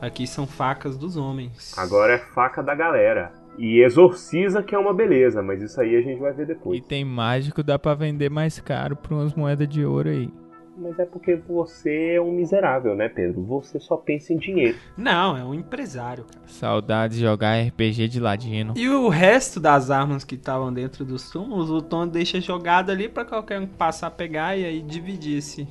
Aqui 0.00 0.26
são 0.26 0.46
facas 0.46 0.96
dos 0.98 1.16
homens. 1.16 1.76
Agora 1.78 2.14
é 2.14 2.18
faca 2.18 2.62
da 2.62 2.74
galera. 2.74 3.32
E 3.58 3.80
exorciza 3.80 4.62
que 4.62 4.74
é 4.74 4.78
uma 4.78 4.94
beleza, 4.94 5.42
mas 5.42 5.62
isso 5.62 5.80
aí 5.80 5.94
a 5.94 6.00
gente 6.00 6.18
vai 6.18 6.32
ver 6.32 6.44
E 6.44 6.46
depois. 6.46 6.80
tem 6.86 7.04
mágico, 7.04 7.62
dá 7.62 7.78
pra 7.78 7.94
vender 7.94 8.30
mais 8.30 8.58
caro 8.58 8.96
por 8.96 9.12
umas 9.12 9.34
moedas 9.34 9.68
de 9.68 9.84
ouro 9.84 10.08
aí. 10.08 10.32
Mas 10.76 10.98
é 10.98 11.04
porque 11.04 11.36
você 11.36 12.14
é 12.16 12.20
um 12.20 12.32
miserável, 12.32 12.94
né, 12.94 13.08
Pedro? 13.08 13.42
Você 13.42 13.78
só 13.78 13.96
pensa 13.96 14.32
em 14.32 14.38
dinheiro. 14.38 14.76
Não, 14.96 15.36
é 15.36 15.44
um 15.44 15.52
empresário, 15.54 16.24
cara. 16.24 16.40
Saudades 16.46 17.18
de 17.18 17.22
jogar 17.22 17.60
RPG 17.60 18.08
de 18.08 18.18
ladino. 18.18 18.72
E 18.76 18.88
o 18.88 19.08
resto 19.08 19.60
das 19.60 19.90
armas 19.90 20.24
que 20.24 20.34
estavam 20.34 20.72
dentro 20.72 21.04
dos 21.04 21.30
túmulos, 21.30 21.70
o 21.70 21.82
Tom 21.82 22.08
deixa 22.08 22.40
jogado 22.40 22.90
ali 22.90 23.08
pra 23.08 23.24
qualquer 23.24 23.60
um 23.60 23.66
passar 23.66 24.06
a 24.06 24.10
pegar 24.10 24.56
e 24.56 24.64
aí 24.64 24.80
dividir 24.82 25.38
esse 25.38 25.68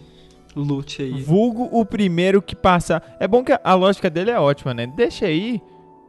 loot 0.55 1.01
aí. 1.01 1.21
Vulgo 1.21 1.67
o 1.71 1.83
primeiro 1.85 2.41
que 2.41 2.55
passar. 2.55 3.17
É 3.19 3.27
bom 3.27 3.43
que 3.43 3.51
a- 3.63 3.73
lógica 3.73 4.09
dele 4.09 4.29
é 4.31 4.39
ótima, 4.39 4.73
né? 4.73 4.85
Deixa 4.85 5.25
aí, 5.25 5.61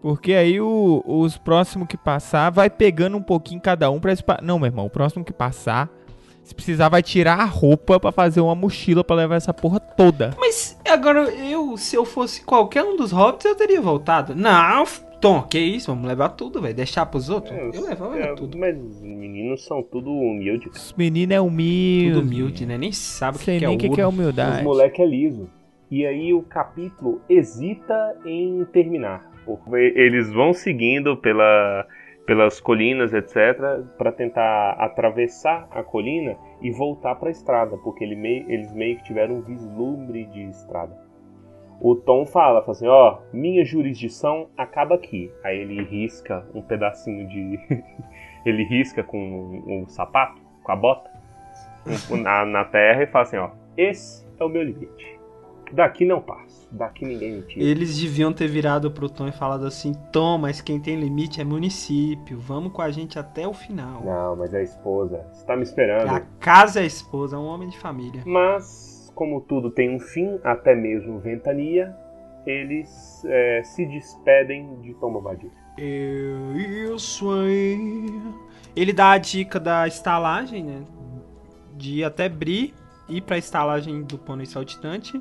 porque 0.03 0.35
aí 0.35 0.61
o- 0.61 1.03
os 1.07 1.39
próximos 1.39 1.89
que 1.89 1.97
passar 1.97 2.51
vai 2.51 2.69
pegando 2.69 3.17
um 3.17 3.23
pouquinho 3.23 3.61
cada 3.61 3.91
um 3.91 3.99
pra... 4.01 4.13
Não, 4.43 4.59
meu 4.59 4.67
irmão, 4.67 4.85
o 4.87 4.91
próximo 4.91 5.25
que 5.25 5.33
passar, 5.33 5.89
se 6.43 6.55
precisar, 6.55 6.89
vai 6.89 7.03
tirar 7.03 7.39
a 7.41 7.45
roupa 7.45 7.99
pra 8.01 8.13
fazer 8.13 8.41
uma 8.41 8.55
mochila 8.55 9.03
pra 9.05 9.17
levar 9.17 9.37
essa 9.37 9.55
porra 9.55 9.79
toda. 9.81 10.35
Mas 10.39 10.79
agora 10.89 11.21
eu, 11.31 11.77
se 11.77 11.97
eu 11.97 12.05
fosse 12.05 12.45
qualquer 12.45 12.83
um 12.85 12.97
dos 12.97 13.13
hobbits, 13.13 13.45
eu 13.47 13.55
teria 13.55 13.81
voltado. 13.81 14.35
Não, 14.35 14.85
Tom, 15.21 15.41
que 15.43 15.59
isso? 15.59 15.87
Vamos 15.93 16.09
levar 16.09 16.31
tudo, 16.31 16.61
velho. 16.61 16.75
Deixar 16.75 17.07
pros 17.07 17.29
outros? 17.29 17.57
Eu 17.73 17.85
levava 17.85 18.19
É, 18.19 18.35
tudo. 18.35 18.59
Mas 18.59 18.77
os 18.77 19.01
meninos 19.01 19.65
são 19.65 19.81
tudo 19.81 20.11
humildes. 20.11 20.75
Os 20.75 20.93
meninos 20.95 21.37
é 21.37 21.41
humilde. 21.41 22.15
Tudo 22.15 22.27
humilde, 22.27 22.67
né? 22.67 22.77
Nem 22.77 22.91
sabe 22.91 23.37
o 23.37 23.41
que, 23.41 23.45
que 23.45 23.65
é 23.65 23.69
nem 23.69 23.77
o 23.77 23.79
que, 23.79 23.89
que 23.89 24.01
é 24.01 24.05
ouro. 24.05 24.17
Os 24.17 24.21
humildade. 24.21 24.65
moleque 24.65 25.01
é 25.01 25.07
liso. 25.07 25.49
E 25.89 26.05
aí 26.05 26.35
o 26.35 26.43
capítulo 26.43 27.21
hesita 27.29 28.17
em 28.27 28.65
terminar. 28.73 29.31
Porque 29.47 29.77
eles 29.95 30.33
vão 30.33 30.53
seguindo 30.53 31.17
pela, 31.17 31.87
pelas 32.27 32.61
colinas, 32.61 33.13
etc., 33.13 33.85
para 33.99 34.13
tentar 34.13 34.73
atravessar 34.79 35.67
a 35.71 35.83
colina 35.83 36.37
e 36.61 36.71
voltar 36.71 37.17
para 37.17 37.29
a 37.29 37.33
estrada, 37.33 37.77
porque 37.79 38.05
ele 38.05 38.15
mei- 38.17 38.45
eles 38.49 38.73
meio 38.73 38.97
que 38.99 39.05
tiveram 39.05 39.37
um 39.37 39.41
vislumbre 39.43 40.25
de 40.27 40.43
estrada. 40.49 40.97
O 41.81 41.97
Tom 41.97 42.25
fala, 42.25 42.61
fala 42.61 42.73
assim, 42.73 42.87
ó, 42.87 43.19
minha 43.33 43.65
jurisdição 43.65 44.47
acaba 44.57 44.95
aqui. 44.95 45.33
Aí 45.43 45.59
ele 45.59 45.83
risca 45.83 46.47
um 46.55 46.63
pedacinho 46.63 47.27
de... 47.27 47.59
ele 48.47 48.63
risca 48.63 49.03
com 49.03 49.83
o 49.83 49.89
sapato, 49.89 50.41
com 50.63 50.71
a 50.71 50.77
bota, 50.77 51.11
um- 52.09 52.17
na, 52.19 52.45
na 52.45 52.65
terra 52.65 53.03
e 53.03 53.07
fala 53.09 53.25
assim, 53.25 53.37
ó, 53.37 53.51
esse 53.77 54.25
é 54.39 54.45
o 54.45 54.49
meu 54.49 54.63
limite. 54.63 55.19
Daqui 55.73 56.05
não 56.05 56.21
passo, 56.21 56.62
daqui 56.73 57.05
ninguém 57.05 57.37
me 57.37 57.43
tira. 57.43 57.65
Eles 57.65 57.99
deviam 57.99 58.33
ter 58.33 58.49
virado 58.49 58.91
pro 58.91 59.09
Tom 59.09 59.29
e 59.29 59.33
falado 59.33 59.67
assim: 59.67 59.93
Tom, 60.11 60.39
mas 60.39 60.61
quem 60.61 60.81
tem 60.81 60.99
limite 60.99 61.41
é 61.41 61.45
município. 61.45 62.39
Vamos 62.39 62.73
com 62.73 62.83
a 62.83 62.91
gente 62.91 63.19
até 63.19 63.47
o 63.47 63.53
final. 63.53 64.03
Não, 64.05 64.37
mas 64.37 64.53
é 64.55 64.59
a 64.59 64.63
esposa, 64.63 65.25
está 65.33 65.55
me 65.55 65.63
A 65.63 65.65
esperando. 65.65 66.27
casa 66.41 66.81
é 66.81 66.83
a 66.83 66.87
esposa, 66.87 67.37
é 67.37 67.39
um 67.39 67.45
homem 67.47 67.69
de 67.69 67.79
família. 67.79 68.23
Mas, 68.27 69.13
como 69.15 69.41
tudo 69.41 69.71
tem 69.71 69.95
um 69.95 70.01
fim, 70.01 70.39
até 70.43 70.75
mesmo 70.75 71.19
ventania, 71.21 71.95
eles 72.47 73.23
é, 73.27 73.63
se 73.63 73.87
despedem 73.87 74.81
de 74.81 74.95
Tom 74.95 75.13
Bombadil. 75.13 75.51
É 75.79 76.93
isso 76.95 77.31
aí. 77.31 78.23
Ele 78.75 78.93
dá 78.93 79.13
a 79.13 79.19
dica 79.19 79.61
da 79.61 79.87
estalagem, 79.87 80.65
né? 80.65 80.83
De 81.75 82.01
ir 82.01 82.05
até 82.05 82.29
Bri, 82.29 82.75
ir 83.09 83.21
pra 83.23 83.39
estalagem 83.39 84.03
do 84.03 84.19
pônei 84.19 84.47
saltitante. 84.47 85.21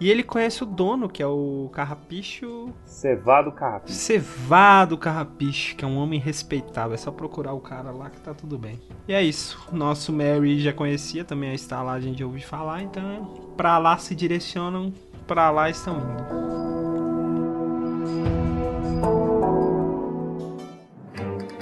E 0.00 0.10
ele 0.10 0.22
conhece 0.22 0.62
o 0.62 0.66
dono, 0.66 1.08
que 1.08 1.22
é 1.22 1.26
o 1.26 1.70
Carrapicho 1.72 2.72
Cevado 2.84 3.52
Carrapicho. 3.52 3.96
Cevado 3.96 4.98
Carrapicho, 4.98 5.76
que 5.76 5.84
é 5.84 5.88
um 5.88 5.96
homem 5.98 6.18
respeitável. 6.18 6.94
É 6.94 6.96
só 6.96 7.12
procurar 7.12 7.52
o 7.52 7.60
cara 7.60 7.90
lá 7.90 8.10
que 8.10 8.20
tá 8.20 8.34
tudo 8.34 8.58
bem. 8.58 8.80
E 9.06 9.12
é 9.12 9.22
isso. 9.22 9.58
Nosso 9.72 10.12
Mary 10.12 10.60
já 10.60 10.72
conhecia 10.72 11.24
também 11.24 11.50
a 11.50 11.54
estalagem 11.54 12.12
de 12.12 12.24
ouvir 12.24 12.44
falar, 12.44 12.82
então 12.82 13.52
pra 13.56 13.78
lá 13.78 13.96
se 13.96 14.14
direcionam, 14.14 14.92
pra 15.26 15.50
lá 15.50 15.70
estão 15.70 15.96
indo. 15.96 16.54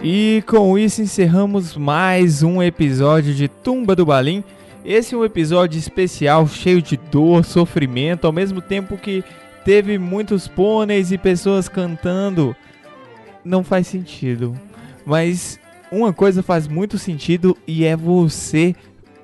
E 0.03 0.43
com 0.49 0.76
isso 0.76 1.01
encerramos 1.01 1.76
mais 1.76 2.43
um 2.43 2.61
episódio 2.61 3.33
de 3.33 3.47
Tumba 3.47 3.95
do 3.95 4.05
Balim. 4.05 4.43
Esse 4.85 5.14
é 5.14 5.18
um 5.18 5.24
episódio 5.24 5.78
especial, 5.78 6.49
cheio 6.49 6.83
de 6.83 6.97
dor, 6.97 7.45
sofrimento, 7.45 8.26
ao 8.26 8.33
mesmo 8.33 8.61
tempo 8.61 8.97
que 8.97 9.22
teve 9.64 9.97
muitos 9.97 10.49
pôneis 10.49 11.12
e 11.12 11.18
pessoas 11.18 11.68
cantando. 11.68 12.57
Não 13.45 13.62
faz 13.62 13.87
sentido. 13.87 14.55
Mas 15.07 15.61
uma 15.91 16.12
coisa 16.12 16.43
faz 16.43 16.66
muito 16.66 16.99
sentido 16.99 17.57
e 17.64 17.85
é 17.85 17.97
você 17.97 18.74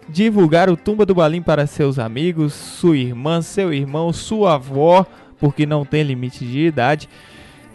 divulgar 0.09 0.71
o 0.71 0.77
Tumba 0.77 1.05
do 1.05 1.15
Balim 1.15 1.43
para 1.43 1.67
seus 1.67 1.99
amigos, 1.99 2.53
sua 2.53 2.97
irmã, 2.97 3.43
seu 3.43 3.73
irmão, 3.73 4.13
sua 4.13 4.55
avó, 4.55 5.05
porque 5.41 5.67
não 5.67 5.85
tem 5.85 6.05
limite 6.05 6.45
de 6.45 6.67
idade. 6.67 7.09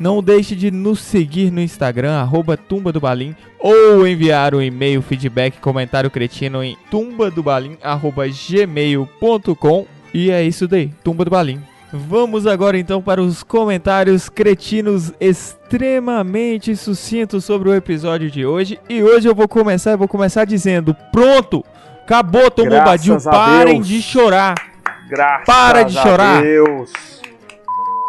Não 0.03 0.21
deixe 0.21 0.53
de 0.53 0.69
nos 0.69 0.99
seguir 0.99 1.49
no 1.49 1.61
Instagram, 1.61 2.19
arroba 2.19 2.57
Tumba 2.57 2.91
do 2.91 2.99
Balim, 2.99 3.33
ou 3.57 4.05
enviar 4.05 4.53
um 4.53 4.61
e-mail, 4.61 5.01
feedback, 5.01 5.61
comentário 5.61 6.11
cretino 6.11 6.61
em 6.61 6.77
tumbadobalim.gmail.com 6.91 9.85
E 10.13 10.29
é 10.29 10.43
isso 10.43 10.67
daí, 10.67 10.91
Tumba 11.05 11.23
do 11.23 11.31
Balim. 11.31 11.61
Vamos 11.93 12.45
agora 12.45 12.77
então 12.77 13.01
para 13.01 13.21
os 13.21 13.43
comentários 13.43 14.27
cretinos 14.27 15.13
extremamente 15.21 16.75
sucintos 16.75 17.45
sobre 17.45 17.69
o 17.69 17.73
episódio 17.73 18.29
de 18.29 18.45
hoje. 18.45 18.77
E 18.89 19.01
hoje 19.01 19.29
eu 19.29 19.33
vou 19.33 19.47
começar, 19.47 19.91
eu 19.91 19.97
vou 19.97 20.09
começar 20.09 20.43
dizendo, 20.43 20.93
pronto, 21.13 21.63
acabou 22.03 22.51
Tom 22.51 22.65
Graças 22.65 23.07
Bombadil, 23.07 23.15
a 23.15 23.31
parem 23.31 23.75
Deus. 23.75 23.87
de 23.87 24.01
chorar. 24.01 24.55
Graças 25.07 25.45
Para 25.45 25.83
de 25.83 25.93
chorar. 25.93 26.41
Deus. 26.41 27.12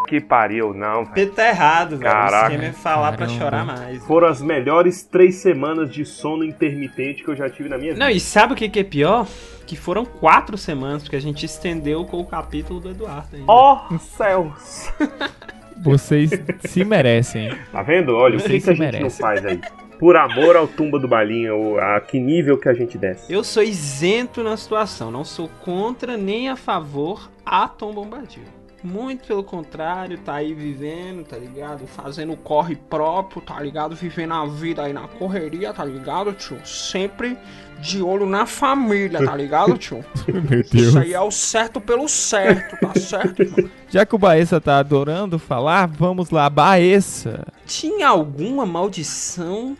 Que 0.07 0.21
pariu, 0.21 0.75
não, 0.75 1.03
velho. 1.05 1.15
Pedro 1.15 1.35
tá 1.35 1.49
errado, 1.49 1.91
velho. 1.97 2.03
Caraca. 2.03 2.37
O 2.49 2.53
esquema 2.53 2.65
é 2.65 2.73
falar 2.73 3.13
pra 3.17 3.27
Caramba. 3.27 3.39
chorar 3.45 3.65
mais. 3.65 4.05
Foram 4.07 4.29
as 4.29 4.43
melhores 4.43 5.03
três 5.03 5.37
semanas 5.37 5.91
de 5.91 6.05
sono 6.05 6.45
intermitente 6.45 7.25
que 7.25 7.31
eu 7.31 7.37
já 7.37 7.49
tive 7.49 7.69
na 7.69 7.79
minha 7.79 7.93
vida. 7.95 8.05
Não, 8.05 8.11
e 8.11 8.21
sabe 8.21 8.53
o 8.53 8.57
que, 8.57 8.69
que 8.69 8.81
é 8.81 8.85
pior? 8.85 9.27
Que 9.67 9.77
foram 9.77 10.05
quatro 10.05 10.59
semanas, 10.59 11.03
porque 11.03 11.17
a 11.17 11.21
gente 11.21 11.47
estendeu 11.47 12.05
com 12.05 12.21
o 12.21 12.27
capítulo 12.27 12.81
do 12.81 12.91
Eduardo 12.91 13.35
ainda. 13.35 13.47
Ó 13.51 13.97
céus! 13.99 14.93
Vocês 15.83 16.31
se 16.67 16.85
merecem. 16.85 17.51
Tá 17.73 17.83
vendo? 17.83 18.15
Olha, 18.15 18.37
o 18.37 18.41
que, 18.43 18.49
Vocês 18.49 18.65
que 18.65 18.71
a 18.71 18.73
se 18.75 18.79
gente 18.79 18.93
não 18.93 18.99
merecem. 19.01 19.21
faz 19.21 19.45
aí? 19.45 19.61
Por 19.99 20.17
amor 20.17 20.57
ao 20.57 20.67
tumba 20.69 20.99
do 20.99 21.09
balinha, 21.09 21.55
o- 21.55 21.79
a 21.79 22.01
que 22.01 22.19
nível 22.21 22.59
que 22.59 22.69
a 22.69 22.75
gente 22.75 22.97
desce. 22.99 23.33
Eu 23.33 23.43
sou 23.43 23.63
isento 23.63 24.43
na 24.43 24.57
situação, 24.57 25.11
não 25.11 25.25
sou 25.25 25.49
contra 25.65 26.17
nem 26.17 26.49
a 26.49 26.57
favor 26.57 27.31
a 27.45 27.67
Tom 27.69 27.93
Bombadil. 27.93 28.43
Muito 28.85 29.27
pelo 29.27 29.43
contrário, 29.43 30.19
tá 30.19 30.35
aí 30.35 30.53
vivendo, 30.53 31.25
tá 31.25 31.39
ligado? 31.39 31.87
Fazendo 31.87 32.37
corre 32.37 32.77
próprio, 32.77 33.41
tá 33.41 33.59
ligado? 33.59 33.97
Vivendo 33.97 34.35
a 34.35 34.45
vida 34.45 34.83
aí 34.83 34.93
na 34.93 35.09
correria, 35.09 35.73
tá 35.73 35.83
ligado, 35.83 36.35
tio? 36.35 36.59
Sempre 36.67 37.39
de 37.81 38.03
olho 38.03 38.27
na 38.27 38.45
família, 38.45 39.25
tá 39.25 39.35
ligado, 39.35 39.79
tio? 39.79 40.05
Meu 40.29 40.61
Isso 40.61 40.99
aí 40.99 41.15
é 41.15 41.21
o 41.21 41.31
certo 41.31 41.81
pelo 41.81 42.07
certo, 42.11 42.77
tá 42.79 42.93
certo? 43.01 43.71
Já 43.89 44.05
que 44.05 44.15
o 44.15 44.19
Baessa 44.19 44.61
tá 44.61 44.77
adorando 44.77 45.39
falar, 45.39 45.87
vamos 45.87 46.29
lá, 46.29 46.51
Baessa. 46.51 47.47
Tinha 47.65 48.09
alguma 48.09 48.67
maldição 48.67 49.79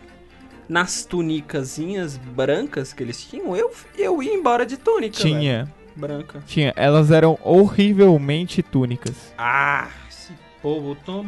nas 0.67 1.05
tunicazinhas 1.05 2.17
brancas 2.17 2.95
que 2.95 3.03
eles 3.03 3.23
tinham? 3.23 3.55
Eu, 3.55 3.71
eu 3.99 4.23
ia 4.23 4.33
embora 4.33 4.65
de 4.65 4.79
túnica, 4.79 5.19
velho. 5.63 5.84
Branca. 5.97 6.43
tinha. 6.47 6.73
Elas 6.77 7.11
eram 7.11 7.39
horrivelmente 7.43 8.63
túnicas. 8.63 9.33
Ah, 9.39 9.89
povo, 10.65 10.93
o 10.93 10.95
Tom 10.95 11.23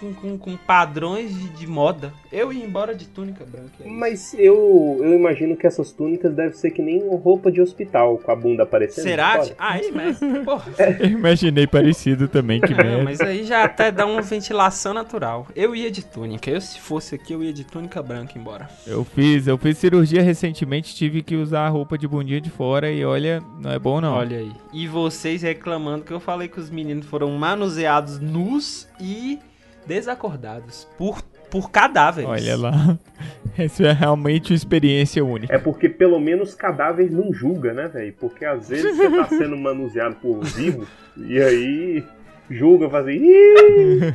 com, 0.00 0.12
com, 0.12 0.36
com 0.36 0.56
padrões 0.56 1.32
de, 1.32 1.48
de 1.50 1.66
moda. 1.68 2.12
Eu 2.32 2.52
ia 2.52 2.64
embora 2.64 2.96
de 2.96 3.06
túnica 3.06 3.44
branca. 3.44 3.70
é 3.78 3.86
isso. 3.86 3.96
Mas 3.96 4.34
eu, 4.34 4.98
eu 5.00 5.14
imagino 5.14 5.56
que 5.56 5.64
essas 5.68 5.92
túnicas 5.92 6.34
devem 6.34 6.52
ser 6.52 6.72
que 6.72 6.82
nem 6.82 7.00
roupa 7.16 7.52
de 7.52 7.60
hospital, 7.60 8.18
com 8.18 8.32
a 8.32 8.34
bunda 8.34 8.64
aparecendo. 8.64 9.04
Será? 9.04 9.36
fora. 9.36 9.54
Aí, 9.56 9.92
mas, 9.92 10.18
porra. 10.44 10.72
Eu 10.98 11.10
imaginei 11.10 11.66
parecido 11.66 12.26
também, 12.26 12.60
que 12.60 12.74
Não, 12.74 12.84
merda. 12.84 13.04
mas 13.04 13.20
aí 13.20 13.44
já 13.44 13.62
até 13.62 13.92
dá 13.92 14.04
uma 14.04 14.20
ventilação 14.20 14.92
natural. 14.92 15.46
Eu 15.54 15.76
ia 15.76 15.90
de 15.90 16.04
túnica. 16.04 16.50
Eu, 16.50 16.60
se 16.60 16.80
fosse 16.80 17.14
aqui, 17.14 17.32
eu 17.32 17.42
ia 17.42 17.52
de 17.52 17.64
túnica 17.64 18.02
branca 18.02 18.36
embora. 18.36 18.68
Eu 18.86 19.04
fiz, 19.04 19.46
eu 19.46 19.56
fiz 19.56 19.78
cirurgia 19.78 20.22
recentemente, 20.22 20.94
tive 20.94 21.22
que 21.22 21.36
usar 21.36 21.66
a 21.66 21.68
roupa 21.68 21.96
de 21.96 22.08
bundinha 22.08 22.40
de 22.40 22.50
fora 22.50 22.90
e 22.90 23.04
olha, 23.04 23.42
não 23.60 23.70
é 23.70 23.78
bom 23.78 24.00
não. 24.00 24.14
Olha 24.14 24.38
aí. 24.38 24.52
E 24.72 24.88
vocês 24.88 25.42
reclamando 25.42 26.04
que 26.04 26.12
eu 26.12 26.20
falei 26.20 26.48
que 26.48 26.58
os 26.58 26.70
meninos 26.70 27.06
foram 27.06 27.30
manuseados 27.32 28.18
nus 28.18 28.71
e 29.00 29.38
desacordados 29.86 30.86
por, 30.96 31.22
por 31.50 31.70
cadáveres. 31.70 32.28
Olha 32.30 32.56
lá. 32.56 32.98
Essa 33.58 33.88
é 33.88 33.92
realmente 33.92 34.52
uma 34.52 34.56
experiência 34.56 35.22
única. 35.24 35.54
É 35.54 35.58
porque 35.58 35.88
pelo 35.88 36.18
menos 36.18 36.54
cadáver 36.54 37.10
não 37.10 37.32
julga, 37.32 37.72
né, 37.74 37.86
velho? 37.88 38.14
Porque 38.18 38.44
às 38.44 38.68
vezes 38.68 38.96
você 38.96 39.10
tá 39.10 39.28
sendo 39.28 39.56
manuseado 39.56 40.16
por 40.16 40.42
vivo 40.44 40.86
e 41.16 41.38
aí 41.40 42.04
julga, 42.50 42.88
faz 42.88 43.06
assim. 43.06 43.18
"Ih, 43.18 44.14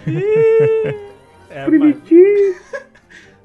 É, 1.49 1.67
mas, 1.67 1.79
bonitinho. 1.79 2.55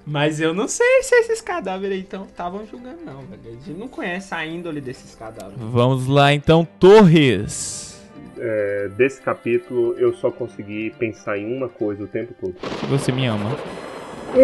mas 0.06 0.40
eu 0.40 0.52
não 0.54 0.66
sei 0.66 1.02
se 1.02 1.14
esses 1.16 1.40
cadáveres 1.40 1.94
aí 1.96 2.00
então 2.00 2.24
estavam 2.24 2.66
julgando, 2.66 2.98
não, 3.04 3.20
velho. 3.22 3.40
A 3.46 3.50
gente 3.50 3.70
não 3.78 3.88
conhece 3.88 4.34
a 4.34 4.44
índole 4.46 4.80
desses 4.80 5.14
cadáveres. 5.14 5.58
Vamos 5.58 6.06
lá 6.06 6.32
então, 6.32 6.64
Torres. 6.80 7.91
É, 8.38 8.88
desse 8.96 9.20
capítulo 9.20 9.94
eu 9.98 10.12
só 10.14 10.30
consegui 10.30 10.90
pensar 10.98 11.38
em 11.38 11.56
uma 11.56 11.68
coisa 11.68 12.04
o 12.04 12.06
tempo 12.06 12.34
todo. 12.40 12.54
Você 12.88 13.12
me 13.12 13.26
ama. 13.26 13.56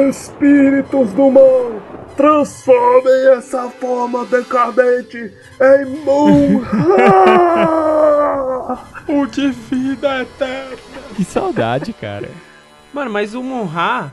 Espíritos 0.08 1.12
do 1.12 1.30
mal, 1.30 1.80
transformem 2.16 3.32
essa 3.36 3.70
forma 3.70 4.26
decadente 4.26 5.32
em 5.60 5.84
Munra! 6.04 6.68
O 9.08 9.24
de 9.24 9.50
vida 9.50 10.20
eterna. 10.20 10.76
Que 11.16 11.24
saudade, 11.24 11.94
cara. 11.94 12.28
Mano, 12.92 13.10
mas 13.10 13.34
o 13.34 13.42
Monra, 13.42 14.12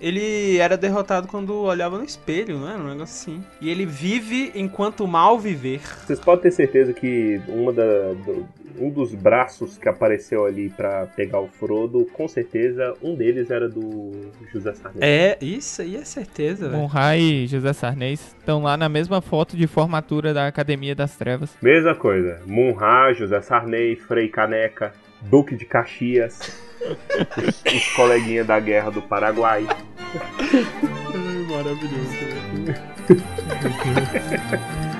ele 0.00 0.56
era 0.58 0.76
derrotado 0.76 1.26
quando 1.28 1.54
olhava 1.56 1.98
no 1.98 2.04
espelho, 2.04 2.58
não 2.58 2.68
era? 2.68 2.78
Um 2.78 2.88
negócio 2.88 3.04
assim. 3.32 3.44
E 3.60 3.70
ele 3.70 3.86
vive 3.86 4.52
enquanto 4.54 5.06
mal 5.06 5.38
viver. 5.38 5.80
Vocês 6.06 6.20
podem 6.20 6.42
ter 6.42 6.50
certeza 6.52 6.92
que 6.92 7.40
uma 7.48 7.72
da, 7.72 8.12
do- 8.24 8.46
um 8.76 8.90
dos 8.90 9.14
braços 9.14 9.78
que 9.78 9.88
apareceu 9.88 10.44
ali 10.44 10.68
pra 10.68 11.06
pegar 11.14 11.38
o 11.38 11.46
Frodo, 11.46 12.04
com 12.12 12.26
certeza 12.26 12.92
um 13.00 13.14
deles 13.14 13.48
era 13.50 13.68
do 13.68 14.10
José 14.52 14.74
Sarney. 14.74 14.98
É, 15.00 15.38
isso 15.40 15.80
aí 15.80 15.94
é 15.96 16.04
certeza, 16.04 16.68
velho. 16.68 16.82
Monra 16.82 17.16
e 17.16 17.46
José 17.46 17.72
Sarney 17.72 18.14
estão 18.14 18.62
lá 18.64 18.76
na 18.76 18.88
mesma 18.88 19.20
foto 19.20 19.56
de 19.56 19.68
formatura 19.68 20.34
da 20.34 20.48
Academia 20.48 20.92
das 20.94 21.14
Trevas. 21.16 21.50
Mesma 21.62 21.94
coisa. 21.94 22.40
Munra, 22.46 23.12
José 23.14 23.40
Sarney, 23.42 23.94
Frei 23.94 24.28
Caneca, 24.28 24.92
Duque 25.22 25.54
de 25.56 25.64
Caxias, 25.64 26.40
os, 26.86 27.88
coleguinhas 27.94 28.46
da 28.46 28.60
guerra 28.60 28.90
do 28.90 29.02
Paraguai. 29.02 29.66
Ai, 29.68 31.46
maravilhoso. 31.48 32.14